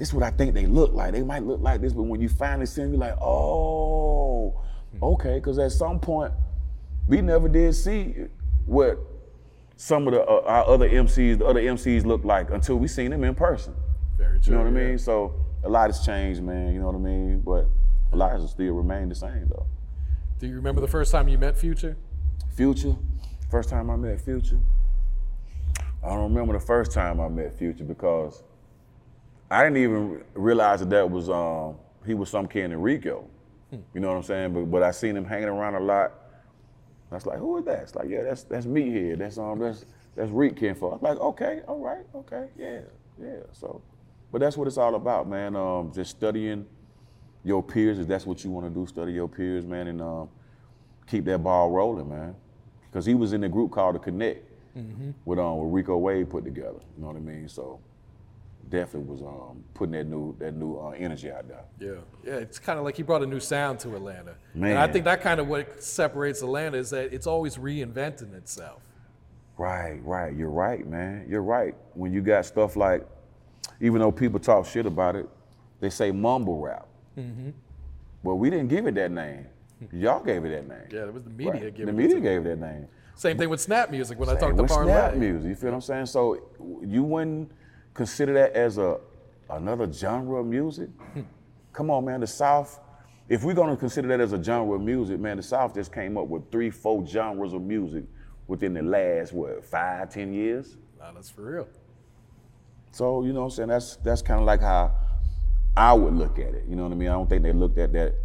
this 0.01 0.07
is 0.07 0.15
what 0.15 0.23
I 0.23 0.31
think 0.31 0.55
they 0.55 0.65
look 0.65 0.93
like. 0.93 1.11
They 1.11 1.21
might 1.21 1.43
look 1.43 1.61
like 1.61 1.79
this, 1.79 1.93
but 1.93 2.01
when 2.01 2.19
you 2.19 2.27
finally 2.27 2.65
see 2.65 2.81
them, 2.81 2.93
you're 2.93 2.99
like, 2.99 3.21
oh, 3.21 4.59
okay. 4.99 5.35
Because 5.35 5.59
at 5.59 5.71
some 5.71 5.99
point, 5.99 6.33
we 7.07 7.21
never 7.21 7.47
did 7.47 7.75
see 7.75 8.15
what 8.65 8.97
some 9.75 10.07
of 10.07 10.15
the 10.15 10.23
uh, 10.23 10.41
our 10.47 10.67
other 10.67 10.89
MCs, 10.89 11.37
the 11.37 11.45
other 11.45 11.61
MCs 11.61 12.03
look 12.03 12.25
like 12.25 12.49
until 12.49 12.77
we 12.77 12.87
seen 12.87 13.11
them 13.11 13.23
in 13.23 13.35
person. 13.35 13.75
Very 14.17 14.39
true. 14.39 14.53
You 14.53 14.57
know 14.57 14.71
what 14.71 14.75
I 14.75 14.85
mean? 14.87 14.97
So 14.97 15.35
a 15.63 15.69
lot 15.69 15.85
has 15.85 16.03
changed, 16.03 16.41
man. 16.41 16.73
You 16.73 16.79
know 16.79 16.87
what 16.87 16.95
I 16.95 16.97
mean? 16.97 17.41
But 17.41 17.67
a 18.11 18.17
lot 18.17 18.31
has 18.31 18.49
still 18.49 18.73
remained 18.73 19.11
the 19.11 19.15
same 19.15 19.49
though. 19.49 19.67
Do 20.39 20.47
you 20.47 20.55
remember 20.55 20.81
the 20.81 20.87
first 20.87 21.11
time 21.11 21.27
you 21.27 21.37
met 21.37 21.59
Future? 21.59 21.95
Future, 22.49 22.95
first 23.51 23.69
time 23.69 23.91
I 23.91 23.97
met 23.97 24.19
Future. 24.19 24.61
I 26.03 26.07
don't 26.07 26.23
remember 26.23 26.53
the 26.53 26.65
first 26.65 26.91
time 26.91 27.19
I 27.21 27.27
met 27.27 27.53
Future 27.53 27.83
because 27.83 28.41
I 29.51 29.63
didn't 29.63 29.77
even 29.77 30.23
realize 30.33 30.79
that 30.79 30.89
that 30.91 31.09
was 31.11 31.29
um, 31.29 31.77
he 32.05 32.13
was 32.15 32.29
some 32.29 32.47
kid 32.47 32.71
in 32.71 32.81
Rico. 32.81 33.27
You 33.93 34.01
know 34.01 34.09
what 34.09 34.17
I'm 34.17 34.23
saying? 34.23 34.53
But 34.53 34.71
but 34.71 34.83
I 34.83 34.91
seen 34.91 35.17
him 35.17 35.25
hanging 35.25 35.49
around 35.49 35.75
a 35.75 35.81
lot. 35.81 36.13
I 37.11 37.15
was 37.15 37.25
like, 37.25 37.39
who 37.39 37.57
is 37.57 37.65
that? 37.65 37.83
It's 37.83 37.95
like, 37.95 38.09
yeah, 38.09 38.23
that's 38.23 38.43
that's 38.43 38.65
Meathead. 38.65 39.19
That's 39.19 39.37
um 39.37 39.59
that's 39.59 39.85
that's 40.15 40.31
Reek 40.31 40.57
Kinfolk. 40.57 40.93
I'm 40.95 41.01
like, 41.01 41.19
okay, 41.19 41.61
all 41.67 41.79
right, 41.79 42.05
okay, 42.15 42.47
yeah, 42.57 42.81
yeah. 43.21 43.39
So, 43.53 43.81
but 44.31 44.39
that's 44.41 44.57
what 44.57 44.67
it's 44.67 44.77
all 44.77 44.95
about, 44.95 45.29
man. 45.29 45.55
Um, 45.57 45.91
just 45.93 46.11
studying 46.11 46.65
your 47.43 47.63
peers. 47.63 47.99
If 47.99 48.07
that's 48.07 48.25
what 48.25 48.43
you 48.43 48.51
want 48.51 48.67
to 48.67 48.71
do, 48.73 48.87
study 48.87 49.13
your 49.13 49.29
peers, 49.29 49.65
man, 49.65 49.87
and 49.87 50.01
um, 50.01 50.29
keep 51.07 51.25
that 51.25 51.39
ball 51.43 51.71
rolling, 51.71 52.09
man. 52.09 52.35
Because 52.89 53.05
he 53.05 53.15
was 53.15 53.33
in 53.33 53.43
a 53.45 53.49
group 53.49 53.71
called 53.71 53.95
the 53.95 53.99
Connect 53.99 54.49
with 55.25 55.39
um 55.39 55.59
with 55.59 55.73
Rico 55.73 55.97
Wade 55.97 56.29
put 56.29 56.45
together. 56.45 56.79
You 56.97 57.01
know 57.03 57.07
what 57.07 57.17
I 57.17 57.19
mean? 57.19 57.49
So 57.49 57.79
definitely 58.69 59.09
was 59.11 59.21
um 59.21 59.63
putting 59.73 59.93
that 59.93 60.05
new 60.07 60.35
that 60.39 60.53
new 60.55 60.77
uh, 60.77 60.89
energy 60.91 61.31
out 61.31 61.47
there. 61.47 61.63
Yeah, 61.79 61.99
yeah. 62.25 62.33
It's 62.39 62.59
kind 62.59 62.77
of 62.79 62.85
like 62.85 62.95
he 62.97 63.03
brought 63.03 63.23
a 63.23 63.25
new 63.25 63.39
sound 63.39 63.79
to 63.81 63.95
Atlanta, 63.95 64.35
and 64.53 64.77
I 64.77 64.87
think 64.87 65.05
that 65.05 65.21
kind 65.21 65.39
of 65.39 65.47
what 65.47 65.81
separates 65.83 66.41
Atlanta 66.41 66.77
is 66.77 66.89
that 66.91 67.13
it's 67.13 67.27
always 67.27 67.57
reinventing 67.57 68.33
itself. 68.33 68.81
Right, 69.57 69.99
right. 70.03 70.33
You're 70.35 70.49
right, 70.49 70.87
man. 70.87 71.25
You're 71.29 71.43
right. 71.43 71.75
When 71.93 72.11
you 72.11 72.21
got 72.21 72.45
stuff 72.45 72.75
like, 72.75 73.05
even 73.79 73.99
though 73.99 74.11
people 74.11 74.39
talk 74.39 74.65
shit 74.65 74.85
about 74.85 75.15
it, 75.15 75.27
they 75.79 75.89
say 75.89 76.11
mumble 76.11 76.59
rap. 76.59 76.87
Well, 78.23 78.37
we 78.37 78.49
didn't 78.49 78.69
give 78.69 78.87
it 78.87 78.95
that 78.95 79.11
name. 79.11 79.45
Y'all 79.91 80.23
gave 80.23 80.45
it 80.45 80.49
that 80.49 80.67
name. 80.67 80.87
Yeah, 80.91 81.07
it 81.07 81.13
was 81.13 81.23
the 81.23 81.29
media 81.31 81.51
Right. 81.53 81.75
giving 81.75 81.85
The 81.85 81.91
it 82.01 82.05
media 82.05 82.15
to 82.17 82.21
gave 82.21 82.41
it 82.41 82.43
that 82.45 82.59
name. 82.59 82.87
Same 83.15 83.37
thing 83.37 83.49
with 83.49 83.59
snap 83.61 83.91
music 83.91 84.17
when 84.19 84.29
I 84.29 84.33
Same 84.33 84.55
talked 84.55 84.57
to 84.57 84.63
Parlay. 84.65 84.91
snap 84.93 85.15
music. 85.15 85.49
You 85.49 85.55
feel 85.55 85.69
what 85.71 85.75
I'm 85.75 85.81
saying? 85.81 86.05
So 86.07 86.39
you 86.83 87.03
wouldn't 87.03 87.51
consider 87.93 88.33
that 88.33 88.53
as 88.53 88.77
a 88.77 88.99
another 89.49 89.91
genre 89.91 90.39
of 90.39 90.45
music? 90.45 90.89
Come 91.73 91.89
on, 91.89 92.05
man. 92.05 92.21
The 92.21 92.27
South. 92.27 92.79
If 93.29 93.43
we're 93.43 93.53
gonna 93.53 93.77
consider 93.77 94.07
that 94.09 94.19
as 94.19 94.33
a 94.33 94.43
genre 94.43 94.75
of 94.75 94.81
music, 94.81 95.19
man, 95.19 95.37
the 95.37 95.43
South 95.43 95.73
just 95.73 95.93
came 95.93 96.17
up 96.17 96.27
with 96.27 96.51
three, 96.51 96.69
four 96.69 97.05
genres 97.05 97.53
of 97.53 97.61
music 97.61 98.03
within 98.47 98.73
the 98.73 98.81
last 98.81 99.31
what 99.31 99.63
five, 99.63 100.09
ten 100.09 100.33
years. 100.33 100.77
Nah, 100.99 101.13
that's 101.13 101.29
for 101.29 101.43
real. 101.43 101.67
So 102.91 103.23
you 103.23 103.31
know 103.31 103.41
what 103.41 103.45
I'm 103.45 103.51
saying? 103.51 103.69
That's 103.69 103.95
that's 103.97 104.21
kind 104.21 104.39
of 104.39 104.45
like 104.45 104.61
how 104.61 104.93
I 105.75 105.93
would 105.93 106.13
look 106.13 106.37
at 106.39 106.53
it. 106.53 106.65
You 106.67 106.75
know 106.75 106.83
what 106.83 106.91
I 106.91 106.95
mean? 106.95 107.07
I 107.07 107.13
don't 107.13 107.29
think 107.29 107.43
they 107.43 107.53
looked 107.53 107.77
at 107.77 107.93
that 107.93 108.15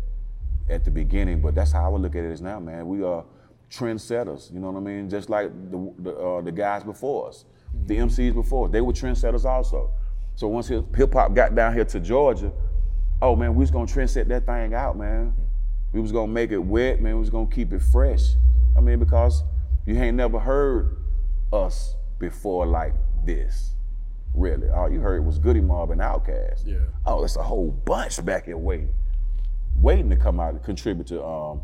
at 0.69 0.85
the 0.85 0.91
beginning, 0.91 1.41
but 1.41 1.55
that's 1.55 1.71
how 1.71 1.85
I 1.85 1.89
would 1.89 2.03
look 2.03 2.17
at 2.17 2.25
it 2.25 2.33
as 2.33 2.41
now, 2.41 2.59
man. 2.59 2.89
We 2.89 3.05
are 3.05 3.25
trendsetters. 3.71 4.53
You 4.53 4.59
know 4.59 4.71
what 4.71 4.81
I 4.81 4.83
mean? 4.83 5.09
Just 5.09 5.31
like 5.31 5.51
the 5.71 5.93
the, 5.99 6.17
uh, 6.17 6.41
the 6.41 6.53
guys 6.53 6.83
before 6.83 7.29
us, 7.29 7.45
the 7.85 7.97
MCs 7.97 8.35
before 8.35 8.69
they 8.69 8.81
were 8.81 8.93
trendsetters 8.93 9.45
also. 9.45 9.91
So 10.35 10.49
once 10.49 10.69
hip 10.69 11.13
hop 11.13 11.35
got 11.35 11.55
down 11.55 11.75
here 11.75 11.85
to 11.85 12.01
Georgia, 12.01 12.53
oh 13.23 13.37
man, 13.37 13.55
we 13.55 13.61
was 13.61 13.71
gonna 13.71 13.87
trendset 13.87 14.29
that 14.29 14.47
thing 14.47 14.75
out, 14.75 14.97
man. 14.97 15.35
We 15.93 16.01
was 16.01 16.13
gonna 16.13 16.33
make 16.33 16.53
it 16.53 16.59
wet, 16.59 17.01
man. 17.01 17.15
We 17.15 17.21
was 17.21 17.31
gonna 17.31 17.47
keep 17.47 17.73
it 17.73 17.81
fresh. 17.81 18.35
I 18.77 18.81
mean, 18.81 18.99
because 18.99 19.43
you 19.87 19.97
ain't 19.97 20.17
never 20.17 20.39
heard 20.39 20.97
us 21.53 21.95
before 22.19 22.67
like 22.67 22.95
this. 23.25 23.73
Really. 24.35 24.69
All 24.69 24.91
you 24.91 25.01
heard 25.01 25.25
was 25.25 25.39
Goodie 25.39 25.61
Mob 25.61 25.91
and 25.91 26.01
Outkast. 26.01 26.67
Yeah. 26.67 26.77
Oh, 27.07 27.25
it's 27.25 27.37
a 27.37 27.43
whole 27.43 27.71
bunch 27.71 28.23
back 28.25 28.45
here 28.45 28.59
waiting. 28.59 28.93
Waiting 29.77 30.11
to 30.11 30.17
come 30.17 30.41
out 30.41 30.51
and 30.51 30.63
contribute 30.63 31.07
to 31.09 31.25
um 31.25 31.63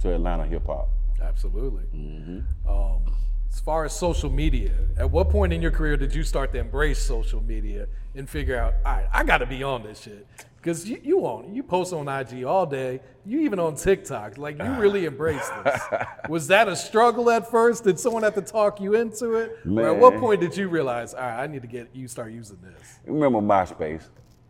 to 0.00 0.14
Atlanta 0.14 0.46
hip 0.46 0.66
hop. 0.66 0.88
Absolutely. 1.20 1.84
Mm-hmm. 1.94 2.68
Um, 2.68 3.14
as 3.52 3.60
far 3.60 3.84
as 3.84 3.92
social 3.92 4.30
media, 4.30 4.72
at 4.96 5.10
what 5.10 5.28
point 5.28 5.52
in 5.52 5.60
your 5.60 5.70
career 5.70 5.96
did 5.96 6.14
you 6.14 6.24
start 6.24 6.52
to 6.52 6.58
embrace 6.58 6.98
social 6.98 7.42
media 7.42 7.86
and 8.14 8.28
figure 8.28 8.58
out, 8.58 8.74
all 8.84 8.92
right, 8.94 9.06
I 9.12 9.24
got 9.24 9.38
to 9.38 9.46
be 9.46 9.62
on 9.62 9.82
this 9.82 10.00
shit? 10.00 10.26
Because 10.56 10.88
you, 10.88 10.98
you 11.02 11.20
on, 11.26 11.54
you 11.54 11.62
post 11.62 11.92
on 11.92 12.08
IG 12.08 12.44
all 12.44 12.64
day. 12.64 13.00
You 13.26 13.40
even 13.40 13.58
on 13.58 13.74
TikTok. 13.74 14.38
Like 14.38 14.58
you 14.58 14.70
really 14.74 15.04
embrace 15.04 15.46
this. 15.64 15.80
Was 16.28 16.46
that 16.46 16.68
a 16.68 16.76
struggle 16.76 17.30
at 17.30 17.50
first? 17.50 17.84
Did 17.84 17.98
someone 17.98 18.22
have 18.22 18.36
to 18.36 18.42
talk 18.42 18.80
you 18.80 18.94
into 18.94 19.34
it? 19.34 19.58
Or 19.68 19.88
at 19.88 19.96
what 19.96 20.14
point 20.18 20.40
did 20.40 20.56
you 20.56 20.68
realize, 20.68 21.14
all 21.14 21.20
right, 21.20 21.42
I 21.42 21.46
need 21.46 21.62
to 21.62 21.68
get 21.68 21.90
you 21.92 22.06
start 22.08 22.32
using 22.32 22.58
this? 22.62 23.00
You 23.06 23.12
remember 23.12 23.40
MySpace? 23.40 24.04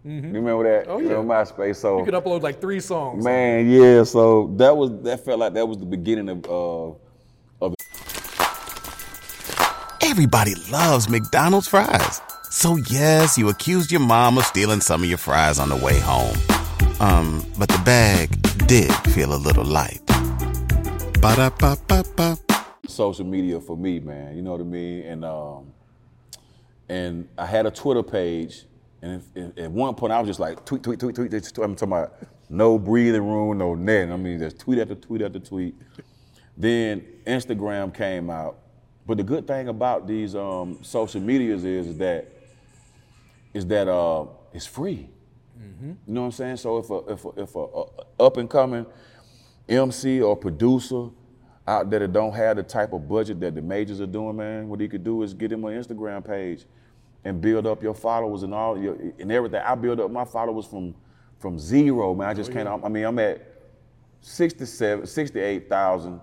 You 0.05 0.21
remember 0.21 0.65
that? 0.65 0.89
Oh, 0.89 0.99
You 0.99 1.07
yeah. 1.09 1.13
remember 1.15 1.35
MySpace. 1.35 1.77
So 1.77 1.99
You 1.99 2.05
could 2.05 2.15
upload 2.15 2.43
like 2.43 2.61
three 2.61 2.81
songs. 2.81 3.25
Man, 3.25 3.69
yeah. 3.71 4.05
So 4.05 4.53
that 4.59 4.77
was 4.77 4.91
that 5.03 5.25
felt 5.25 5.41
like 5.41 5.55
that 5.55 5.67
was 5.67 5.79
the 5.79 5.87
beginning 5.87 6.29
of 6.29 6.45
uh, 6.45 6.95
Everybody 10.13 10.55
loves 10.71 11.09
McDonald's 11.09 11.69
fries. 11.69 12.21
So 12.51 12.77
yes, 12.77 13.39
you 13.39 13.49
accused 13.49 13.91
your 13.91 14.03
mom 14.03 14.37
of 14.37 14.45
stealing 14.45 14.83
some 14.83 15.03
of 15.03 15.09
your 15.09 15.17
fries 15.17 15.59
on 15.59 15.71
the 15.71 15.77
way 15.77 15.99
home. 16.01 16.37
Um, 17.01 17.43
but 17.59 17.71
the 17.71 17.81
bag 17.83 18.29
did 18.67 18.93
feel 19.15 19.33
a 19.33 19.41
little 19.41 19.65
light. 19.65 20.03
Ba-da-ba-ba-ba. 21.23 22.37
social 22.87 23.25
media 23.25 23.59
for 23.59 23.75
me, 23.75 24.01
man. 24.01 24.37
You 24.37 24.43
know 24.43 24.51
what 24.51 24.61
I 24.61 24.65
mean? 24.65 25.03
And 25.05 25.25
um, 25.25 25.73
and 26.91 27.27
I 27.39 27.47
had 27.47 27.65
a 27.65 27.71
Twitter 27.71 28.03
page, 28.03 28.67
and 29.01 29.23
at 29.57 29.71
one 29.71 29.95
point 29.95 30.13
I 30.13 30.21
was 30.21 30.29
just 30.29 30.41
like 30.41 30.63
tweet, 30.67 30.83
tweet, 30.83 31.01
tweet. 31.01 31.15
tweet, 31.15 31.31
tweet. 31.31 31.59
I'm 31.59 31.75
talking 31.75 31.89
about 31.91 32.19
no 32.51 32.79
breathing 32.79 33.27
room, 33.27 33.57
no 33.57 33.75
net. 33.75 34.11
I 34.11 34.19
mean, 34.19 34.39
just 34.39 34.59
tweet 34.59 34.79
after 34.79 34.95
tweet 34.95 35.23
after 35.23 35.39
tweet. 35.39 35.75
Then 36.55 37.03
Instagram 37.27 37.95
came 37.95 38.29
out. 38.29 38.59
But 39.07 39.17
the 39.17 39.25
good 39.25 39.47
thing 39.47 39.69
about 39.69 40.07
these 40.07 40.35
um, 40.35 40.79
social 40.83 41.21
medias 41.21 41.65
is, 41.65 41.89
is 41.89 41.99
that 41.99 42.29
is 43.53 43.67
that 43.67 43.89
uh, 43.89 44.27
it's 44.53 44.67
free. 44.67 45.09
You 46.07 46.15
know 46.15 46.21
what 46.23 46.27
I'm 46.27 46.33
saying? 46.33 46.57
So 46.59 46.79
if 46.79 46.91
a 46.91 46.97
if 47.13 47.25
a, 47.25 47.29
if 47.43 47.55
a, 47.57 47.59
a 47.61 47.85
up 48.25 48.37
and 48.37 48.49
coming 48.49 48.87
MC 49.69 50.21
or 50.23 50.37
producer 50.37 51.09
out 51.67 51.91
there 51.91 52.01
that 52.01 52.13
don't 52.13 52.33
have 52.33 52.57
the 52.57 52.63
type 52.63 52.93
of 52.93 53.09
budget 53.09 53.41
that 53.41 53.55
the 53.55 53.63
majors 53.63 54.01
are 54.01 54.07
doing, 54.07 54.37
man, 54.37 54.69
what 54.69 54.81
he 54.81 54.89
could 54.89 55.05
do 55.05 55.23
is 55.23 55.35
get 55.35 55.53
him 55.53 55.65
an 55.65 55.81
Instagram 55.81 56.27
page 56.27 56.65
and 57.25 57.41
build 57.41 57.67
up 57.67 57.83
your 57.83 57.95
followers 57.95 58.43
and 58.43 58.55
all 58.55 58.79
your 58.79 58.95
and 59.19 59.31
everything. 59.31 59.61
I 59.65 59.75
build 59.75 60.01
up 60.01 60.11
my 60.11 60.25
followers 60.25 60.67
from 60.67 60.95
from 61.39 61.59
zero, 61.59 62.15
man. 62.15 62.29
I 62.29 62.35
just 62.35 62.53
can't. 62.53 62.69
I 62.69 62.89
mean, 62.89 63.05
I'm 63.05 63.19
at 63.19 63.49
67, 64.23 65.07
68,000 65.07 66.21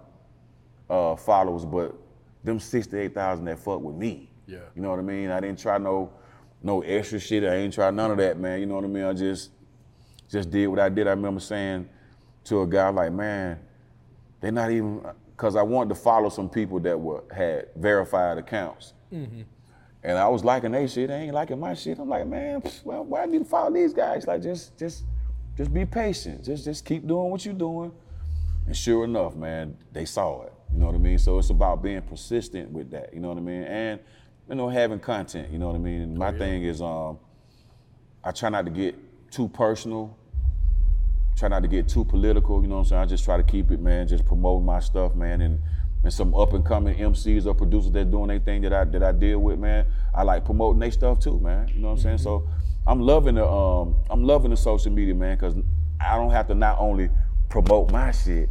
uh, 0.89 1.15
followers, 1.17 1.65
but 1.65 1.93
them 2.43 2.59
68,000 2.59 3.45
that 3.45 3.59
fuck 3.59 3.81
with 3.81 3.95
me. 3.95 4.31
Yeah. 4.47 4.59
You 4.75 4.81
know 4.81 4.89
what 4.89 4.99
I 4.99 5.03
mean? 5.03 5.29
I 5.29 5.39
didn't 5.39 5.59
try 5.59 5.77
no 5.77 6.11
no 6.61 6.81
extra 6.81 7.19
shit. 7.19 7.43
I 7.43 7.55
ain't 7.55 7.73
try 7.73 7.89
none 7.91 8.11
of 8.11 8.17
that, 8.17 8.37
man. 8.37 8.59
You 8.59 8.65
know 8.65 8.75
what 8.75 8.83
I 8.83 8.87
mean? 8.87 9.03
I 9.03 9.13
just 9.13 9.51
just 10.29 10.49
did 10.49 10.67
what 10.67 10.79
I 10.79 10.89
did. 10.89 11.07
I 11.07 11.11
remember 11.11 11.39
saying 11.39 11.87
to 12.45 12.61
a 12.61 12.67
guy 12.67 12.89
like, 12.89 13.11
man, 13.11 13.59
they're 14.41 14.51
not 14.51 14.71
even 14.71 15.01
because 15.31 15.55
I 15.55 15.61
wanted 15.61 15.89
to 15.89 15.95
follow 15.95 16.29
some 16.29 16.49
people 16.49 16.79
that 16.81 16.99
were 16.99 17.23
had 17.31 17.69
verified 17.75 18.37
accounts. 18.37 18.93
Mm-hmm. 19.13 19.41
And 20.03 20.17
I 20.17 20.27
was 20.27 20.43
liking 20.45 20.71
their 20.71 20.87
shit. 20.87 21.09
They 21.09 21.15
ain't 21.15 21.33
liking 21.33 21.59
my 21.59 21.73
shit. 21.73 21.99
I'm 21.99 22.07
like, 22.07 22.25
man, 22.25 22.61
well, 22.83 23.03
why 23.03 23.25
do 23.25 23.33
you 23.33 23.43
follow 23.43 23.73
these 23.73 23.93
guys? 23.93 24.25
Like, 24.25 24.41
just, 24.41 24.77
just, 24.77 25.03
just 25.57 25.73
be 25.73 25.85
patient. 25.85 26.45
Just, 26.45 26.63
just 26.63 26.85
keep 26.85 27.05
doing 27.05 27.29
what 27.29 27.43
you're 27.43 27.53
doing. 27.53 27.91
And 28.69 28.77
sure 28.77 29.03
enough, 29.03 29.35
man, 29.35 29.75
they 29.91 30.05
saw 30.05 30.43
it. 30.43 30.53
You 30.71 30.77
know 30.77 30.85
what 30.85 30.93
I 30.93 30.99
mean? 30.99 31.17
So 31.17 31.39
it's 31.39 31.49
about 31.49 31.81
being 31.81 32.03
persistent 32.03 32.69
with 32.69 32.91
that. 32.91 33.11
You 33.11 33.19
know 33.19 33.29
what 33.29 33.37
I 33.37 33.41
mean? 33.41 33.63
And 33.63 33.99
you 34.47 34.53
know, 34.53 34.69
having 34.69 34.99
content. 34.99 35.51
You 35.51 35.57
know 35.57 35.69
what 35.69 35.75
I 35.75 35.79
mean? 35.79 36.01
And 36.03 36.15
my 36.15 36.31
thing 36.37 36.63
is, 36.63 36.79
um, 36.79 37.17
I 38.23 38.29
try 38.29 38.49
not 38.49 38.65
to 38.65 38.71
get 38.71 38.95
too 39.31 39.49
personal. 39.49 40.15
Try 41.35 41.49
not 41.49 41.63
to 41.63 41.67
get 41.67 41.89
too 41.89 42.05
political. 42.05 42.61
You 42.61 42.67
know 42.67 42.75
what 42.75 42.81
I'm 42.81 42.85
saying? 42.85 43.01
I 43.01 43.05
just 43.07 43.25
try 43.25 43.37
to 43.37 43.43
keep 43.43 43.71
it, 43.71 43.79
man. 43.79 44.07
Just 44.07 44.23
promote 44.27 44.61
my 44.61 44.79
stuff, 44.79 45.15
man. 45.15 45.41
And 45.41 45.59
and 46.03 46.13
some 46.13 46.35
up 46.35 46.53
and 46.53 46.63
coming 46.63 46.95
MCs 46.95 47.47
or 47.47 47.55
producers 47.55 47.91
that 47.93 48.11
doing 48.11 48.27
their 48.27 48.37
thing 48.37 48.61
that 48.61 48.71
I 48.71 48.83
that 48.83 49.01
I 49.01 49.13
deal 49.13 49.39
with, 49.39 49.57
man. 49.57 49.87
I 50.13 50.21
like 50.21 50.45
promoting 50.45 50.79
their 50.79 50.91
stuff 50.91 51.19
too, 51.19 51.39
man. 51.39 51.69
You 51.69 51.79
know 51.81 51.87
what 51.87 51.93
I'm 51.93 52.01
saying? 52.01 52.17
So 52.19 52.47
I'm 52.85 52.99
loving 52.99 53.33
the 53.33 53.49
um 53.49 53.95
I'm 54.11 54.23
loving 54.23 54.51
the 54.51 54.57
social 54.57 54.91
media, 54.91 55.15
man, 55.15 55.37
because 55.37 55.55
I 55.99 56.17
don't 56.17 56.29
have 56.29 56.47
to 56.49 56.53
not 56.53 56.77
only 56.79 57.09
promote 57.49 57.91
my 57.91 58.11
shit, 58.11 58.47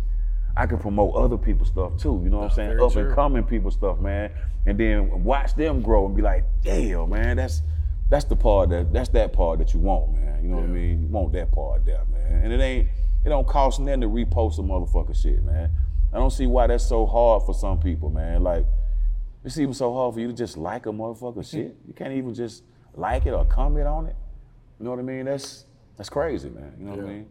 I 0.59 0.67
can 0.67 0.79
promote 0.79 1.15
other 1.15 1.39
people's 1.39 1.69
stuff 1.69 1.97
too. 1.97 2.21
You 2.25 2.31
know 2.31 2.39
what 2.39 2.45
I'm 2.51 2.51
saying? 2.51 2.71
very 2.71 2.83
Up 2.83 2.93
true. 2.93 3.03
and 3.07 3.15
coming 3.15 3.45
people's 3.45 3.75
stuff, 3.75 4.01
man. 4.01 4.31
And 4.67 4.77
then 4.79 5.23
watch 5.23 5.55
them 5.55 5.81
grow 5.81 6.05
and 6.07 6.17
be 6.17 6.21
like, 6.23 6.45
damn, 6.63 7.09
man, 7.11 7.37
that's 7.37 7.63
that's 8.11 8.25
the 8.25 8.35
part 8.37 8.71
that 8.71 8.93
that's 8.93 9.09
that 9.11 9.33
part 9.33 9.61
that 9.61 9.73
you 9.73 9.81
want, 9.81 10.15
man. 10.15 10.43
You 10.43 10.49
know 10.51 10.57
what 10.57 10.65
I 10.65 10.69
mean? 10.69 11.03
You 11.03 11.07
want 11.09 11.33
that 11.35 11.53
part 11.53 11.87
there, 11.87 12.03
man. 12.11 12.43
And 12.45 12.53
it 12.53 12.61
ain't 12.61 12.89
it 13.25 13.29
don't 13.29 13.47
cost 13.47 13.79
nothing 13.81 14.01
to 14.01 14.09
repost 14.09 14.55
some 14.55 14.69
motherfucker 14.69 15.15
shit, 15.15 15.43
man. 15.45 15.71
I 16.13 16.17
don't 16.19 16.31
see 16.33 16.47
why 16.47 16.67
that's 16.67 16.87
so 16.87 17.07
hard 17.07 17.45
for 17.45 17.55
some 17.55 17.79
people, 17.79 18.11
man. 18.11 18.43
Like 18.43 18.67
it's 19.45 19.59
even 19.59 19.75
so 19.75 19.93
hard 19.95 20.15
for 20.15 20.21
you 20.21 20.27
to 20.27 20.33
just 20.33 20.57
like 20.57 20.87
a 20.87 20.91
motherfucker 20.91 21.49
shit. 21.51 21.77
You 21.87 21.95
can't 21.95 22.13
even 22.15 22.35
just 22.35 22.65
like 22.95 23.27
it 23.27 23.33
or 23.33 23.45
comment 23.45 23.87
on 23.87 24.07
it. 24.07 24.17
You 24.81 24.85
know 24.87 24.91
what 24.91 24.99
I 24.99 25.03
mean? 25.03 25.27
That's 25.27 25.67
that's 25.97 26.09
crazy, 26.11 26.49
man. 26.49 26.73
You 26.79 26.85
know 26.87 26.91
what 26.93 27.01
I 27.01 27.03
Yeah. 27.03 27.09
mean? 27.11 27.27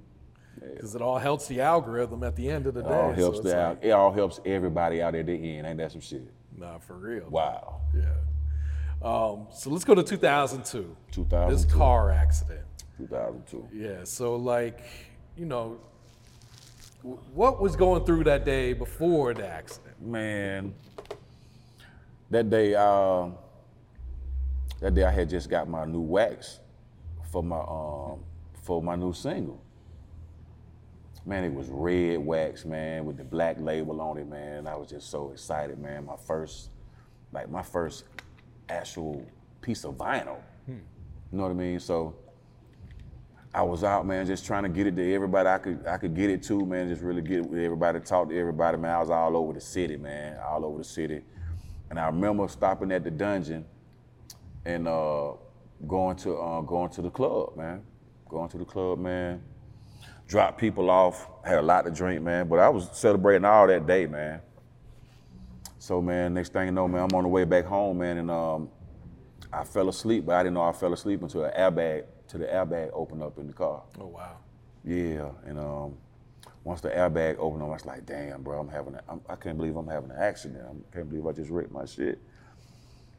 Because 0.75 0.95
it 0.95 1.01
all 1.01 1.17
helps 1.17 1.47
the 1.47 1.61
algorithm 1.61 2.23
at 2.23 2.35
the 2.35 2.49
end 2.49 2.67
of 2.67 2.73
the 2.73 2.81
It 2.81 2.87
day. 2.87 2.93
all 2.93 3.11
helps 3.13 3.39
it's 3.39 3.49
the 3.51 3.57
like, 3.57 3.79
it 3.83 3.91
all 3.91 4.11
helps 4.11 4.39
everybody 4.45 5.01
out 5.01 5.15
at 5.15 5.25
the 5.25 5.57
end. 5.57 5.67
Ain't 5.67 5.77
that 5.77 5.91
some 5.91 6.01
shit? 6.01 6.31
Nah, 6.55 6.79
for 6.79 6.95
real. 6.95 7.27
Wow. 7.29 7.81
Yeah. 7.95 8.13
Um, 9.01 9.47
so 9.51 9.69
let's 9.69 9.85
go 9.85 9.93
to 9.95 10.03
2002. 10.03 10.95
2002. 11.11 11.55
This 11.55 11.65
car 11.73 12.11
accident. 12.11 12.65
2002. 12.97 13.69
Yeah. 13.73 14.03
So 14.03 14.35
like, 14.35 14.81
you 15.35 15.45
know, 15.45 15.79
what 17.33 17.61
was 17.61 17.75
going 17.75 18.05
through 18.05 18.23
that 18.25 18.43
day 18.43 18.73
before 18.73 19.33
the 19.33 19.47
accident? 19.47 20.01
Man, 20.01 20.73
that 22.31 22.49
day, 22.49 22.73
uh, 22.75 23.27
that 24.81 24.93
day 24.95 25.03
I 25.03 25.11
had 25.11 25.29
just 25.29 25.49
got 25.49 25.69
my 25.69 25.85
new 25.85 26.01
wax 26.01 26.59
for 27.31 27.43
my 27.43 27.59
um, 27.59 28.23
for 28.63 28.81
my 28.81 28.95
new 28.95 29.13
single. 29.13 29.61
Man, 31.27 31.43
it 31.43 31.53
was 31.53 31.67
red 31.67 32.19
wax, 32.19 32.63
man, 32.63 33.05
with 33.05 33.17
the 33.17 33.23
black 33.25 33.57
label 33.59 33.99
on 33.99 34.17
it, 34.17 34.29
man. 34.29 34.65
I 34.65 34.77
was 34.77 34.89
just 34.89 35.11
so 35.11 35.31
excited, 35.31 35.77
man. 35.77 36.05
My 36.05 36.15
first, 36.15 36.69
like 37.33 37.49
my 37.49 37.61
first 37.61 38.05
actual 38.69 39.25
piece 39.61 39.83
of 39.83 39.95
vinyl. 39.95 40.37
You 41.31 41.37
know 41.37 41.43
what 41.43 41.51
I 41.51 41.55
mean? 41.55 41.81
So 41.81 42.15
I 43.53 43.61
was 43.61 43.83
out, 43.83 44.05
man, 44.05 44.25
just 44.25 44.45
trying 44.45 44.63
to 44.63 44.69
get 44.69 44.87
it 44.87 44.95
to 44.95 45.13
everybody 45.13 45.49
I 45.49 45.57
could 45.57 45.85
I 45.85 45.97
could 45.97 46.15
get 46.15 46.29
it 46.29 46.43
to, 46.43 46.65
man. 46.65 46.87
Just 46.87 47.01
really 47.01 47.21
get 47.21 47.39
it 47.39 47.49
with 47.49 47.59
everybody, 47.59 47.99
talk 47.99 48.29
to 48.29 48.39
everybody, 48.39 48.77
man. 48.77 48.95
I 48.95 48.99
was 48.99 49.09
all 49.09 49.35
over 49.35 49.51
the 49.51 49.59
city, 49.59 49.97
man, 49.97 50.37
all 50.39 50.63
over 50.63 50.77
the 50.77 50.85
city. 50.85 51.23
And 51.89 51.99
I 51.99 52.05
remember 52.05 52.47
stopping 52.47 52.91
at 52.93 53.03
the 53.03 53.11
dungeon 53.11 53.65
and 54.63 54.87
uh, 54.87 55.33
going 55.85 56.15
to 56.17 56.37
uh, 56.37 56.61
going 56.61 56.89
to 56.91 57.01
the 57.01 57.09
club, 57.09 57.57
man. 57.57 57.83
Going 58.29 58.47
to 58.47 58.57
the 58.57 58.65
club, 58.65 58.99
man. 58.99 59.41
Dropped 60.27 60.59
people 60.59 60.89
off. 60.89 61.27
Had 61.45 61.59
a 61.59 61.61
lot 61.61 61.85
to 61.85 61.91
drink, 61.91 62.21
man. 62.21 62.47
But 62.47 62.59
I 62.59 62.69
was 62.69 62.89
celebrating 62.91 63.45
all 63.45 63.67
that 63.67 63.87
day, 63.87 64.05
man. 64.05 64.41
So, 65.79 66.01
man, 66.01 66.33
next 66.33 66.51
thing 66.51 66.65
you 66.65 66.71
know, 66.71 66.87
man, 66.87 67.03
I'm 67.03 67.15
on 67.15 67.23
the 67.23 67.29
way 67.29 67.45
back 67.45 67.63
home, 67.63 67.99
man, 67.99 68.17
and 68.17 68.29
um, 68.29 68.69
I 69.53 69.63
fell 69.63 69.87
asleep, 69.87 70.25
but 70.25 70.35
I 70.35 70.43
didn't 70.43 70.55
know 70.55 70.63
I 70.63 70.73
fell 70.73 70.91
asleep 70.91 71.21
until 71.21 71.43
the 71.43 71.49
airbag, 71.49 72.03
till 72.27 72.41
the 72.41 72.45
airbag 72.47 72.89
opened 72.91 73.23
up 73.23 73.37
in 73.37 73.47
the 73.47 73.53
car. 73.53 73.83
Oh 73.99 74.07
wow. 74.07 74.37
Yeah, 74.83 75.29
and 75.45 75.57
um, 75.57 75.97
once 76.65 76.81
the 76.81 76.89
airbag 76.89 77.37
opened 77.39 77.63
up, 77.63 77.69
I 77.69 77.71
was 77.71 77.85
like, 77.85 78.05
damn, 78.05 78.41
bro, 78.41 78.59
I'm 78.59 78.67
having, 78.67 78.95
a, 78.95 79.03
I'm, 79.07 79.21
I 79.29 79.35
can't 79.35 79.55
believe 79.55 79.77
I'm 79.77 79.87
having 79.87 80.11
an 80.11 80.17
accident. 80.17 80.61
I 80.65 80.95
can't 80.95 81.09
believe 81.09 81.25
I 81.25 81.31
just 81.31 81.49
wrecked 81.49 81.71
my 81.71 81.85
shit. 81.85 82.19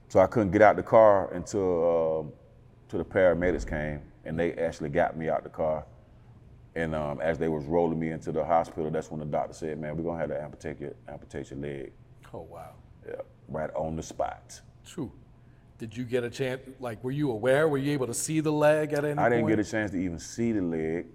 So 0.09 0.21
I 0.21 0.27
couldn't 0.27 0.51
get 0.51 0.61
out 0.61 0.77
the 0.77 0.83
car 0.83 1.33
until 1.33 2.21
um, 2.21 2.33
till 2.89 2.99
the 2.99 3.05
paramedics 3.05 3.67
came, 3.67 4.01
and 4.27 4.39
they 4.39 4.53
actually 4.55 4.91
got 4.91 5.17
me 5.17 5.31
out 5.31 5.43
the 5.43 5.49
car. 5.49 5.87
And 6.79 6.95
um, 6.95 7.21
as 7.21 7.39
they 7.39 7.49
was 7.49 7.65
rolling 7.65 7.99
me 7.99 8.11
into 8.13 8.31
the 8.31 8.45
hospital, 8.45 8.89
that's 8.91 9.11
when 9.11 9.19
the 9.19 9.27
doctor 9.27 9.53
said, 9.53 9.81
man, 9.81 9.97
we're 9.97 10.05
gonna 10.05 10.21
have 10.21 10.29
to 10.29 10.41
amputate 10.41 10.79
your, 10.81 10.93
amputate 11.09 11.51
your 11.51 11.59
leg. 11.59 11.91
Oh 12.33 12.43
wow. 12.49 12.71
Yeah, 13.07 13.15
right 13.49 13.71
on 13.75 13.97
the 13.97 14.03
spot. 14.03 14.61
True. 14.87 15.11
Did 15.79 15.97
you 15.97 16.05
get 16.05 16.23
a 16.23 16.31
chance? 16.31 16.61
Like, 16.79 17.03
were 17.03 17.11
you 17.11 17.31
aware? 17.33 17.69
Were 17.69 17.79
you 17.79 17.93
able 17.93 18.07
to 18.07 18.15
see 18.15 18.39
the 18.41 18.53
leg 18.53 18.93
at 18.93 19.05
any? 19.05 19.19
I 19.19 19.29
didn't 19.29 19.49
get 19.49 19.59
a 19.59 19.65
chance 19.65 19.91
to 19.91 19.97
even 19.97 20.19
see 20.21 20.53
the 20.53 20.63
leg. 20.63 21.07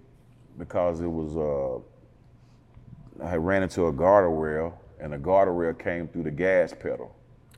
because 0.58 1.00
it 1.00 1.06
was 1.20 1.34
uh, 1.36 3.24
I 3.24 3.30
had 3.30 3.44
ran 3.44 3.62
into 3.62 3.86
a 3.86 3.92
guardrail 3.92 4.74
and 5.00 5.12
the 5.14 5.18
guardrail 5.18 5.78
came 5.78 6.08
through 6.08 6.24
the 6.24 6.30
gas 6.30 6.74
pedal 6.78 7.14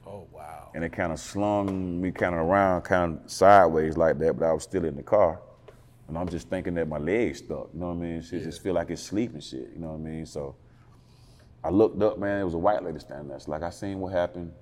Oh 0.07 0.27
wow. 0.33 0.71
and 0.75 0.85
it 0.85 0.91
kind 0.93 1.13
of 1.13 1.19
slung 1.19 2.01
me 2.01 2.11
kind 2.13 2.35
of 2.35 2.41
around, 2.43 2.83
kind 2.83 3.19
of 3.25 3.31
sideways 3.31 3.97
like 3.97 4.19
that, 4.19 4.39
but 4.39 4.47
I 4.47 4.53
was 4.53 4.63
still 4.63 4.85
in 4.85 4.97
the 4.97 5.03
car. 5.03 5.41
And 6.09 6.17
I'm 6.17 6.29
just 6.29 6.49
thinking 6.49 6.75
that 6.75 6.87
my 6.87 6.99
legs 6.99 7.39
stuck, 7.39 7.71
you 7.75 7.81
know 7.81 7.89
what 7.89 7.95
I 7.95 7.97
mean? 7.97 8.23
Shit 8.23 8.45
just 8.45 8.63
feel 8.63 8.75
like 8.75 8.91
it's 8.91 9.03
sleeping 9.03 9.41
shit, 9.41 9.71
you 9.75 9.81
know 9.81 9.89
what 9.89 10.07
I 10.07 10.11
mean? 10.11 10.27
So 10.27 10.55
I 11.65 11.71
looked 11.71 12.01
up, 12.01 12.19
man, 12.19 12.41
it 12.41 12.45
was 12.45 12.55
a 12.55 12.59
white 12.59 12.83
lady 12.85 13.01
standing 13.01 13.29
there. 13.29 13.41
So 13.41 13.51
like 13.51 13.63
I 13.63 13.71
seen 13.71 13.99
what 13.99 14.13
happened. 14.13 14.53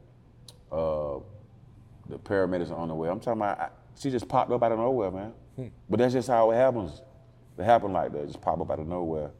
Uh, 0.72 1.18
the 2.08 2.18
paramedics 2.18 2.70
are 2.70 2.76
on 2.76 2.88
the 2.88 2.94
way. 2.94 3.08
I'm 3.08 3.20
talking 3.20 3.42
about, 3.42 3.58
I, 3.60 3.68
she 3.98 4.10
just 4.10 4.26
popped 4.26 4.50
up 4.50 4.62
out 4.62 4.72
of 4.72 4.78
nowhere, 4.78 5.10
man. 5.10 5.32
But 5.88 5.98
that's 5.98 6.14
just 6.14 6.28
how 6.28 6.50
it 6.50 6.56
happens. 6.56 7.02
It 7.58 7.64
happened 7.64 7.92
like 7.92 8.12
that, 8.12 8.26
just 8.26 8.40
pop 8.40 8.60
up 8.60 8.70
out 8.70 8.80
of 8.80 8.88
nowhere. 8.88 9.30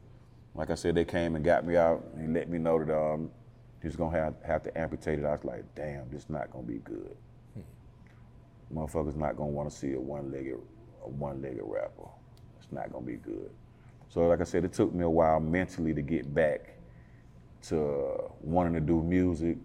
Like 0.53 0.69
I 0.69 0.75
said, 0.75 0.95
they 0.95 1.05
came 1.05 1.35
and 1.35 1.43
got 1.43 1.65
me 1.65 1.75
out 1.75 2.05
and 2.15 2.33
let 2.33 2.49
me 2.49 2.57
know 2.57 2.83
that 2.83 2.95
um, 2.95 3.29
he 3.81 3.87
was 3.87 3.95
gonna 3.95 4.17
have, 4.17 4.35
have 4.45 4.63
to 4.63 4.77
amputate 4.77 5.19
it. 5.19 5.25
I 5.25 5.31
was 5.31 5.43
like, 5.43 5.63
damn, 5.75 6.09
this 6.09 6.29
not 6.29 6.51
gonna 6.51 6.63
be 6.65 6.77
good. 6.77 7.17
Motherfuckers 8.73 9.15
not 9.15 9.35
gonna 9.35 9.49
wanna 9.49 9.69
see 9.69 9.93
a 9.93 9.99
one-legged, 9.99 10.57
a 11.05 11.09
one-legged 11.09 11.61
rapper. 11.63 12.09
It's 12.59 12.71
not 12.71 12.91
gonna 12.91 13.05
be 13.05 13.15
good. 13.15 13.51
So 14.09 14.27
like 14.27 14.41
I 14.41 14.43
said, 14.43 14.65
it 14.65 14.73
took 14.73 14.93
me 14.93 15.03
a 15.03 15.09
while 15.09 15.39
mentally 15.39 15.93
to 15.93 16.01
get 16.01 16.33
back 16.33 16.77
to 17.63 18.31
wanting 18.41 18.73
to 18.73 18.79
do 18.79 19.01
music, 19.01 19.57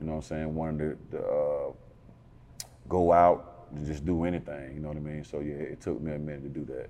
you 0.00 0.06
know 0.06 0.12
what 0.12 0.18
I'm 0.18 0.22
saying, 0.22 0.54
wanting 0.54 0.78
to, 0.78 1.16
to 1.16 1.24
uh, 1.24 1.72
go 2.88 3.12
out 3.12 3.66
and 3.74 3.86
just 3.86 4.04
do 4.04 4.24
anything, 4.24 4.74
you 4.74 4.80
know 4.80 4.88
what 4.88 4.96
I 4.96 5.00
mean? 5.00 5.24
So 5.24 5.40
yeah, 5.40 5.54
it 5.54 5.80
took 5.80 6.00
me 6.00 6.12
a 6.12 6.18
minute 6.18 6.42
to 6.42 6.48
do 6.48 6.64
that. 6.66 6.88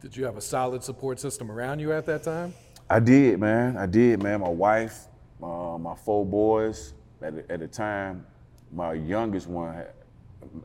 Did 0.00 0.16
you 0.16 0.24
have 0.24 0.36
a 0.36 0.40
solid 0.40 0.84
support 0.84 1.18
system 1.18 1.50
around 1.50 1.80
you 1.80 1.92
at 1.92 2.06
that 2.06 2.22
time? 2.22 2.54
I 2.88 3.00
did, 3.00 3.40
man. 3.40 3.76
I 3.76 3.86
did, 3.86 4.22
man. 4.22 4.40
My 4.40 4.48
wife, 4.48 5.06
uh, 5.42 5.76
my 5.78 5.94
four 5.94 6.24
boys. 6.24 6.94
At 7.20 7.34
the, 7.34 7.52
at 7.52 7.60
the 7.60 7.66
time, 7.66 8.24
my 8.72 8.92
youngest 8.92 9.48
one, 9.48 9.74
had, 9.74 9.90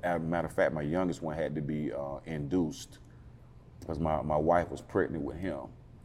as 0.04 0.18
a 0.18 0.20
matter 0.20 0.48
of 0.48 0.54
fact, 0.54 0.74
my 0.74 0.82
youngest 0.82 1.22
one 1.22 1.36
had 1.36 1.56
to 1.56 1.62
be 1.62 1.92
uh, 1.92 2.20
induced 2.26 3.00
because 3.80 4.00
my, 4.00 4.22
my 4.22 4.38
wife 4.38 4.70
was 4.70 4.82
pregnant 4.82 5.24
with 5.24 5.38
him. 5.38 5.62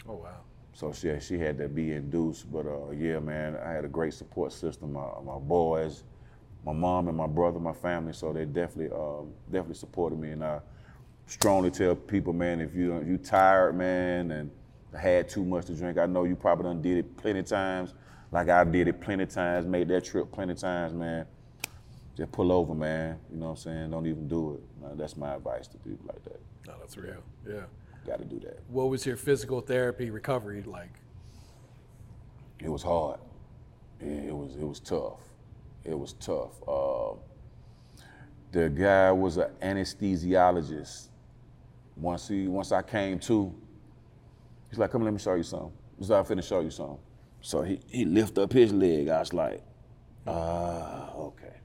Oh 0.08 0.14
wow. 0.14 0.40
So 0.72 0.92
she 0.92 1.18
she 1.20 1.38
had 1.38 1.58
to 1.58 1.68
be 1.68 1.92
induced. 1.92 2.50
But 2.52 2.66
uh, 2.66 2.90
yeah, 2.90 3.18
man, 3.18 3.56
I 3.56 3.72
had 3.72 3.84
a 3.84 3.88
great 3.88 4.14
support 4.14 4.52
system. 4.52 4.92
My, 4.92 5.08
my 5.24 5.38
boys, 5.38 6.04
my 6.64 6.72
mom 6.72 7.08
and 7.08 7.16
my 7.16 7.26
brother, 7.26 7.58
my 7.58 7.72
family. 7.72 8.12
So 8.12 8.32
they 8.32 8.44
definitely 8.44 8.96
um, 8.96 9.32
definitely 9.50 9.74
supported 9.74 10.18
me. 10.18 10.30
And 10.30 10.44
I 10.44 10.60
strongly 11.26 11.70
tell 11.70 11.94
people, 11.94 12.32
man, 12.32 12.60
if 12.60 12.74
you 12.74 13.02
you 13.04 13.18
tired, 13.18 13.76
man, 13.76 14.30
and 14.30 14.50
had 14.98 15.28
too 15.28 15.44
much 15.44 15.66
to 15.66 15.74
drink, 15.74 15.98
I 15.98 16.06
know 16.06 16.24
you 16.24 16.36
probably 16.36 16.64
done 16.64 16.80
did 16.80 16.98
it 16.98 17.16
plenty 17.16 17.42
times. 17.42 17.94
Like 18.30 18.48
I 18.48 18.64
did 18.64 18.88
it 18.88 19.00
plenty 19.00 19.26
times, 19.26 19.66
made 19.66 19.88
that 19.88 20.04
trip 20.04 20.30
plenty 20.30 20.54
times, 20.54 20.94
man. 20.94 21.26
Just 22.18 22.32
pull 22.32 22.50
over, 22.50 22.74
man. 22.74 23.16
You 23.30 23.38
know 23.38 23.44
what 23.46 23.50
I'm 23.52 23.56
saying? 23.58 23.90
Don't 23.92 24.04
even 24.04 24.26
do 24.26 24.54
it. 24.54 24.84
Uh, 24.84 24.94
that's 24.96 25.16
my 25.16 25.36
advice 25.36 25.68
to 25.68 25.78
people 25.78 26.04
like 26.08 26.20
that. 26.24 26.40
No, 26.66 26.74
that's 26.80 26.96
real. 26.96 27.22
Yeah. 27.48 27.60
Got 28.04 28.18
to 28.18 28.24
do 28.24 28.40
that. 28.40 28.58
What 28.66 28.88
was 28.88 29.06
your 29.06 29.16
physical 29.16 29.60
therapy 29.60 30.10
recovery 30.10 30.64
like? 30.64 30.90
It 32.58 32.68
was 32.68 32.82
hard. 32.82 33.20
It, 34.00 34.34
was 34.34 34.56
it 34.56 34.66
was 34.66 34.80
tough. 34.80 35.20
It 35.84 35.96
was 35.96 36.14
tough. 36.14 36.60
Uh, 36.66 37.14
the 38.50 38.68
guy 38.68 39.12
was 39.12 39.36
an 39.36 39.50
anesthesiologist. 39.62 41.10
Once 41.94 42.26
he 42.26 42.48
once 42.48 42.72
I 42.72 42.82
came 42.82 43.20
to, 43.20 43.54
he's 44.70 44.78
like, 44.80 44.90
"Come, 44.90 45.04
let 45.04 45.12
me 45.12 45.20
show 45.20 45.34
you 45.34 45.44
something." 45.44 45.72
He's 46.00 46.10
like, 46.10 46.18
"I'm 46.18 46.36
finna 46.36 46.46
show 46.46 46.60
you 46.60 46.70
something." 46.70 46.98
So 47.42 47.62
he 47.62 47.80
he 47.86 48.04
lift 48.04 48.38
up 48.38 48.52
his 48.52 48.72
leg. 48.72 49.08
I 49.08 49.20
was 49.20 49.32
like, 49.32 49.62
"Ah, 50.26 51.12
okay, 51.12 51.46
okay." 51.48 51.58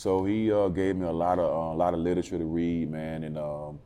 So 0.00 0.24
he 0.24 0.50
uh, 0.50 0.68
gave 0.68 0.96
me 0.96 1.04
a 1.04 1.12
lot 1.12 1.38
of 1.38 1.44
uh, 1.44 1.74
a 1.74 1.76
lot 1.76 1.92
of 1.92 2.00
literature 2.00 2.38
to 2.38 2.44
read, 2.46 2.90
man, 2.90 3.22
and 3.22 3.36
um, 3.36 3.78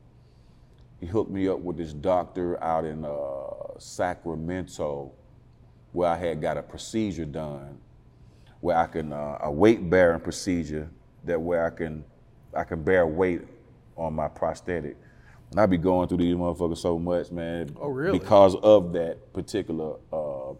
he 1.01 1.07
hooked 1.07 1.29
me 1.29 1.49
up 1.49 1.59
with 1.59 1.75
this 1.75 1.91
doctor 1.91 2.57
out 2.63 2.85
in 2.85 3.03
uh, 3.03 3.77
Sacramento, 3.79 5.11
where 5.91 6.09
I 6.09 6.15
had 6.15 6.39
got 6.41 6.55
a 6.55 6.63
procedure 6.63 7.25
done, 7.25 7.79
where 8.61 8.77
I 8.77 8.87
can 8.87 9.11
uh, 9.11 9.39
a 9.41 9.51
weight 9.51 9.89
bearing 9.89 10.21
procedure 10.21 10.89
that 11.25 11.41
where 11.41 11.65
I 11.65 11.69
can 11.69 12.05
I 12.55 12.63
can 12.63 12.81
bear 12.81 13.05
weight 13.05 13.41
on 13.97 14.13
my 14.13 14.29
prosthetic. 14.29 14.95
And 15.51 15.59
I 15.59 15.65
be 15.65 15.77
going 15.77 16.07
through 16.07 16.19
these 16.19 16.33
motherfuckers 16.33 16.77
so 16.77 16.97
much, 16.97 17.29
man. 17.29 17.75
Oh, 17.75 17.89
really? 17.89 18.19
Because 18.19 18.55
of 18.55 18.93
that 18.93 19.33
particular 19.33 19.97
uh, 20.13 20.53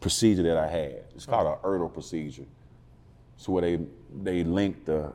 procedure 0.00 0.42
that 0.44 0.56
I 0.56 0.68
had. 0.68 1.04
It's 1.14 1.26
called 1.26 1.48
an 1.48 1.62
Ertl 1.62 1.92
procedure. 1.92 2.46
So 3.42 3.50
where 3.50 3.62
they 3.62 3.78
they 4.22 4.44
link 4.44 4.84
the 4.84 5.12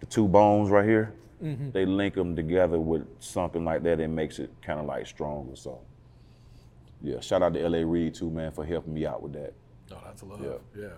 the 0.00 0.06
two 0.06 0.26
bones 0.26 0.70
right 0.70 0.84
here, 0.84 1.14
they 1.40 1.86
link 1.86 2.14
them 2.14 2.34
together 2.34 2.80
with 2.80 3.06
something 3.20 3.64
like 3.64 3.84
that. 3.84 4.00
It 4.00 4.08
makes 4.08 4.40
it 4.40 4.50
kind 4.60 4.80
of 4.80 4.86
like 4.86 5.06
stronger. 5.06 5.54
So 5.54 5.78
yeah, 7.00 7.20
shout 7.20 7.44
out 7.44 7.54
to 7.54 7.62
L.A. 7.62 7.84
Reid 7.84 8.14
too, 8.16 8.28
man, 8.28 8.50
for 8.50 8.64
helping 8.64 8.92
me 8.92 9.06
out 9.06 9.22
with 9.22 9.34
that. 9.34 9.54
Oh, 9.92 9.98
that's 10.04 10.22
a 10.22 10.24
love. 10.24 10.40
Yeah. 10.42 10.82
Yeah. 10.82 10.88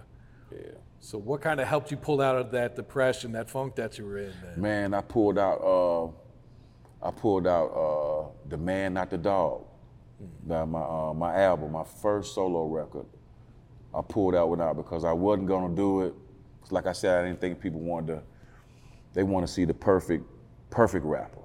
Yeah. 0.50 0.70
So 1.00 1.18
what 1.18 1.42
kind 1.42 1.60
of 1.60 1.68
helped 1.68 1.90
you 1.90 1.98
pull 1.98 2.22
out 2.22 2.36
of 2.38 2.50
that 2.52 2.74
depression, 2.74 3.32
that 3.32 3.50
funk 3.50 3.74
that 3.74 3.98
you 3.98 4.06
were 4.06 4.18
in, 4.18 4.32
man? 4.42 4.60
Man, 4.60 4.94
I 4.94 5.02
pulled 5.02 5.38
out. 5.38 5.60
Uh, 5.60 7.06
I 7.06 7.10
pulled 7.10 7.46
out 7.46 7.66
uh, 7.66 8.48
the 8.48 8.56
man, 8.56 8.94
not 8.94 9.10
the 9.10 9.18
dog. 9.18 9.66
That 10.46 10.66
my 10.66 10.80
uh, 10.80 11.12
my 11.12 11.34
album, 11.34 11.72
my 11.72 11.84
first 11.84 12.34
solo 12.34 12.64
record. 12.64 13.04
I 13.94 14.00
pulled 14.00 14.34
out 14.34 14.74
because 14.74 15.04
I 15.04 15.12
wasn't 15.12 15.48
gonna 15.48 15.74
do 15.74 16.00
it. 16.02 16.14
'Cause 16.62 16.72
Like 16.72 16.86
I 16.86 16.92
said, 16.92 17.22
I 17.22 17.26
didn't 17.28 17.40
think 17.40 17.60
people 17.60 17.80
wanted 17.80 18.06
to. 18.14 18.22
They 19.14 19.22
want 19.22 19.46
to 19.46 19.52
see 19.52 19.64
the 19.64 19.74
perfect, 19.74 20.24
perfect 20.70 21.04
rapper 21.04 21.42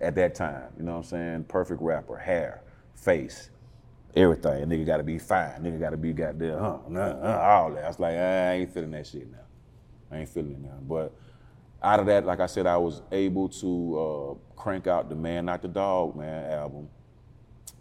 at 0.00 0.14
that 0.14 0.34
time. 0.34 0.72
You 0.78 0.84
know 0.84 0.92
what 0.92 0.98
I'm 0.98 1.04
saying? 1.04 1.44
Perfect 1.44 1.82
rapper, 1.82 2.16
hair, 2.16 2.62
face, 2.94 3.50
everything. 4.16 4.66
Nigga 4.66 4.86
got 4.86 4.96
to 4.98 5.02
be 5.02 5.18
fine. 5.18 5.60
Nigga 5.62 5.78
got 5.80 5.90
to 5.90 5.98
be 5.98 6.12
goddamn, 6.12 6.58
huh, 6.58 6.78
nah, 6.88 7.00
uh, 7.00 7.38
all 7.42 7.72
that. 7.72 7.84
I 7.84 7.88
was 7.88 8.00
like, 8.00 8.14
I 8.14 8.52
ain't 8.54 8.72
feeling 8.72 8.92
that 8.92 9.06
shit 9.06 9.30
now. 9.30 9.38
I 10.10 10.18
ain't 10.20 10.28
feeling 10.28 10.52
it 10.52 10.60
now. 10.60 10.78
But 10.82 11.12
out 11.82 12.00
of 12.00 12.06
that, 12.06 12.24
like 12.26 12.40
I 12.40 12.46
said, 12.46 12.66
I 12.66 12.76
was 12.78 13.02
able 13.12 13.48
to 13.50 13.98
uh, 14.00 14.60
crank 14.60 14.86
out 14.86 15.08
the 15.08 15.14
Man 15.14 15.44
Not 15.46 15.62
the 15.62 15.68
Dog 15.68 16.16
Man 16.16 16.50
album, 16.52 16.88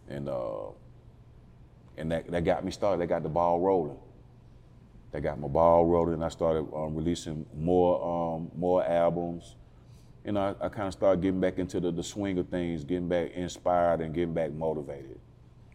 and 0.09 0.27
uh, 0.29 0.71
and 1.97 2.11
that, 2.11 2.29
that 2.31 2.43
got 2.45 2.65
me 2.65 2.71
started. 2.71 3.01
That 3.01 3.07
got 3.07 3.23
the 3.23 3.29
ball 3.29 3.59
rolling. 3.59 3.97
That 5.11 5.21
got 5.21 5.39
my 5.39 5.47
ball 5.47 5.85
rolling, 5.85 6.15
and 6.15 6.23
I 6.23 6.29
started 6.29 6.67
um, 6.73 6.95
releasing 6.95 7.45
more 7.55 8.35
um, 8.35 8.51
more 8.55 8.83
albums. 8.85 9.55
and 10.25 10.37
I, 10.37 10.53
I 10.61 10.69
kind 10.69 10.87
of 10.87 10.93
started 10.93 11.21
getting 11.21 11.39
back 11.39 11.57
into 11.57 11.79
the, 11.79 11.91
the 11.91 12.03
swing 12.03 12.37
of 12.37 12.49
things, 12.49 12.83
getting 12.83 13.07
back 13.07 13.31
inspired 13.31 14.01
and 14.01 14.13
getting 14.13 14.33
back 14.33 14.51
motivated. 14.51 15.19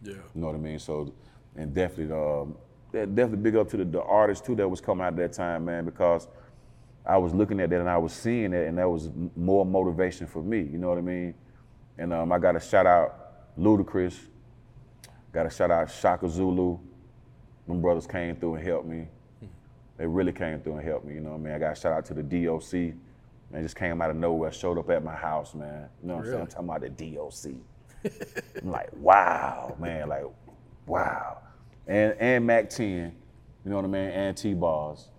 Yeah. 0.01 0.13
You 0.13 0.41
know 0.41 0.47
what 0.47 0.55
I 0.55 0.59
mean? 0.59 0.79
So, 0.79 1.13
and 1.55 1.73
definitely, 1.73 2.15
um, 2.15 2.55
that- 2.91 3.13
definitely 3.15 3.43
big 3.43 3.55
up 3.57 3.69
to 3.71 3.77
the, 3.77 3.85
the 3.85 4.01
artists 4.03 4.45
too 4.45 4.55
that 4.55 4.67
was 4.69 4.79
coming 4.79 5.03
out 5.05 5.13
at 5.13 5.17
that 5.17 5.33
time, 5.33 5.65
man, 5.65 5.83
because 5.83 6.27
I 7.05 7.17
was 7.17 7.33
looking 7.33 7.59
at 7.59 7.69
that 7.71 7.79
and 7.81 7.89
I 7.89 7.97
was 7.97 8.13
seeing 8.13 8.53
it, 8.53 8.67
and 8.67 8.77
that 8.77 8.89
was 8.89 9.09
more 9.35 9.65
motivation 9.65 10.27
for 10.27 10.41
me. 10.41 10.59
You 10.61 10.77
know 10.77 10.89
what 10.89 10.97
I 10.97 11.01
mean? 11.01 11.33
And 11.97 12.13
um, 12.13 12.31
I 12.31 12.39
got 12.39 12.53
to 12.53 12.59
shout 12.59 12.85
out 12.85 13.57
Ludacris. 13.59 14.17
Got 15.33 15.43
to 15.43 15.49
shout 15.49 15.71
out 15.71 15.91
Shaka 15.91 16.29
Zulu. 16.29 16.79
Them 17.67 17.81
brothers 17.81 18.07
came 18.07 18.35
through 18.37 18.55
and 18.55 18.65
helped 18.65 18.87
me. 18.87 19.07
They 19.97 20.07
really 20.07 20.33
came 20.33 20.59
through 20.61 20.77
and 20.77 20.87
helped 20.87 21.05
me. 21.05 21.15
You 21.15 21.21
know 21.21 21.31
what 21.31 21.37
I 21.37 21.39
mean? 21.39 21.53
I 21.53 21.59
got 21.59 21.77
shout 21.77 21.93
out 21.93 22.05
to 22.07 22.13
the 22.13 22.23
DOC. 22.23 22.95
Man, 23.51 23.63
just 23.63 23.75
came 23.77 24.01
out 24.01 24.09
of 24.09 24.17
nowhere, 24.17 24.51
showed 24.51 24.77
up 24.77 24.89
at 24.89 25.03
my 25.03 25.15
house, 25.15 25.55
man. 25.55 25.89
You 26.01 26.07
know 26.09 26.15
what 26.15 26.19
I'm 26.21 26.25
saying? 26.25 26.41
I'm 26.41 26.47
talking 26.47 26.69
about 26.69 26.81
the 26.81 26.89
DOC. 26.89 27.53
I'm 28.63 28.71
like, 28.71 28.89
wow, 28.93 29.75
man, 29.79 30.09
like, 30.09 30.25
wow. 30.87 31.39
And 31.87 32.15
and 32.19 32.45
Mack 32.47 32.69
10, 32.69 33.15
you 33.65 33.69
know 33.71 33.77
what 33.77 33.85
I 33.85 33.89
mean, 33.89 34.09
and 34.09 34.37
T 34.37 34.53
Bars, 34.53 35.09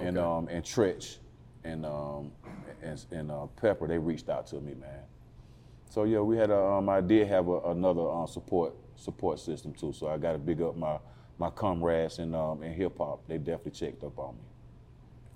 and 0.00 0.18
Okay. 0.18 0.20
um 0.20 0.48
and 0.48 0.64
Treach, 0.64 1.18
and 1.64 1.86
um 1.86 2.32
and, 2.82 3.04
and 3.12 3.30
uh, 3.30 3.46
Pepper, 3.60 3.88
they 3.88 3.98
reached 3.98 4.28
out 4.30 4.46
to 4.48 4.56
me, 4.60 4.74
man. 4.74 5.04
So 5.90 6.04
yeah, 6.04 6.20
we 6.20 6.36
had 6.36 6.50
a, 6.50 6.58
um 6.58 6.88
I 6.88 7.00
did 7.00 7.28
have 7.28 7.48
a, 7.48 7.60
another 7.70 8.08
um, 8.10 8.26
support 8.26 8.74
support 8.96 9.38
system 9.40 9.74
too. 9.74 9.92
So 9.92 10.08
I 10.08 10.18
got 10.18 10.32
to 10.32 10.38
big 10.38 10.62
up 10.62 10.76
my 10.76 10.98
my 11.40 11.50
comrades 11.50 12.18
in 12.18 12.34
um 12.34 12.62
in 12.62 12.72
hip 12.74 12.98
hop. 12.98 13.26
They 13.26 13.38
definitely 13.38 13.72
checked 13.72 14.04
up 14.04 14.18
on 14.18 14.34
me. 14.34 14.42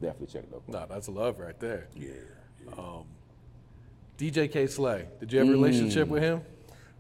Definitely 0.02 0.26
checked 0.26 0.52
up. 0.52 0.62
On 0.68 0.74
me. 0.74 0.78
No, 0.78 0.86
that's 0.88 1.08
love 1.08 1.40
right 1.40 1.58
there. 1.58 1.88
Yeah. 1.96 2.10
Um. 2.78 3.04
DJ 4.18 4.52
Kay 4.52 4.68
Slay. 4.68 5.06
Did 5.18 5.32
you 5.32 5.38
have 5.40 5.48
a 5.48 5.50
relationship 5.50 6.06
with 6.06 6.22
him? 6.22 6.42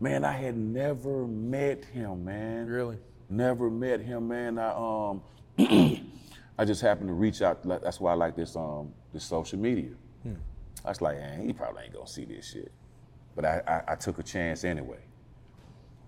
Man, 0.00 0.24
I 0.24 0.32
had 0.32 0.56
never 0.56 1.26
met 1.26 1.84
him, 1.84 2.24
man. 2.24 2.66
Really? 2.66 2.98
Never 3.28 3.70
met 3.70 4.00
him, 4.00 4.26
man. 4.26 4.58
I 4.58 4.70
um, 4.70 5.22
I 6.58 6.64
just 6.64 6.80
happened 6.80 7.08
to 7.08 7.14
reach 7.14 7.42
out. 7.42 7.62
That's 7.62 8.00
why 8.00 8.12
I 8.12 8.14
like 8.14 8.34
this 8.34 8.56
um, 8.56 8.92
this 9.12 9.24
social 9.24 9.58
media. 9.58 9.90
I 10.84 10.88
was 10.88 11.00
like, 11.00 11.16
man, 11.16 11.46
he 11.46 11.52
probably 11.52 11.84
ain't 11.84 11.94
gonna 11.94 12.06
see 12.06 12.24
this 12.24 12.50
shit. 12.50 12.70
but 13.34 13.44
I, 13.44 13.62
I, 13.66 13.92
I 13.92 13.94
took 13.94 14.18
a 14.18 14.22
chance 14.22 14.64
anyway. 14.64 14.98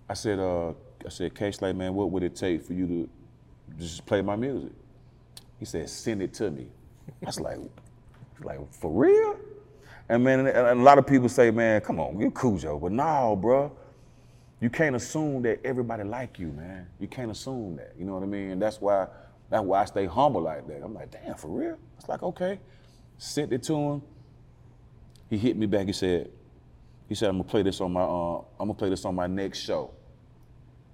I 0.07 0.13
said, 0.13 0.39
uh, 0.39 0.73
I 1.05 1.09
said, 1.09 1.35
Kay 1.35 1.51
Slay, 1.51 1.73
man, 1.73 1.93
what 1.93 2.11
would 2.11 2.23
it 2.23 2.35
take 2.35 2.63
for 2.63 2.73
you 2.73 2.87
to 2.87 3.09
just 3.79 4.05
play 4.05 4.21
my 4.21 4.35
music? 4.35 4.71
He 5.59 5.65
said, 5.65 5.89
send 5.89 6.21
it 6.21 6.33
to 6.35 6.51
me. 6.51 6.67
I 7.23 7.25
was 7.25 7.39
like, 7.39 7.59
like 8.41 8.59
for 8.73 8.91
real? 8.91 9.37
And 10.09 10.23
man, 10.23 10.47
and 10.47 10.79
a 10.79 10.83
lot 10.83 10.97
of 10.97 11.05
people 11.07 11.29
say, 11.29 11.51
man, 11.51 11.81
come 11.81 11.99
on, 11.99 12.19
you're 12.19 12.31
Khujo, 12.31 12.79
but 12.79 12.91
no, 12.91 13.35
bro. 13.35 13.71
You 14.59 14.69
can't 14.69 14.95
assume 14.95 15.43
that 15.43 15.59
everybody 15.63 16.03
like 16.03 16.39
you, 16.39 16.47
man. 16.47 16.87
You 16.99 17.07
can't 17.07 17.29
assume 17.29 17.75
that. 17.75 17.93
You 17.97 18.05
know 18.05 18.13
what 18.13 18.23
I 18.23 18.27
mean? 18.27 18.51
And 18.51 18.61
that's 18.61 18.81
why 18.81 19.07
that's 19.49 19.63
why 19.63 19.81
I 19.81 19.85
stay 19.85 20.05
humble 20.05 20.41
like 20.41 20.67
that. 20.67 20.81
I'm 20.83 20.93
like, 20.93 21.11
damn, 21.11 21.35
for 21.35 21.47
real? 21.47 21.77
It's 21.97 22.09
like, 22.09 22.23
okay. 22.23 22.59
Sent 23.17 23.53
it 23.53 23.63
to 23.63 23.73
him. 23.75 24.01
He 25.29 25.37
hit 25.37 25.55
me 25.57 25.67
back. 25.67 25.87
He 25.87 25.93
said, 25.93 26.29
he 27.07 27.15
said, 27.15 27.29
I'm 27.29 27.37
gonna 27.37 27.49
play 27.49 27.61
this 27.61 27.79
on 27.81 27.93
my 27.93 28.01
uh, 28.01 28.37
I'm 28.59 28.67
gonna 28.67 28.73
play 28.73 28.89
this 28.89 29.05
on 29.05 29.15
my 29.15 29.27
next 29.27 29.59
show. 29.59 29.91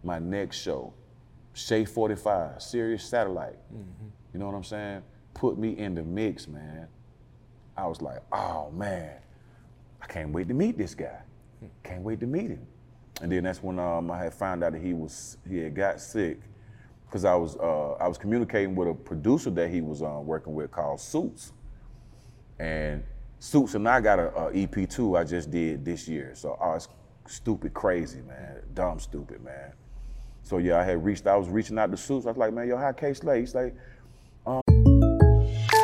My 0.04 0.20
next 0.20 0.58
show. 0.58 0.94
Shade 1.54 1.88
45, 1.90 2.62
Sirius 2.62 3.04
Satellite. 3.04 3.58
You 4.34 4.40
know 4.40 4.48
what 4.48 4.56
I'm 4.56 4.64
saying? 4.64 5.04
Put 5.34 5.58
me 5.58 5.78
in 5.78 5.96
the 5.96 6.04
mix, 6.04 6.48
man. 6.48 6.88
I 7.78 7.88
was 7.88 8.02
like, 8.02 8.20
oh 8.32 8.72
man, 8.72 9.12
I 10.02 10.06
can't 10.08 10.32
wait 10.32 10.48
to 10.48 10.54
meet 10.54 10.78
this 10.78 10.96
guy. 10.96 11.22
Can't 11.84 12.02
wait 12.02 12.20
to 12.20 12.28
meet 12.28 12.52
him. 12.52 12.66
And 13.22 13.32
then 13.32 13.44
that's 13.44 13.64
when 13.64 13.80
um, 13.80 14.12
I 14.12 14.18
had 14.18 14.34
found 14.34 14.64
out 14.64 14.74
that 14.74 14.82
he 14.82 14.94
was 14.94 15.38
he 15.48 15.60
had 15.60 15.76
got 15.76 16.00
sick 16.00 16.40
because 17.06 17.26
I 17.26 17.36
was 17.36 17.56
uh, 17.58 17.94
I 17.94 18.08
was 18.08 18.18
communicating 18.18 18.76
with 18.76 18.88
a 18.88 18.94
producer 18.94 19.50
that 19.52 19.70
he 19.70 19.82
was 19.82 20.02
uh, 20.02 20.20
working 20.24 20.54
with 20.54 20.72
called 20.72 21.00
Suits, 21.00 21.54
and 22.60 23.04
Suits 23.40 23.76
and 23.76 23.88
I 23.88 24.02
got 24.02 24.20
a, 24.20 24.36
a 24.36 24.64
EP 24.64 24.90
too. 24.90 25.16
I 25.16 25.24
just 25.24 25.52
did 25.52 25.86
this 25.86 26.08
year, 26.08 26.32
so 26.34 26.58
I 26.60 26.70
was 26.70 26.88
stupid 27.28 27.74
crazy 27.74 28.22
man, 28.22 28.62
dumb 28.74 29.00
stupid 29.00 29.44
man. 29.44 29.74
So 30.44 30.58
yeah, 30.58 30.80
I 30.80 30.84
had 30.84 31.04
reached. 31.04 31.26
I 31.28 31.36
was 31.38 31.50
reaching 31.50 31.80
out 31.80 31.92
to 31.92 31.98
Suits. 31.98 32.26
I 32.26 32.30
was 32.30 32.38
like, 32.38 32.54
man, 32.54 32.68
yo, 32.68 32.78
how 32.78 32.92
Kay 32.92 33.14
Slay? 33.14 33.40
He's 33.42 33.56
like, 33.56 33.74
um, 34.46 34.62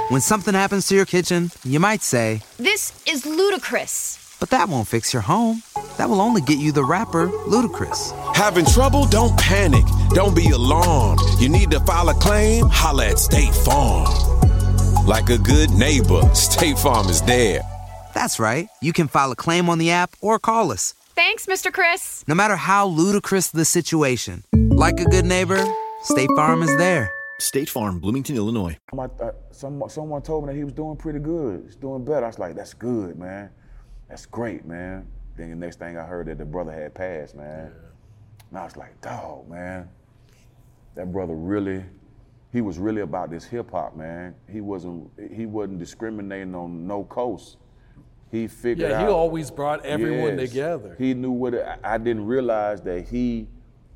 When 0.10 0.22
something 0.22 0.54
happens 0.54 0.88
to 0.90 0.96
your 0.96 1.06
kitchen, 1.06 1.52
you 1.64 1.80
might 1.80 2.02
say, 2.02 2.42
This 2.58 2.92
is 3.08 3.26
ludicrous. 3.26 4.36
but 4.40 4.50
that 4.52 4.68
won't 4.70 4.88
fix 4.88 5.14
your 5.14 5.22
home. 5.22 5.62
That 5.98 6.10
will 6.10 6.22
only 6.22 6.42
get 6.42 6.60
you 6.60 6.72
the 6.72 6.84
rapper, 6.84 7.28
Ludacris. 7.28 8.14
Having 8.36 8.66
trouble? 8.68 9.06
Don't 9.06 9.38
panic. 9.38 9.84
Don't 10.12 10.36
be 10.36 10.50
alarmed. 10.50 11.20
You 11.40 11.50
need 11.50 11.72
to 11.72 11.80
file 11.82 12.08
a 12.10 12.14
claim? 12.14 12.68
Holla 12.70 13.08
at 13.08 13.20
State 13.20 13.54
Farm. 13.54 14.08
Like 15.06 15.30
a 15.30 15.38
good 15.38 15.72
neighbor, 15.72 16.22
State 16.36 16.78
Farm 16.78 17.08
is 17.10 17.22
there. 17.24 17.62
That's 18.14 18.40
right. 18.40 18.68
You 18.82 18.94
can 18.94 19.08
file 19.08 19.32
a 19.32 19.36
claim 19.36 19.70
on 19.70 19.78
the 19.78 19.92
app 19.92 20.12
or 20.22 20.40
call 20.40 20.72
us. 20.72 20.94
Thanks, 21.20 21.48
Mr. 21.48 21.70
Chris. 21.70 22.24
No 22.30 22.34
matter 22.34 22.56
how 22.56 22.88
ludicrous 22.88 23.50
the 23.50 23.66
situation, 23.66 24.46
like 24.54 25.02
a 25.02 25.04
good 25.04 25.26
neighbor, 25.26 25.62
State 26.04 26.30
Farm 26.38 26.64
is 26.64 26.74
there. 26.78 27.12
State 27.42 27.68
Farm, 27.68 28.00
Bloomington, 28.00 28.38
Illinois. 28.38 28.78
my, 28.94 29.10
uh, 29.20 29.32
someone, 29.52 29.90
someone 29.90 30.22
told 30.22 30.46
me 30.46 30.54
that 30.54 30.58
he 30.58 30.64
was 30.64 30.72
doing 30.72 30.96
pretty 30.96 31.20
good. 31.20 31.64
He's 31.66 31.76
doing 31.76 32.06
better. 32.06 32.24
I 32.24 32.30
was 32.30 32.40
like, 32.40 32.56
that's 32.56 32.74
good, 32.74 33.20
man. 33.20 33.50
That's 34.08 34.26
great, 34.26 34.64
man. 34.64 35.08
Then 35.36 35.50
the 35.50 35.58
next 35.58 35.80
thing 35.80 35.98
I 35.98 36.06
heard 36.06 36.28
that 36.28 36.38
the 36.38 36.46
brother 36.46 36.72
had 36.72 36.96
passed, 36.96 37.36
man. 37.36 37.74
And 38.50 38.58
I 38.58 38.64
was 38.64 38.78
like, 38.78 39.02
dog, 39.02 39.50
man. 39.50 39.90
That 40.96 41.12
brother 41.12 41.36
really, 41.36 41.84
he 42.54 42.62
was 42.62 42.78
really 42.78 43.02
about 43.02 43.30
this 43.30 43.44
hip 43.44 43.72
hop, 43.72 43.94
man. 43.94 44.36
He 44.50 44.62
wasn't, 44.62 45.12
he 45.36 45.46
wasn't 45.46 45.80
discriminating 45.80 46.56
on 46.56 46.88
no 46.88 47.04
coast. 47.04 47.58
He 48.32 48.48
figured 48.48 48.92
out. 48.92 48.96
Yeah, 48.96 49.02
out. 49.02 49.08
he 49.08 49.14
always 49.14 49.50
brought 49.52 49.86
everyone 49.86 50.38
Yes. 50.38 50.50
together. 50.50 50.96
He 51.00 51.14
knew 51.14 51.32
what 51.32 51.54
it, 51.56 51.66
I- 51.84 51.98
didn't 51.98 52.26
realize 52.26 52.82
that 52.82 53.08
he 53.08 53.48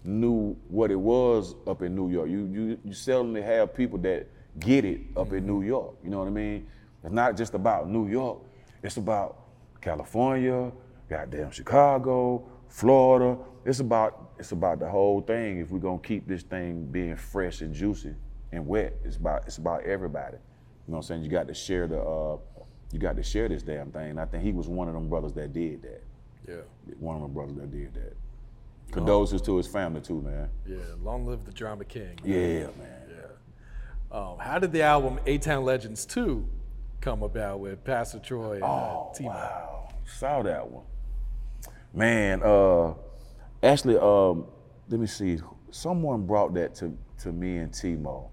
knew 0.03 0.55
what 0.69 0.91
it 0.91 0.99
was 0.99 1.55
up 1.67 1.81
in 1.81 1.95
New 1.95 2.09
York. 2.09 2.29
You 2.29 2.45
you 2.45 2.77
you 2.83 2.91
seldomly 2.91 3.43
have 3.43 3.73
people 3.73 3.97
that 3.99 4.27
get 4.59 4.85
it 4.85 5.01
up 5.15 5.31
in 5.33 5.45
New 5.45 5.61
York. 5.61 5.95
You 6.03 6.09
know 6.09 6.19
what 6.19 6.27
I 6.27 6.31
mean? 6.31 6.67
It's 7.03 7.13
not 7.13 7.37
just 7.37 7.53
about 7.53 7.89
New 7.89 8.07
York. 8.07 8.39
It's 8.81 8.97
about 8.97 9.37
California, 9.81 10.71
goddamn 11.09 11.51
Chicago, 11.51 12.43
Florida. 12.67 13.37
It's 13.65 13.79
about 13.79 14.31
it's 14.39 14.51
about 14.51 14.79
the 14.79 14.89
whole 14.89 15.21
thing. 15.21 15.59
If 15.59 15.69
we're 15.69 15.79
gonna 15.79 15.99
keep 15.99 16.27
this 16.27 16.43
thing 16.43 16.85
being 16.85 17.15
fresh 17.15 17.61
and 17.61 17.73
juicy 17.73 18.15
and 18.51 18.67
wet, 18.67 18.93
it's 19.05 19.17
about 19.17 19.43
it's 19.45 19.57
about 19.57 19.83
everybody. 19.83 20.37
You 20.87 20.91
know 20.91 20.97
what 20.97 20.97
I'm 20.97 21.03
saying? 21.03 21.23
You 21.23 21.29
got 21.29 21.47
to 21.47 21.53
share 21.53 21.87
the 21.87 22.01
uh, 22.01 22.37
you 22.93 22.99
got 22.99 23.15
to 23.17 23.23
share 23.23 23.49
this 23.49 23.63
damn 23.63 23.91
thing. 23.91 24.11
And 24.11 24.19
I 24.19 24.25
think 24.25 24.43
he 24.43 24.51
was 24.51 24.67
one 24.67 24.87
of 24.87 24.93
them 24.93 25.09
brothers 25.09 25.33
that 25.33 25.51
did 25.51 25.81
that. 25.81 26.03
Yeah. 26.47 26.55
One 26.99 27.15
of 27.15 27.21
them 27.23 27.33
brothers 27.33 27.55
that 27.55 27.71
did 27.71 27.93
that. 27.95 28.15
Condolences 28.91 29.41
to 29.41 29.57
his 29.57 29.65
family 29.67 29.99
too, 30.01 30.21
man. 30.21 30.47
Yeah, 30.67 30.77
long 31.01 31.25
live 31.25 31.43
the 31.45 31.51
drama 31.51 31.83
king. 31.83 32.19
Yeah, 32.23 32.67
man. 32.77 33.01
Yeah. 33.09 34.17
Um, 34.17 34.37
how 34.37 34.59
did 34.59 34.71
the 34.71 34.83
album 34.83 35.19
A 35.25 35.39
Town 35.39 35.65
Legends 35.65 36.05
2 36.05 36.47
come 37.01 37.23
about 37.23 37.59
with 37.59 37.83
Pastor 37.83 38.19
Troy 38.19 38.55
and 38.55 38.63
uh, 38.63 38.67
Oh, 38.67 39.11
T-Mo? 39.15 39.29
wow. 39.31 39.89
Saw 40.05 40.43
that 40.43 40.69
one. 40.69 40.83
Man, 41.91 42.43
uh, 42.43 42.93
actually, 43.63 43.97
um, 43.97 44.45
let 44.89 44.99
me 44.99 45.07
see. 45.07 45.39
Someone 45.71 46.27
brought 46.27 46.53
that 46.53 46.75
to, 46.75 46.95
to 47.23 47.31
me 47.31 47.57
and 47.57 47.73
T-Mo. 47.73 48.29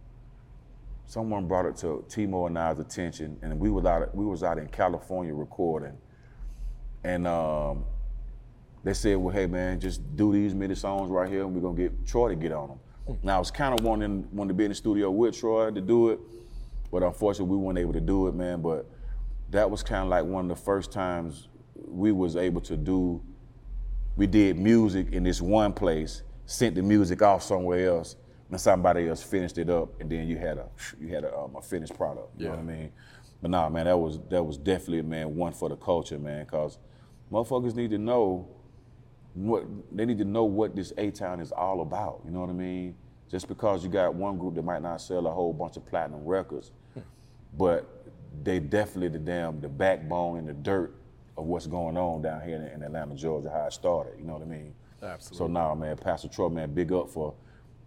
Someone 1.10 1.48
brought 1.48 1.66
it 1.66 1.76
to 1.78 2.04
T-Mo 2.08 2.46
and 2.46 2.56
I's 2.56 2.78
attention, 2.78 3.36
and 3.42 3.58
we 3.58 3.68
was 3.68 3.84
out 3.84 4.14
we 4.14 4.24
was 4.24 4.44
out 4.44 4.58
in 4.58 4.68
California 4.68 5.34
recording, 5.34 5.98
and 7.02 7.26
um, 7.26 7.84
they 8.84 8.94
said, 8.94 9.16
"Well, 9.16 9.34
hey 9.34 9.48
man, 9.48 9.80
just 9.80 10.14
do 10.14 10.32
these 10.32 10.54
many 10.54 10.76
songs 10.76 11.10
right 11.10 11.28
here, 11.28 11.40
and 11.40 11.52
we're 11.52 11.62
gonna 11.62 11.76
get 11.76 12.06
Troy 12.06 12.28
to 12.28 12.36
get 12.36 12.52
on 12.52 12.68
them." 12.68 13.18
Now 13.24 13.34
I 13.34 13.38
was 13.40 13.50
kind 13.50 13.76
of 13.76 13.84
wanting 13.84 14.28
wanting 14.30 14.50
to 14.50 14.54
be 14.54 14.66
in 14.66 14.70
the 14.70 14.74
studio 14.76 15.10
with 15.10 15.36
Troy 15.36 15.72
to 15.72 15.80
do 15.80 16.10
it, 16.10 16.20
but 16.92 17.02
unfortunately 17.02 17.56
we 17.56 17.60
weren't 17.60 17.80
able 17.80 17.94
to 17.94 18.00
do 18.00 18.28
it, 18.28 18.36
man. 18.36 18.62
But 18.62 18.88
that 19.50 19.68
was 19.68 19.82
kind 19.82 20.04
of 20.04 20.10
like 20.10 20.24
one 20.24 20.48
of 20.48 20.56
the 20.56 20.62
first 20.62 20.92
times 20.92 21.48
we 21.74 22.12
was 22.12 22.36
able 22.36 22.60
to 22.60 22.76
do. 22.76 23.20
We 24.16 24.28
did 24.28 24.56
music 24.60 25.10
in 25.10 25.24
this 25.24 25.40
one 25.40 25.72
place, 25.72 26.22
sent 26.46 26.76
the 26.76 26.82
music 26.82 27.20
off 27.20 27.42
somewhere 27.42 27.88
else, 27.88 28.14
somebody 28.58 29.08
else 29.08 29.22
finished 29.22 29.58
it 29.58 29.70
up, 29.70 30.00
and 30.00 30.10
then 30.10 30.26
you 30.26 30.36
had 30.36 30.58
a 30.58 30.66
you 31.00 31.08
had 31.08 31.24
a, 31.24 31.36
um, 31.36 31.54
a 31.56 31.62
finished 31.62 31.94
product. 31.96 32.28
You 32.38 32.46
know 32.46 32.50
what 32.50 32.58
I 32.60 32.62
mean? 32.62 32.92
But 33.42 33.50
nah, 33.50 33.68
man, 33.68 33.86
that 33.86 33.96
was 33.96 34.18
that 34.28 34.42
was 34.42 34.56
definitely 34.56 35.02
man 35.02 35.34
one 35.36 35.52
for 35.52 35.68
the 35.68 35.76
culture, 35.76 36.18
man, 36.18 36.44
cause 36.46 36.78
motherfuckers 37.32 37.74
need 37.74 37.90
to 37.90 37.98
know 37.98 38.48
what 39.34 39.64
they 39.92 40.04
need 40.04 40.18
to 40.18 40.24
know 40.24 40.44
what 40.44 40.74
this 40.74 40.92
A 40.98 41.10
Town 41.10 41.40
is 41.40 41.52
all 41.52 41.80
about. 41.80 42.20
You 42.24 42.30
know 42.32 42.40
what 42.40 42.50
I 42.50 42.54
mean? 42.54 42.96
Just 43.30 43.46
because 43.46 43.84
you 43.84 43.90
got 43.90 44.14
one 44.14 44.38
group 44.38 44.56
that 44.56 44.64
might 44.64 44.82
not 44.82 45.00
sell 45.00 45.26
a 45.26 45.30
whole 45.30 45.52
bunch 45.52 45.76
of 45.76 45.86
platinum 45.86 46.24
records, 46.24 46.72
but 47.56 48.04
they 48.42 48.58
definitely 48.58 49.08
the 49.08 49.18
damn 49.18 49.60
the 49.60 49.68
backbone 49.68 50.38
and 50.38 50.48
the 50.48 50.52
dirt 50.52 50.94
of 51.36 51.46
what's 51.46 51.66
going 51.66 51.96
on 51.96 52.22
down 52.22 52.42
here 52.42 52.56
in, 52.56 52.66
in 52.66 52.82
Atlanta, 52.82 53.14
Georgia, 53.14 53.50
how 53.50 53.66
it 53.66 53.72
started. 53.72 54.14
You 54.18 54.24
know 54.24 54.34
what 54.34 54.42
I 54.42 54.46
mean? 54.46 54.74
Absolutely. 55.02 55.38
So 55.38 55.46
now, 55.46 55.74
man, 55.74 55.96
Pastor 55.96 56.28
Troy, 56.28 56.48
man, 56.48 56.74
big 56.74 56.92
up 56.92 57.08
for 57.08 57.34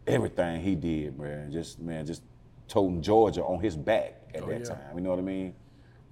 everything 0.07 0.61
he 0.61 0.75
did, 0.75 1.17
man. 1.19 1.51
Just 1.51 1.79
man, 1.79 2.05
just 2.05 2.23
toting 2.67 3.01
Georgia 3.01 3.43
on 3.43 3.59
his 3.61 3.75
back 3.75 4.21
at 4.33 4.43
Oh, 4.43 4.47
that 4.47 4.59
yeah. 4.59 4.65
time. 4.65 4.95
You 4.95 5.01
know 5.01 5.09
what 5.11 5.19
I 5.19 5.23
mean? 5.23 5.53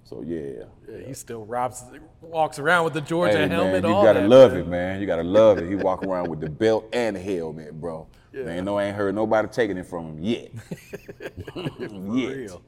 So 0.04 0.22
yeah. 0.22 0.64
Yeah, 0.88 1.06
he 1.06 1.14
still 1.14 1.44
robs, 1.44 1.84
walks 2.20 2.58
around 2.58 2.84
with 2.84 2.92
the 2.94 3.00
Georgia 3.00 3.38
Hey, 3.38 3.48
helmet. 3.48 3.82
man, 3.82 3.90
you 3.90 4.02
gotta 4.02 4.20
that, 4.20 4.28
love 4.28 4.52
man. 4.52 4.60
it, 4.60 4.66
man. 4.68 5.00
You 5.00 5.06
gotta 5.06 5.22
love 5.22 5.58
it. 5.58 5.68
He 5.68 5.76
walk 5.76 6.02
around 6.04 6.28
with 6.28 6.40
the 6.40 6.50
belt 6.50 6.88
and 6.92 7.16
the 7.16 7.20
helmet, 7.20 7.80
bro. 7.80 8.06
Man, 8.32 8.64
no, 8.64 8.78
I 8.78 8.84
ain't 8.84 8.96
heard 8.96 9.14
nobody 9.14 9.46
taking 9.48 9.76
it 9.76 9.86
from 9.86 10.06
him 10.06 10.18
yet. 10.22 10.50
yet. 11.56 12.36
real. 12.36 12.62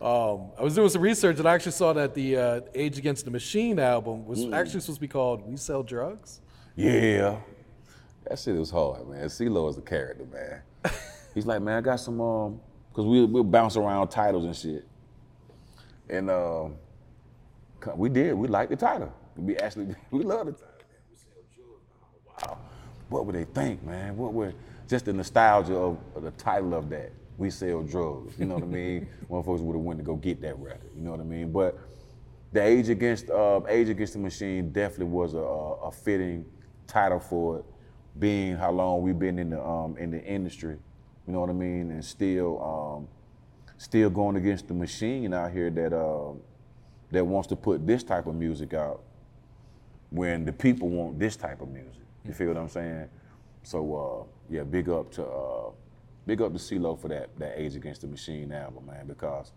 Um, 0.00 0.50
I 0.58 0.62
was 0.62 0.74
doing 0.74 0.88
some 0.88 1.02
research 1.02 1.38
and 1.38 1.46
I 1.48 1.54
actually 1.54 1.72
saw 1.72 1.92
that 1.92 2.14
the 2.14 2.36
uh, 2.36 2.60
Age 2.74 2.98
Against 2.98 3.24
the 3.24 3.30
Machine 3.30 3.78
album 3.78 4.24
was 4.26 4.44
Mm. 4.44 4.54
actually 4.54 4.80
supposed 4.80 4.96
to 4.96 5.00
be 5.00 5.08
called 5.08 5.42
We 5.46 5.56
Sell 5.56 5.82
Drugs. 5.82 6.40
Yeah. 6.74 7.36
That 8.28 8.38
shit 8.38 8.56
was 8.56 8.70
hard, 8.70 9.08
man. 9.08 9.26
CeeLo 9.26 9.68
is 9.68 9.76
the 9.76 9.82
character, 9.82 10.24
man. 10.24 10.62
He's 11.34 11.46
like, 11.46 11.60
man, 11.60 11.78
I 11.78 11.80
got 11.80 11.96
some, 11.96 12.20
um, 12.20 12.60
cause 12.92 13.04
we 13.04 13.24
we'll 13.24 13.44
bounce 13.44 13.76
around 13.76 14.08
titles 14.08 14.44
and 14.44 14.56
shit. 14.56 14.86
And 16.08 16.30
um, 16.30 16.76
we 17.96 18.08
did. 18.08 18.34
We 18.34 18.48
liked 18.48 18.70
the 18.70 18.76
title. 18.76 19.12
We 19.36 19.56
actually 19.58 19.94
we 20.10 20.22
love 20.22 20.46
the 20.46 20.52
title. 20.52 20.68
Wow. 22.26 22.58
What 23.08 23.26
would 23.26 23.34
they 23.34 23.44
think, 23.44 23.82
man? 23.84 24.16
What 24.16 24.32
would 24.32 24.54
just 24.88 25.04
the 25.04 25.12
nostalgia 25.12 25.74
of, 25.74 25.98
of 26.14 26.22
the 26.22 26.30
title 26.32 26.74
of 26.74 26.88
that? 26.90 27.12
We 27.36 27.50
sell 27.50 27.82
drugs. 27.82 28.38
You 28.38 28.46
know 28.46 28.54
what 28.54 28.62
I 28.62 28.66
mean? 28.66 29.08
One 29.28 29.42
Motherfuckers 29.42 29.60
would 29.60 29.74
have 29.74 29.84
went 29.84 29.98
to 29.98 30.04
go 30.04 30.16
get 30.16 30.40
that 30.42 30.58
record. 30.58 30.90
You 30.96 31.02
know 31.02 31.10
what 31.10 31.20
I 31.20 31.24
mean? 31.24 31.50
But 31.52 31.78
the 32.52 32.62
Age 32.62 32.88
Against 32.88 33.28
uh, 33.28 33.60
Age 33.68 33.88
Against 33.88 34.12
the 34.12 34.20
Machine 34.20 34.70
definitely 34.70 35.06
was 35.06 35.34
a, 35.34 35.38
a, 35.38 35.72
a 35.88 35.92
fitting 35.92 36.44
title 36.86 37.18
for 37.18 37.58
it, 37.58 37.64
being 38.18 38.56
how 38.56 38.72
long 38.72 39.02
we've 39.02 39.18
been 39.18 39.38
in 39.38 39.50
the 39.50 39.62
um, 39.64 39.96
in 39.98 40.10
the 40.10 40.22
industry. 40.24 40.78
You 41.26 41.32
know 41.32 41.40
what 41.40 41.50
I 41.50 41.54
mean? 41.54 41.90
And 41.92 42.04
still 42.04 42.62
um, 42.62 43.08
still 43.78 44.10
going 44.10 44.36
against 44.36 44.68
the 44.68 44.74
machine 44.74 45.34
out 45.34 45.52
here 45.52 45.70
that 45.70 45.92
um, 45.94 46.40
that 47.12 47.24
wants 47.26 47.48
to 47.48 47.56
put 47.56 47.86
this 47.86 48.04
type 48.04 48.26
of 48.26 48.34
music 48.34 48.74
out. 48.74 49.02
when 50.10 50.44
the 50.44 50.52
people 50.52 50.88
want 50.88 51.18
this 51.18 51.36
type 51.36 51.60
of 51.60 51.68
music. 51.70 52.02
You 52.24 52.34
feel 52.34 52.48
what 52.48 52.58
I'm 52.58 52.68
saying? 52.68 53.08
So 53.62 53.96
uh, 53.96 54.52
yeah, 54.54 54.64
big 54.64 54.88
up 54.88 55.10
to 55.12 55.24
uh, 55.26 55.70
big 56.26 56.42
up 56.42 56.52
to 56.52 56.58
CeeLo 56.58 57.00
for 57.00 57.08
that 57.08 57.30
that 57.38 57.60
Age 57.60 57.76
Against 57.76 58.02
the 58.02 58.08
Machine 58.08 58.52
album, 58.52 58.86
man, 58.86 59.06
because 59.06 59.52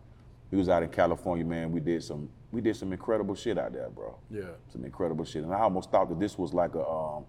we 0.51 0.57
was 0.57 0.69
out 0.69 0.83
in 0.83 0.89
California, 0.89 1.45
man. 1.45 1.71
We 1.71 1.79
did 1.81 2.03
some 2.03 2.29
we 2.51 2.61
did 2.61 2.75
some 2.75 2.93
incredible 2.93 3.35
shit 3.35 3.57
out 3.57 3.73
there, 3.73 3.89
bro. 3.89 4.17
Yeah. 4.31 4.43
Some 4.71 4.85
incredible 4.85 5.25
shit, 5.25 5.43
and 5.43 5.53
I 5.53 5.61
almost 5.61 5.91
thought 5.91 6.09
that 6.09 6.19
this 6.19 6.37
was 6.37 6.53
like 6.53 6.75
a 6.75 6.85
um, 6.87 7.25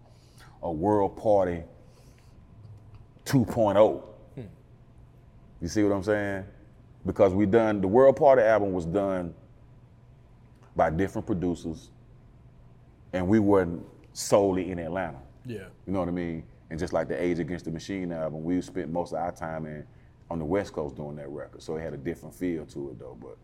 a 0.62 0.70
world 0.70 1.16
party 1.16 1.62
2.0. 3.24 4.02
You 5.60 5.68
see 5.68 5.82
what 5.82 5.92
I'm 5.92 6.02
saying? 6.02 6.44
Because 7.04 7.34
we 7.34 7.46
done 7.46 7.80
the 7.80 7.88
World 7.88 8.16
Party 8.16 8.42
album 8.42 8.72
was 8.72 8.84
done 8.84 9.34
by 10.76 10.90
different 10.90 11.26
producers, 11.26 11.90
and 13.12 13.26
we 13.26 13.38
weren't 13.38 13.84
solely 14.12 14.70
in 14.70 14.78
Atlanta. 14.78 15.18
Yeah. 15.44 15.66
You 15.86 15.92
know 15.92 15.98
what 16.00 16.08
I 16.08 16.12
mean? 16.12 16.44
And 16.70 16.78
just 16.78 16.92
like 16.92 17.08
the 17.08 17.20
Age 17.20 17.38
Against 17.38 17.64
the 17.64 17.70
Machine 17.70 18.12
album, 18.12 18.44
we 18.44 18.60
spent 18.60 18.90
most 18.90 19.12
of 19.12 19.18
our 19.18 19.32
time 19.32 19.66
in 19.66 19.84
on 20.30 20.38
the 20.38 20.44
West 20.44 20.72
Coast 20.72 20.96
doing 20.96 21.16
that 21.16 21.28
record, 21.28 21.62
so 21.62 21.76
it 21.76 21.80
had 21.80 21.94
a 21.94 21.96
different 21.96 22.34
feel 22.34 22.66
to 22.66 22.90
it 22.90 22.98
though. 22.98 23.16
But 23.20 23.36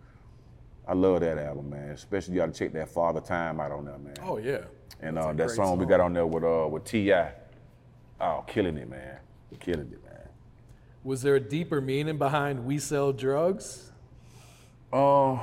I 0.86 0.92
love 0.94 1.20
that 1.20 1.38
album, 1.38 1.70
man. 1.70 1.90
Especially 1.90 2.34
you 2.34 2.40
got 2.40 2.52
to 2.52 2.58
check 2.58 2.72
that 2.74 2.88
Father 2.88 3.20
Time 3.20 3.60
out 3.60 3.72
on 3.72 3.84
there, 3.86 3.98
man. 3.98 4.14
Oh 4.22 4.38
yeah. 4.38 4.64
And 5.00 5.18
uh, 5.18 5.28
that 5.32 5.36
great 5.36 5.50
song, 5.50 5.78
we 5.78 5.86
got 5.86 6.00
on 6.00 6.12
there 6.12 6.26
with 6.26 6.44
uh 6.44 6.66
with 6.70 6.84
T.I. 6.84 7.32
Oh, 8.20 8.44
killing 8.46 8.76
it, 8.76 8.88
man. 8.88 9.18
Killing 9.60 9.90
it, 9.92 10.04
man. 10.04 10.28
Was 11.02 11.22
there 11.22 11.36
a 11.36 11.40
deeper 11.40 11.80
meaning 11.80 12.18
behind 12.18 12.64
"We 12.64 12.78
Sell 12.78 13.12
Drugs"? 13.12 13.92
Uh, 14.92 15.34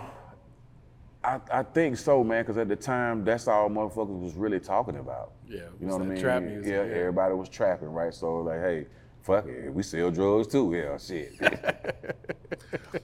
I, 1.23 1.39
I 1.51 1.63
think 1.63 1.97
so, 1.97 2.23
man, 2.23 2.43
because 2.43 2.57
at 2.57 2.67
the 2.67 2.75
time, 2.75 3.23
that's 3.23 3.47
all 3.47 3.69
motherfuckers 3.69 4.19
was 4.21 4.33
really 4.33 4.59
talking 4.59 4.97
about. 4.97 5.33
Yeah, 5.47 5.61
You 5.79 5.87
know 5.87 5.97
what 5.97 6.03
I 6.03 6.05
mean? 6.05 6.19
trap 6.21 6.41
music, 6.41 6.71
yeah, 6.71 6.83
yeah. 6.83 6.95
everybody 6.95 7.35
was 7.35 7.49
trapping, 7.49 7.89
right? 7.89 8.13
So, 8.13 8.37
like, 8.39 8.61
hey, 8.61 8.85
fuck 9.21 9.45
it, 9.45 9.71
we 9.73 9.83
sell 9.83 10.09
drugs 10.09 10.47
too. 10.47 10.73
Yeah, 10.73 10.97
shit. 10.97 11.33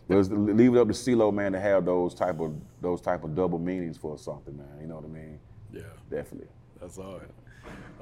Let's 0.07 0.29
leave 0.29 0.75
it 0.75 0.79
up 0.79 0.87
to 0.87 0.93
CeeLo, 0.93 1.33
man, 1.33 1.51
to 1.53 1.59
have 1.59 1.85
those 1.85 2.13
type 2.13 2.39
of 2.39 2.53
those 2.81 3.01
type 3.01 3.23
of 3.23 3.35
double 3.35 3.59
meanings 3.59 3.97
for 3.97 4.17
something, 4.17 4.55
man. 4.57 4.67
You 4.81 4.87
know 4.87 4.95
what 4.95 5.05
I 5.05 5.07
mean? 5.09 5.39
Yeah. 5.71 5.81
Definitely. 6.09 6.49
That's 6.79 6.97
all 6.97 7.19
right. 7.19 7.29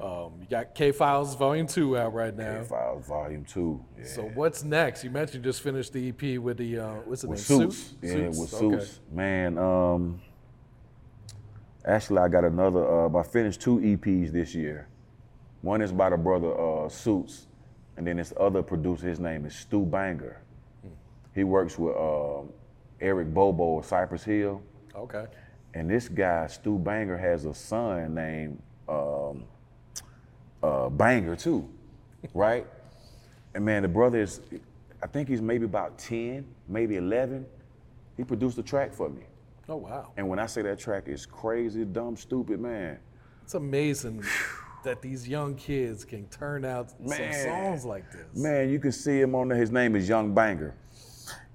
Um, 0.00 0.34
you 0.40 0.46
got 0.48 0.74
K 0.74 0.92
Files 0.92 1.34
Volume 1.34 1.66
Two 1.66 1.96
out 1.96 2.12
right 2.14 2.36
now. 2.36 2.58
K-Files 2.60 3.06
Volume 3.06 3.44
Two. 3.44 3.84
Yeah. 3.98 4.04
So 4.04 4.22
what's 4.34 4.62
next? 4.62 5.02
You 5.02 5.10
mentioned 5.10 5.44
you 5.44 5.50
just 5.50 5.62
finished 5.62 5.92
the 5.92 6.08
EP 6.10 6.38
with 6.40 6.58
the 6.58 6.78
uh, 6.78 6.94
what's 7.04 7.22
the 7.22 7.28
name? 7.28 7.36
suits. 7.36 7.94
Yeah, 8.02 8.12
Suits? 8.30 8.38
with 8.38 8.54
Okay. 8.54 8.78
suits. 8.84 9.00
Man, 9.10 9.58
um, 9.58 10.20
actually, 11.84 12.18
I 12.18 12.28
got 12.28 12.44
another. 12.44 13.06
Uh, 13.06 13.18
I 13.18 13.22
finished 13.24 13.60
two 13.60 13.78
EPs 13.78 14.30
this 14.32 14.54
year. 14.54 14.86
One 15.62 15.82
is 15.82 15.90
by 15.92 16.10
the 16.10 16.16
brother 16.16 16.52
uh, 16.58 16.88
Suits, 16.88 17.46
and 17.96 18.06
then 18.06 18.18
this 18.18 18.32
other 18.38 18.62
producer. 18.62 19.08
His 19.08 19.18
name 19.18 19.46
is 19.46 19.54
Stu 19.56 19.84
Banger. 19.84 20.42
He 21.36 21.44
works 21.44 21.78
with 21.78 21.94
um 21.96 22.48
Eric 23.00 23.32
Bobo 23.32 23.78
of 23.78 23.84
Cypress 23.84 24.24
Hill. 24.24 24.62
Okay. 24.94 25.26
And 25.74 25.90
this 25.90 26.08
guy, 26.08 26.46
Stu 26.46 26.78
Banger, 26.78 27.18
has 27.18 27.44
a 27.44 27.52
son 27.52 28.14
named 28.14 28.62
um, 28.88 29.44
uh, 30.62 30.88
Banger 30.88 31.36
too, 31.36 31.68
right? 32.34 32.66
And 33.54 33.64
man, 33.64 33.82
the 33.82 33.88
brother 33.88 34.22
is, 34.22 34.40
I 35.02 35.06
think 35.06 35.28
he's 35.28 35.42
maybe 35.42 35.66
about 35.66 35.98
10, 35.98 36.46
maybe 36.68 36.96
11. 36.96 37.44
He 38.16 38.24
produced 38.24 38.56
a 38.56 38.62
track 38.62 38.94
for 38.94 39.10
me. 39.10 39.22
Oh 39.68 39.76
wow. 39.76 40.12
And 40.16 40.28
when 40.28 40.38
I 40.38 40.46
say 40.46 40.62
that 40.62 40.78
track 40.78 41.08
is 41.08 41.26
crazy, 41.26 41.84
dumb, 41.84 42.16
stupid, 42.16 42.60
man. 42.60 42.98
It's 43.42 43.54
amazing 43.54 44.24
that 44.84 45.02
these 45.02 45.28
young 45.28 45.56
kids 45.56 46.04
can 46.04 46.26
turn 46.28 46.64
out 46.64 46.90
some 46.90 47.32
songs 47.32 47.84
like 47.84 48.10
this. 48.10 48.42
Man, 48.42 48.70
you 48.70 48.78
can 48.78 48.92
see 48.92 49.20
him 49.20 49.34
on 49.34 49.48
there. 49.48 49.58
His 49.58 49.70
name 49.70 49.94
is 49.94 50.08
Young 50.08 50.32
Banger. 50.32 50.74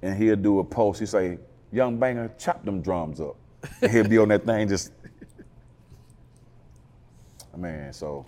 And 0.01 0.17
he'll 0.17 0.35
do 0.35 0.59
a 0.59 0.63
post. 0.63 0.99
He 0.99 1.05
say, 1.05 1.37
Young 1.71 1.97
Banger, 1.97 2.31
chop 2.37 2.65
them 2.65 2.81
drums 2.81 3.21
up. 3.21 3.35
And 3.81 3.91
he'll 3.91 4.07
be 4.07 4.17
on 4.17 4.29
that 4.29 4.45
thing 4.45 4.67
just. 4.67 4.91
Man, 7.55 7.93
so 7.93 8.25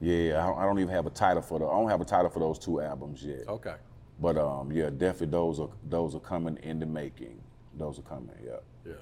yeah, 0.00 0.42
I 0.42 0.46
don't, 0.46 0.58
I 0.58 0.64
don't 0.64 0.78
even 0.78 0.94
have 0.94 1.06
a 1.06 1.10
title 1.10 1.42
for 1.42 1.58
the. 1.58 1.66
I 1.66 1.72
don't 1.72 1.90
have 1.90 2.00
a 2.00 2.04
title 2.04 2.30
for 2.30 2.38
those 2.38 2.58
two 2.58 2.80
albums 2.80 3.22
yet. 3.22 3.48
Okay. 3.48 3.74
But 4.20 4.38
um, 4.38 4.70
yeah, 4.72 4.88
definitely 4.88 5.26
those 5.28 5.58
are 5.60 5.68
those 5.88 6.14
are 6.14 6.20
coming 6.20 6.56
in 6.62 6.78
the 6.78 6.86
making. 6.86 7.40
Those 7.76 7.98
are 7.98 8.02
coming. 8.02 8.30
Yeah. 8.44 8.58
Yeah. 8.86 8.94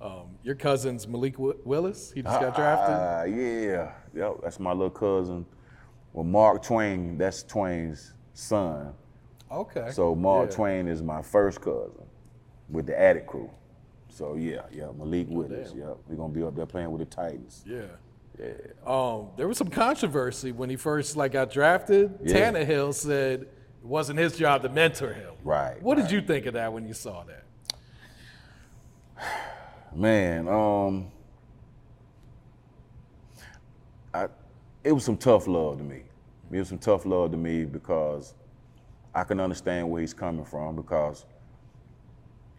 Um, 0.00 0.36
your 0.42 0.54
cousin's 0.54 1.06
Malik 1.06 1.34
Willis. 1.38 2.12
He 2.12 2.22
just 2.22 2.40
got 2.40 2.56
drafted. 2.56 2.96
Ah, 2.96 3.22
yeah. 3.24 3.92
Yep, 4.14 4.40
that's 4.42 4.58
my 4.58 4.72
little 4.72 4.90
cousin. 4.90 5.46
Well, 6.12 6.24
Mark 6.24 6.62
Twain, 6.62 7.18
that's 7.18 7.42
Twain's 7.42 8.14
son. 8.32 8.92
Okay. 9.50 9.90
So 9.92 10.14
Mark 10.14 10.50
Yeah. 10.50 10.56
Twain 10.56 10.88
is 10.88 11.02
my 11.02 11.22
first 11.22 11.60
cousin 11.60 12.04
with 12.68 12.86
the 12.86 13.00
Attic 13.00 13.26
Crew. 13.26 13.50
So 14.10 14.34
yeah, 14.34 14.62
yeah, 14.72 14.88
Malik 14.96 15.26
Willis. 15.30 15.70
damn. 15.70 15.80
Yeah, 15.80 15.94
we're 16.06 16.16
gonna 16.16 16.32
be 16.32 16.42
up 16.42 16.54
there 16.54 16.66
playing 16.66 16.90
with 16.90 17.00
the 17.00 17.06
Titans. 17.14 17.64
Yeah. 17.66 17.82
Yeah. 18.38 18.52
Um, 18.86 19.28
there 19.36 19.48
was 19.48 19.58
some 19.58 19.68
controversy 19.68 20.52
when 20.52 20.70
he 20.70 20.76
first 20.76 21.16
like 21.16 21.32
got 21.32 21.50
drafted. 21.50 22.18
Yeah. 22.22 22.52
Tannehill 22.52 22.94
said 22.94 23.42
it 23.42 23.48
wasn't 23.82 24.18
his 24.18 24.36
job 24.36 24.62
to 24.62 24.68
mentor 24.68 25.12
him. 25.12 25.34
Right. 25.42 25.80
What 25.82 25.96
did 25.96 26.10
you 26.10 26.20
think 26.20 26.46
of 26.46 26.54
that 26.54 26.72
when 26.72 26.86
you 26.86 26.94
saw 26.94 27.24
that? 27.24 27.44
Man, 29.94 30.46
um, 30.48 31.10
I, 34.14 34.28
it 34.84 34.92
was 34.92 35.04
some 35.04 35.16
tough 35.16 35.46
love 35.46 35.78
to 35.78 35.84
me. 35.84 36.02
It 36.52 36.58
was 36.58 36.68
some 36.68 36.78
tough 36.78 37.04
love 37.06 37.30
to 37.32 37.36
me 37.36 37.64
because 37.64 38.34
I 39.18 39.24
can 39.24 39.40
understand 39.40 39.90
where 39.90 40.00
he's 40.00 40.14
coming 40.14 40.44
from 40.44 40.76
because 40.76 41.26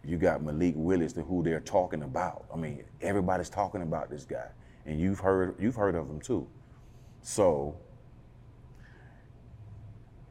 you 0.04 0.18
got 0.18 0.42
Malik 0.42 0.74
Willis, 0.76 1.14
to 1.14 1.22
who 1.22 1.42
they're 1.42 1.60
talking 1.60 2.02
about. 2.02 2.44
I 2.52 2.56
mean, 2.58 2.84
everybody's 3.00 3.48
talking 3.48 3.80
about 3.80 4.10
this 4.10 4.24
guy, 4.26 4.48
and 4.84 5.00
you've 5.00 5.20
heard 5.20 5.56
you've 5.58 5.74
heard 5.74 5.94
of 5.94 6.08
him 6.08 6.20
too. 6.20 6.46
So, 7.22 7.76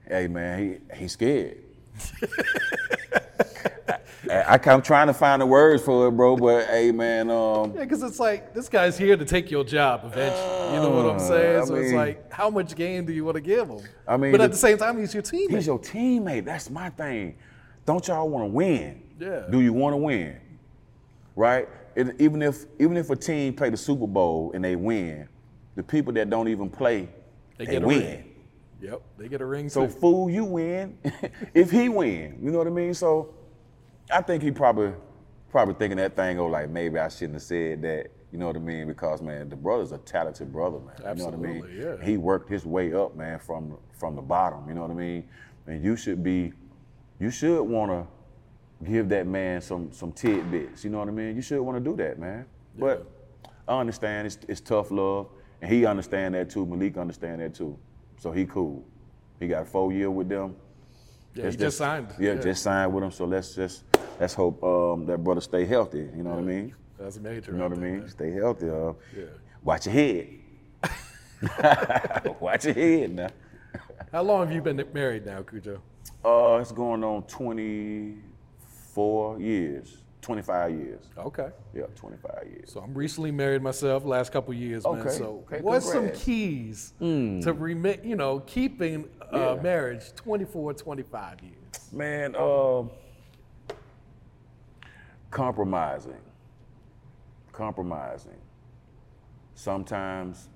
hey 0.08 0.28
man, 0.28 0.80
he 0.92 0.98
he's 0.98 1.14
scared. 1.14 1.64
I, 4.30 4.60
I'm 4.66 4.82
trying 4.82 5.08
to 5.08 5.14
find 5.14 5.42
the 5.42 5.46
words 5.46 5.84
for 5.84 6.08
it, 6.08 6.12
bro. 6.12 6.36
But 6.38 6.68
hey, 6.68 6.92
man, 6.92 7.30
um, 7.30 7.74
Yeah, 7.74 7.82
because 7.82 8.04
it's 8.04 8.20
like 8.20 8.54
this 8.54 8.70
guy's 8.70 8.98
here 8.98 9.18
to 9.18 9.26
take 9.26 9.50
your 9.50 9.64
job 9.64 10.02
eventually. 10.06 10.76
You 10.76 10.82
know 10.82 10.90
what 10.92 11.12
I'm 11.14 11.20
saying? 11.20 11.56
Uh, 11.60 11.62
I 11.62 11.66
so 11.66 11.76
it's 11.76 11.94
like, 11.94 12.32
how 12.32 12.50
much 12.50 12.76
game 12.76 13.06
do 13.06 13.14
you 13.14 13.26
want 13.26 13.36
to 13.36 13.42
give 13.42 13.68
him? 13.68 13.80
I 14.08 14.18
mean, 14.18 14.32
but 14.32 14.42
at 14.42 14.48
the- 14.48 14.52
the 14.52 14.58
same 14.58 14.78
time, 14.78 15.00
he's 15.00 15.14
your 15.14 15.24
teammate. 15.24 15.50
He's 15.52 15.68
your 15.68 15.80
teammate. 15.80 16.46
That's 16.46 16.70
my 16.70 16.90
thing. 16.90 17.36
Don't 17.86 18.08
y'all 18.08 18.30
want 18.30 18.44
to 18.44 18.50
win? 18.50 19.02
Yeah. 19.20 19.46
Do 19.50 19.62
you 19.62 19.74
want 19.74 19.94
to 19.94 19.98
win? 19.98 20.40
Right? 21.36 21.68
It, 21.96 22.16
even 22.22 22.42
if 22.42 22.66
even 22.80 22.98
if 22.98 23.10
a 23.10 23.16
team 23.16 23.54
play 23.54 23.70
the 23.70 23.78
Super 23.78 24.08
Bowl 24.08 24.52
and 24.54 24.64
they 24.64 24.76
win, 24.76 25.28
the 25.76 25.84
people 25.84 26.14
that 26.14 26.30
don't 26.30 26.48
even 26.48 26.70
play, 26.70 27.10
They 27.58 27.66
they, 27.66 27.72
get 27.72 27.84
a 27.84 27.88
win. 27.88 28.00
ring. 28.00 28.24
Yep, 28.82 29.02
they 29.18 29.28
get 29.28 29.42
a 29.42 29.46
ring 29.46 29.68
So 29.70 29.86
too. 29.88 29.92
fool, 29.92 30.30
you 30.30 30.46
win. 30.46 30.98
if 31.54 31.70
he 31.72 31.90
win, 31.90 32.40
you 32.42 32.52
know 32.52 32.60
what 32.60 32.68
I 32.68 32.70
mean. 32.70 32.94
So 32.94 33.34
I 34.12 34.22
think 34.22 34.44
he 34.44 34.52
probably 34.52 34.94
probably 35.50 35.76
thinking 35.76 35.98
that 35.98 36.16
thing. 36.16 36.40
Oh, 36.40 36.48
like 36.48 36.70
maybe 36.70 37.00
I 37.00 37.10
shouldn't 37.10 37.36
have 37.36 37.44
said 37.44 37.82
that. 37.84 38.08
You 38.32 38.38
know 38.38 38.46
what 38.46 38.56
I 38.56 38.60
mean? 38.60 38.88
Because 38.88 39.22
man, 39.22 39.50
the 39.50 39.56
brother's 39.56 39.92
a 39.92 39.98
talented 40.00 40.52
brother, 40.52 40.80
man. 40.80 41.18
You 41.18 41.24
know 41.24 41.30
what 41.30 41.34
I 41.34 41.38
mean? 41.38 41.66
Yeah. 41.76 41.96
He 42.06 42.18
worked 42.18 42.48
his 42.50 42.66
way 42.66 42.94
up, 42.94 43.16
man, 43.16 43.40
from 43.40 43.78
from 43.98 44.16
the 44.16 44.22
bottom. 44.22 44.68
You 44.68 44.76
know 44.76 44.82
what 44.82 44.92
I 44.92 44.96
mean? 44.96 45.28
And 45.66 45.84
you 45.84 45.96
should 45.96 46.24
be, 46.24 46.54
you 47.20 47.32
should 47.32 47.62
want 47.64 47.92
to 47.92 48.86
give 48.86 49.10
that 49.10 49.26
man 49.26 49.62
some 49.62 49.92
some 49.92 50.12
tidbits. 50.12 50.84
You 50.84 50.92
know 50.92 51.00
what 51.00 51.08
I 51.08 51.12
mean? 51.12 51.36
You 51.36 51.42
should 51.42 51.62
want 51.62 51.84
to 51.84 51.90
do 51.90 51.96
that, 51.98 52.20
man. 52.20 52.46
But 52.78 53.06
I 53.68 53.80
understand 53.80 54.28
it's, 54.28 54.38
it's 54.48 54.62
tough 54.62 54.92
love, 54.92 55.28
and 55.62 55.72
he 55.72 55.86
understand 55.86 56.36
that 56.36 56.50
too. 56.50 56.66
Malik 56.66 56.98
understand 56.98 57.42
that 57.42 57.56
too. 57.56 57.78
So 58.18 58.32
he 58.32 58.46
cool. 58.46 58.86
He 59.40 59.48
got 59.48 59.64
a 59.64 59.66
four 59.66 59.92
year 59.92 60.12
with 60.12 60.30
them. 60.30 60.56
Yeah, 61.34 61.50
he 61.50 61.58
just 61.58 61.78
signed. 61.78 62.14
Yeah, 62.20 62.34
Yeah. 62.34 62.42
just 62.42 62.62
signed 62.64 62.94
with 62.94 63.04
him. 63.04 63.12
So 63.12 63.26
let's 63.26 63.56
just 63.56 63.84
let's 64.20 64.34
hope 64.34 64.62
um, 64.64 65.06
that 65.06 65.24
brother 65.24 65.42
stay 65.42 65.66
healthy. 65.66 66.08
You 66.16 66.24
know 66.24 66.32
what 66.32 66.40
I 66.40 66.44
mean? 66.44 66.74
That's 67.00 67.18
a 67.18 67.22
major. 67.22 67.52
You 67.52 67.58
know 67.58 67.64
right 67.64 67.70
what 67.72 67.80
I 67.80 67.82
mean? 67.82 68.00
man. 68.00 68.10
Stay 68.10 68.32
healthy. 68.32 68.70
Uh, 68.70 68.94
Yeah. 69.16 69.26
Watch 69.64 69.86
your 69.88 69.94
head. 69.94 70.28
Watch 72.40 72.66
your 72.66 72.74
head 72.74 73.16
now. 73.16 73.30
How 74.12 74.22
long 74.24 74.46
have 74.48 74.56
you 74.56 74.62
been 74.62 74.84
married 74.94 75.26
now, 75.26 75.42
Khujo? 75.42 75.80
Uh, 76.26 76.60
it's 76.62 76.72
going 76.72 77.04
on 77.04 77.24
24 77.24 79.40
years, 79.40 79.98
25 80.22 80.72
years. 80.72 81.04
Okay. 81.18 81.50
Yeah, 81.74 81.84
25 81.96 82.48
years. 82.50 82.72
So 82.74 82.80
I'm 82.82 82.94
recently 82.94 83.32
married 83.32 83.62
myself, 83.62 84.04
last 84.06 84.32
couple 84.32 84.54
years, 84.54 84.84
man. 84.86 85.00
Okay, 85.00 85.10
So 85.18 85.44
okay, 85.48 85.62
what's 85.62 85.90
some 85.92 86.10
keys 86.12 86.94
Mm. 87.02 87.42
to 87.44 87.54
remit, 87.54 88.04
you 88.04 88.16
know, 88.16 88.40
keeping 88.42 89.06
uh, 89.32 89.56
Yeah. 89.56 89.62
marriage 89.62 90.14
24, 90.16 90.74
25 90.74 91.42
years? 91.42 91.94
Man, 91.94 92.36
um, 92.36 92.90
compromising, 95.32 96.22
compromising, 97.52 98.40
sometimes, 99.54 100.50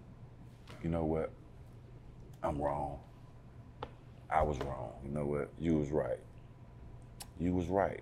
you 0.84 0.90
know 0.90 1.06
what, 1.06 1.32
I'm 2.42 2.62
wrong. 2.62 3.00
I 4.30 4.42
was 4.42 4.58
wrong. 4.60 4.94
You 5.06 5.12
know 5.12 5.26
what, 5.26 5.50
you 5.60 5.78
was 5.78 5.92
right. 5.92 6.20
You 7.40 7.54
was 7.54 7.68
right. 7.68 8.02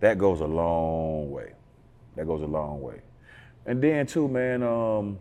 That 0.00 0.18
goes 0.18 0.40
a 0.40 0.46
long 0.46 1.30
way. 1.30 1.52
That 2.16 2.26
goes 2.26 2.42
a 2.42 2.46
long 2.46 2.82
way. 2.82 3.00
And 3.66 3.82
then 3.82 4.06
too, 4.06 4.28
man, 4.28 4.62
um, 4.62 5.18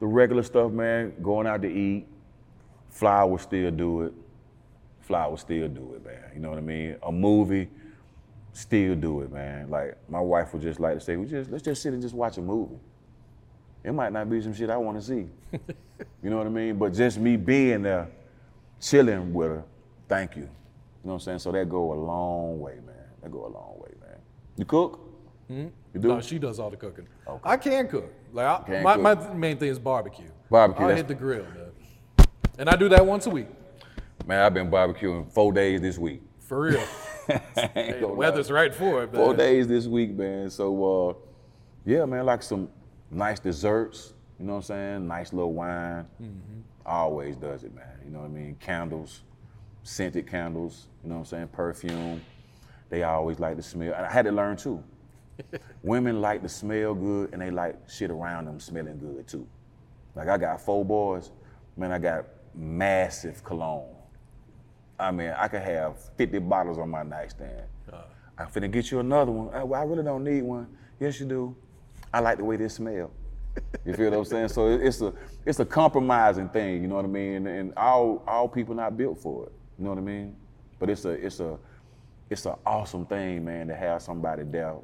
the 0.00 0.06
regular 0.06 0.42
stuff, 0.42 0.72
man, 0.72 1.14
going 1.22 1.46
out 1.46 1.62
to 1.62 1.68
eat, 1.68 2.06
Fly 2.90 3.24
will 3.24 3.38
still 3.38 3.70
do 3.70 4.02
it. 4.02 4.12
Fly 5.00 5.26
will 5.26 5.36
still 5.36 5.68
do 5.68 5.94
it, 5.94 6.04
man. 6.04 6.30
You 6.34 6.40
know 6.40 6.50
what 6.50 6.58
I 6.58 6.62
mean? 6.62 6.96
A 7.02 7.12
movie, 7.12 7.68
still 8.52 8.94
do 8.94 9.20
it, 9.22 9.32
man. 9.32 9.70
Like 9.70 9.96
my 10.08 10.20
wife 10.20 10.52
would 10.52 10.62
just 10.62 10.80
like 10.80 10.94
to 10.94 11.00
say, 11.00 11.16
we 11.16 11.26
just 11.26 11.50
let's 11.50 11.64
just 11.64 11.82
sit 11.82 11.92
and 11.92 12.02
just 12.02 12.14
watch 12.14 12.38
a 12.38 12.42
movie. 12.42 12.78
It 13.84 13.92
might 13.92 14.12
not 14.12 14.28
be 14.28 14.40
some 14.42 14.52
shit 14.52 14.70
I 14.70 14.76
want 14.76 14.98
to 14.98 15.04
see. 15.04 15.26
you 16.22 16.30
know 16.30 16.38
what 16.38 16.46
I 16.46 16.50
mean? 16.50 16.76
But 16.76 16.92
just 16.92 17.18
me 17.18 17.36
being 17.36 17.82
there, 17.82 18.08
chilling 18.80 19.32
with 19.32 19.48
her, 19.48 19.64
thank 20.08 20.36
you. 20.36 20.42
You 20.42 20.48
know 21.04 21.12
what 21.12 21.14
I'm 21.14 21.20
saying? 21.20 21.38
So 21.38 21.52
that 21.52 21.68
go 21.68 21.92
a 21.92 21.98
long 21.98 22.60
way, 22.60 22.74
man. 22.84 22.96
That 23.22 23.30
go 23.30 23.46
a 23.46 23.52
long 23.52 23.74
way, 23.78 23.90
man. 24.00 24.18
You 24.56 24.64
cook? 24.64 25.00
Hmm? 25.46 25.68
You 25.94 26.00
do? 26.00 26.08
No, 26.08 26.20
she 26.20 26.38
does 26.38 26.58
all 26.58 26.70
the 26.70 26.76
cooking. 26.76 27.06
I 27.44 27.56
can 27.56 27.88
cook. 27.88 28.12
Like 28.32 28.46
I, 28.46 28.64
Can 28.64 28.82
my, 28.82 28.94
cook. 28.94 29.02
my 29.02 29.34
main 29.34 29.58
thing 29.58 29.68
is 29.68 29.78
barbecue. 29.78 30.28
Barbecue, 30.50 30.86
I 30.86 30.94
hit 30.94 31.08
the 31.08 31.14
grill, 31.14 31.44
man. 31.44 32.26
And 32.58 32.68
I 32.68 32.76
do 32.76 32.88
that 32.88 33.06
once 33.06 33.26
a 33.26 33.30
week. 33.30 33.46
Man, 34.26 34.40
I've 34.40 34.52
been 34.52 34.70
barbecuing 34.70 35.32
four 35.32 35.52
days 35.52 35.80
this 35.80 35.96
week. 35.96 36.20
For 36.40 36.60
real. 36.60 36.82
Hey, 37.28 37.96
the 38.00 38.08
weather's 38.08 38.50
right 38.50 38.74
for 38.74 39.02
it, 39.02 39.12
man. 39.12 39.22
Four 39.22 39.34
days 39.34 39.68
this 39.68 39.86
week, 39.86 40.10
man. 40.10 40.48
So, 40.50 41.10
uh, 41.10 41.14
yeah, 41.84 42.04
man, 42.04 42.24
like 42.26 42.42
some 42.42 42.68
nice 43.10 43.38
desserts. 43.38 44.14
You 44.38 44.46
know 44.46 44.52
what 44.52 44.58
I'm 44.58 44.62
saying? 44.62 45.08
Nice 45.08 45.32
little 45.32 45.52
wine. 45.52 46.06
Mm-hmm. 46.22 46.60
Always 46.86 47.36
does 47.36 47.64
it, 47.64 47.74
man. 47.74 47.98
You 48.04 48.10
know 48.10 48.20
what 48.20 48.26
I 48.26 48.28
mean? 48.28 48.56
Candles, 48.60 49.22
scented 49.82 50.26
candles. 50.26 50.88
You 51.02 51.10
know 51.10 51.16
what 51.16 51.20
I'm 51.20 51.26
saying? 51.26 51.48
Perfume. 51.48 52.22
They 52.88 53.02
always 53.02 53.38
like 53.38 53.56
to 53.56 53.62
smell. 53.62 53.92
And 53.94 54.06
I 54.06 54.10
had 54.10 54.24
to 54.24 54.32
learn 54.32 54.56
too. 54.56 54.82
Women 55.82 56.20
like 56.20 56.42
to 56.42 56.48
smell 56.48 56.94
good, 56.94 57.32
and 57.32 57.42
they 57.42 57.50
like 57.50 57.76
shit 57.88 58.10
around 58.10 58.46
them 58.46 58.58
smelling 58.58 58.98
good 58.98 59.26
too. 59.28 59.46
Like 60.14 60.28
I 60.28 60.38
got 60.38 60.60
four 60.60 60.84
boys, 60.84 61.30
man. 61.76 61.92
I 61.92 61.98
got 61.98 62.26
massive 62.54 63.44
cologne. 63.44 63.94
I 64.98 65.10
mean, 65.10 65.30
I 65.36 65.48
could 65.48 65.62
have 65.62 65.96
50 66.16 66.38
bottles 66.40 66.78
on 66.78 66.90
my 66.90 67.02
nightstand. 67.02 67.62
I'm 68.36 68.46
finna 68.48 68.70
get 68.70 68.90
you 68.90 69.00
another 69.00 69.32
one. 69.32 69.54
I, 69.54 69.64
well, 69.64 69.80
I 69.80 69.84
really 69.84 70.02
don't 70.04 70.24
need 70.24 70.42
one. 70.42 70.68
Yes, 71.00 71.18
you 71.20 71.26
do. 71.26 71.56
I 72.12 72.20
like 72.20 72.38
the 72.38 72.44
way 72.44 72.56
this 72.56 72.74
smell. 72.74 73.10
You 73.84 73.94
feel 73.94 74.10
what 74.10 74.18
I'm 74.18 74.24
saying? 74.24 74.48
So 74.48 74.68
it- 74.68 74.82
it's 74.82 75.00
a 75.00 75.12
it's 75.44 75.58
a 75.58 75.64
compromising 75.64 76.48
thing. 76.48 76.82
You 76.82 76.88
know 76.88 76.94
what 76.94 77.04
I 77.04 77.08
mean? 77.08 77.34
And, 77.34 77.48
and 77.48 77.72
all 77.76 78.22
all 78.26 78.48
people 78.48 78.74
not 78.74 78.96
built 78.96 79.18
for 79.18 79.46
it. 79.46 79.52
You 79.78 79.84
know 79.84 79.90
what 79.90 79.98
I 79.98 80.02
mean? 80.02 80.36
But 80.78 80.90
it's 80.90 81.04
a 81.04 81.10
it's 81.10 81.40
a 81.40 81.58
it's 82.30 82.46
an 82.46 82.54
awesome 82.64 83.06
thing, 83.06 83.44
man, 83.44 83.66
to 83.68 83.74
have 83.74 84.02
somebody 84.02 84.44
there 84.44 84.76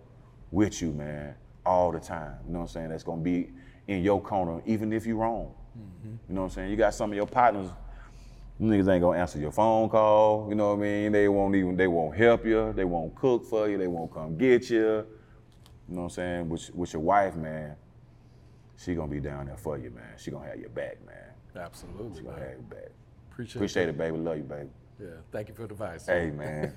with 0.51 0.83
you, 0.83 0.91
man, 0.93 1.35
all 1.65 1.93
the 1.93 2.01
time. 2.01 2.35
You 2.47 2.53
know 2.53 2.61
what 2.61 2.65
I'm 2.65 2.69
saying? 2.73 2.89
That's 2.89 3.05
gonna 3.05 3.23
be 3.23 3.51
in 3.87 4.03
your 4.03 4.21
corner, 4.21 4.61
even 4.67 4.93
if 4.93 5.07
you're 5.07 5.17
wrong. 5.19 5.55
Mm-hmm. 5.79 6.09
You 6.29 6.35
know 6.35 6.41
what 6.43 6.47
I'm 6.49 6.51
saying? 6.51 6.71
You 6.71 6.77
got 6.77 6.95
some 6.95 7.11
of 7.11 7.17
your 7.17 7.27
partners, 7.27 7.69
them 8.59 8.71
niggas 8.71 8.93
ain't 8.93 9.03
gonna 9.03 9.19
answer 9.19 9.39
your 9.39 9.51
phone 9.51 9.89
call. 9.89 10.47
You 10.49 10.55
know 10.55 10.69
what 10.71 10.79
I 10.79 10.83
mean? 10.83 11.13
They 11.13 11.29
won't 11.29 11.55
even, 11.57 11.77
they 11.77 11.87
won't 11.89 12.17
help 12.17 12.45
you. 12.47 12.73
They 12.73 12.85
won't 12.85 13.15
cook 13.15 13.45
for 13.45 13.69
you. 13.69 13.79
They 13.79 13.89
won't 13.89 14.13
come 14.13 14.37
get 14.37 14.71
you. 14.71 14.79
You 15.89 15.95
know 15.97 15.97
what 15.97 16.03
I'm 16.05 16.11
saying? 16.11 16.49
With, 16.49 16.75
with 16.75 16.93
your 16.93 17.03
wife, 17.03 17.35
man, 17.37 17.77
she 18.77 18.95
gonna 18.95 19.11
be 19.11 19.21
down 19.21 19.47
there 19.47 19.57
for 19.57 19.77
you, 19.79 19.91
man. 19.91 20.15
She 20.17 20.31
gonna 20.31 20.49
have 20.49 20.59
your 20.59 20.71
back, 20.71 21.05
man. 21.05 21.17
Absolutely, 21.57 22.19
She 22.19 22.25
gonna 22.25 22.37
man. 22.37 22.49
have 22.49 22.59
your 22.59 22.63
back. 22.63 22.91
Appreciate, 23.31 23.57
Appreciate 23.57 23.89
it, 23.89 23.99
baby. 23.99 24.17
Love 24.17 24.37
you, 24.39 24.43
baby. 24.45 24.69
Yeah, 25.01 25.07
thank 25.33 25.49
you 25.49 25.55
for 25.55 25.67
the 25.67 25.75
advice. 25.75 26.07
Hey, 26.07 26.31
man. 26.31 26.73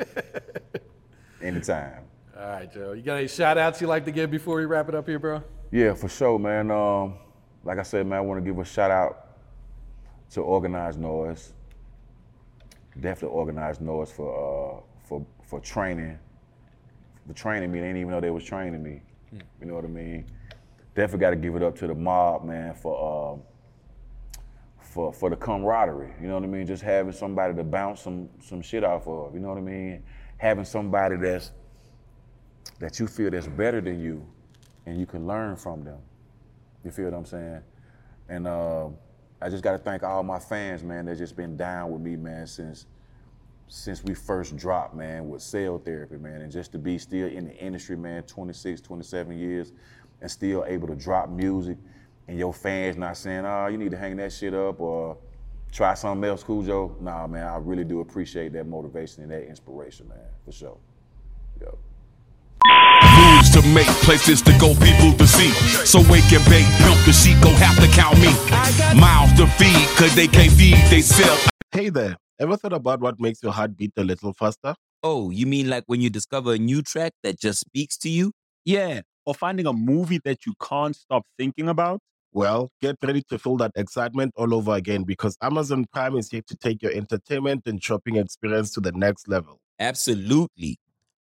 Anytime. 1.41 2.03
All 2.35 2.47
right, 2.47 2.71
Joe. 2.71 2.93
You 2.93 3.01
got 3.03 3.15
any 3.15 3.27
shout 3.27 3.57
outs 3.57 3.79
you 3.79 3.87
like 3.87 4.05
to 4.05 4.11
give 4.11 4.29
before 4.31 4.57
we 4.57 4.65
wrap 4.65 4.89
it 4.89 4.95
up 4.95 5.07
here, 5.07 5.19
bro? 5.19 5.43
Yeah, 5.71 5.93
for 5.93 6.09
sure, 6.09 6.39
man. 6.39 6.71
Um, 6.71 7.15
like 7.63 7.77
I 7.79 7.83
said, 7.83 8.05
man, 8.07 8.17
I 8.19 8.21
want 8.21 8.43
to 8.43 8.45
give 8.49 8.57
a 8.59 8.65
shout 8.65 8.91
out 8.91 9.35
to 10.31 10.41
Organized 10.41 10.99
Noize. 10.99 11.51
Definitely 13.01 13.37
Organized 13.37 13.81
Noize 13.81 14.09
for 14.09 14.79
uh, 14.79 14.81
for 15.07 15.25
for 15.43 15.59
training, 15.59 16.17
for 17.27 17.33
training 17.33 17.71
me. 17.71 17.79
They 17.79 17.87
didn't 17.87 18.01
even 18.01 18.11
know 18.11 18.19
they 18.19 18.29
was 18.29 18.43
training 18.43 18.83
me. 18.83 19.01
You 19.31 19.67
know 19.67 19.75
what 19.75 19.85
I 19.85 19.87
mean? 19.87 20.25
Definitely 20.95 21.19
got 21.19 21.29
to 21.31 21.35
give 21.35 21.55
it 21.55 21.63
up 21.63 21.77
to 21.79 21.87
the 21.87 21.93
mob, 21.93 22.43
man, 22.43 22.73
for 22.73 23.33
um, 23.33 23.41
for 24.79 25.13
for 25.13 25.29
the 25.29 25.35
camaraderie. 25.35 26.13
You 26.21 26.27
know 26.27 26.35
what 26.35 26.43
I 26.43 26.47
mean? 26.47 26.65
Just 26.65 26.81
having 26.81 27.11
somebody 27.11 27.53
to 27.53 27.63
bounce 27.63 28.01
some 28.01 28.29
some 28.39 28.61
shit 28.61 28.83
off 28.83 29.07
of. 29.07 29.33
You 29.33 29.39
know 29.39 29.49
what 29.49 29.57
I 29.57 29.61
mean? 29.61 30.03
Having 30.37 30.65
somebody 30.65 31.17
that's 31.17 31.51
that 32.79 32.99
you 32.99 33.07
feel 33.07 33.29
that's 33.29 33.47
better 33.47 33.81
than 33.81 34.01
you, 34.01 34.25
and 34.85 34.99
you 34.99 35.05
can 35.05 35.27
learn 35.27 35.55
from 35.55 35.83
them. 35.83 35.99
You 36.83 36.91
feel 36.91 37.05
what 37.05 37.13
I'm 37.13 37.25
saying? 37.25 37.61
And 38.29 38.47
uh, 38.47 38.89
I 39.41 39.49
just 39.49 39.63
got 39.63 39.73
to 39.73 39.77
thank 39.77 40.03
all 40.03 40.23
my 40.23 40.39
fans, 40.39 40.83
man. 40.83 41.05
They've 41.05 41.17
just 41.17 41.35
been 41.35 41.57
down 41.57 41.91
with 41.91 42.01
me, 42.01 42.15
man, 42.15 42.47
since 42.47 42.87
since 43.69 44.03
we 44.03 44.13
first 44.13 44.55
dropped, 44.55 44.95
man, 44.95 45.27
with 45.27 45.41
cell 45.41 45.77
therapy, 45.77 46.15
man. 46.17 46.41
And 46.41 46.51
just 46.51 46.71
to 46.71 46.77
be 46.77 46.97
still 46.97 47.27
in 47.27 47.45
the 47.45 47.55
industry, 47.57 47.97
man, 47.97 48.23
26, 48.23 48.79
27 48.81 49.37
years, 49.37 49.73
and 50.21 50.31
still 50.31 50.63
able 50.67 50.87
to 50.87 50.95
drop 50.95 51.29
music, 51.29 51.77
and 52.27 52.37
your 52.39 52.53
fans 52.53 52.97
not 52.97 53.17
saying, 53.17 53.45
oh, 53.45 53.67
you 53.67 53.77
need 53.77 53.91
to 53.91 53.97
hang 53.97 54.15
that 54.17 54.31
shit 54.31 54.53
up 54.53 54.79
or 54.79 55.17
try 55.71 55.93
something 55.93 56.27
else, 56.27 56.43
Khujo. 56.43 56.99
Nah, 57.01 57.27
man, 57.27 57.45
I 57.45 57.57
really 57.57 57.83
do 57.83 57.99
appreciate 57.99 58.53
that 58.53 58.65
motivation 58.65 59.23
and 59.23 59.31
that 59.31 59.47
inspiration, 59.47 60.07
man, 60.07 60.19
for 60.45 60.51
sure. 60.51 60.77
Yo. 61.61 61.77
Moves 63.57 63.67
to 63.67 63.73
make, 63.73 63.87
places 64.03 64.41
to 64.43 64.51
go, 64.59 64.73
people 64.75 65.13
to 65.17 65.27
see. 65.27 65.49
So 65.85 65.99
wake 66.11 66.31
and 66.31 66.43
bake, 66.45 66.65
pimp 66.77 67.05
the 67.05 67.13
sheep, 67.13 67.41
go 67.41 67.49
have 67.49 67.75
to 67.77 67.87
count 67.95 68.17
me. 68.19 68.31
Mouths 68.99 69.33
to 69.37 69.47
feed, 69.47 69.87
cause 69.97 70.15
they 70.15 70.27
can't 70.27 70.51
feed 70.51 70.77
they 70.89 71.01
self. 71.01 71.47
Hey 71.71 71.89
there, 71.89 72.17
ever 72.39 72.57
thought 72.57 72.73
about 72.73 72.99
what 72.99 73.19
makes 73.19 73.41
your 73.41 73.51
heart 73.51 73.75
beat 73.75 73.93
a 73.97 74.03
little 74.03 74.33
faster? 74.33 74.75
Oh, 75.03 75.29
you 75.29 75.45
mean 75.45 75.69
like 75.69 75.83
when 75.87 76.01
you 76.01 76.09
discover 76.09 76.53
a 76.53 76.57
new 76.57 76.81
track 76.81 77.13
that 77.23 77.39
just 77.39 77.59
speaks 77.61 77.97
to 77.99 78.09
you? 78.09 78.31
Yeah, 78.65 79.01
or 79.25 79.33
finding 79.33 79.65
a 79.65 79.73
movie 79.73 80.19
that 80.23 80.45
you 80.45 80.53
can't 80.61 80.95
stop 80.95 81.23
thinking 81.37 81.69
about? 81.69 81.99
Well, 82.33 82.69
get 82.81 82.97
ready 83.01 83.23
to 83.29 83.39
feel 83.39 83.57
that 83.57 83.71
excitement 83.75 84.33
all 84.35 84.53
over 84.53 84.73
again 84.73 85.03
because 85.03 85.37
Amazon 85.41 85.85
Prime 85.91 86.17
is 86.17 86.29
here 86.29 86.43
to 86.47 86.55
take 86.55 86.83
your 86.83 86.91
entertainment 86.91 87.63
and 87.65 87.81
shopping 87.81 88.17
experience 88.17 88.71
to 88.73 88.81
the 88.81 88.91
next 88.91 89.27
level. 89.27 89.59
Absolutely. 89.79 90.77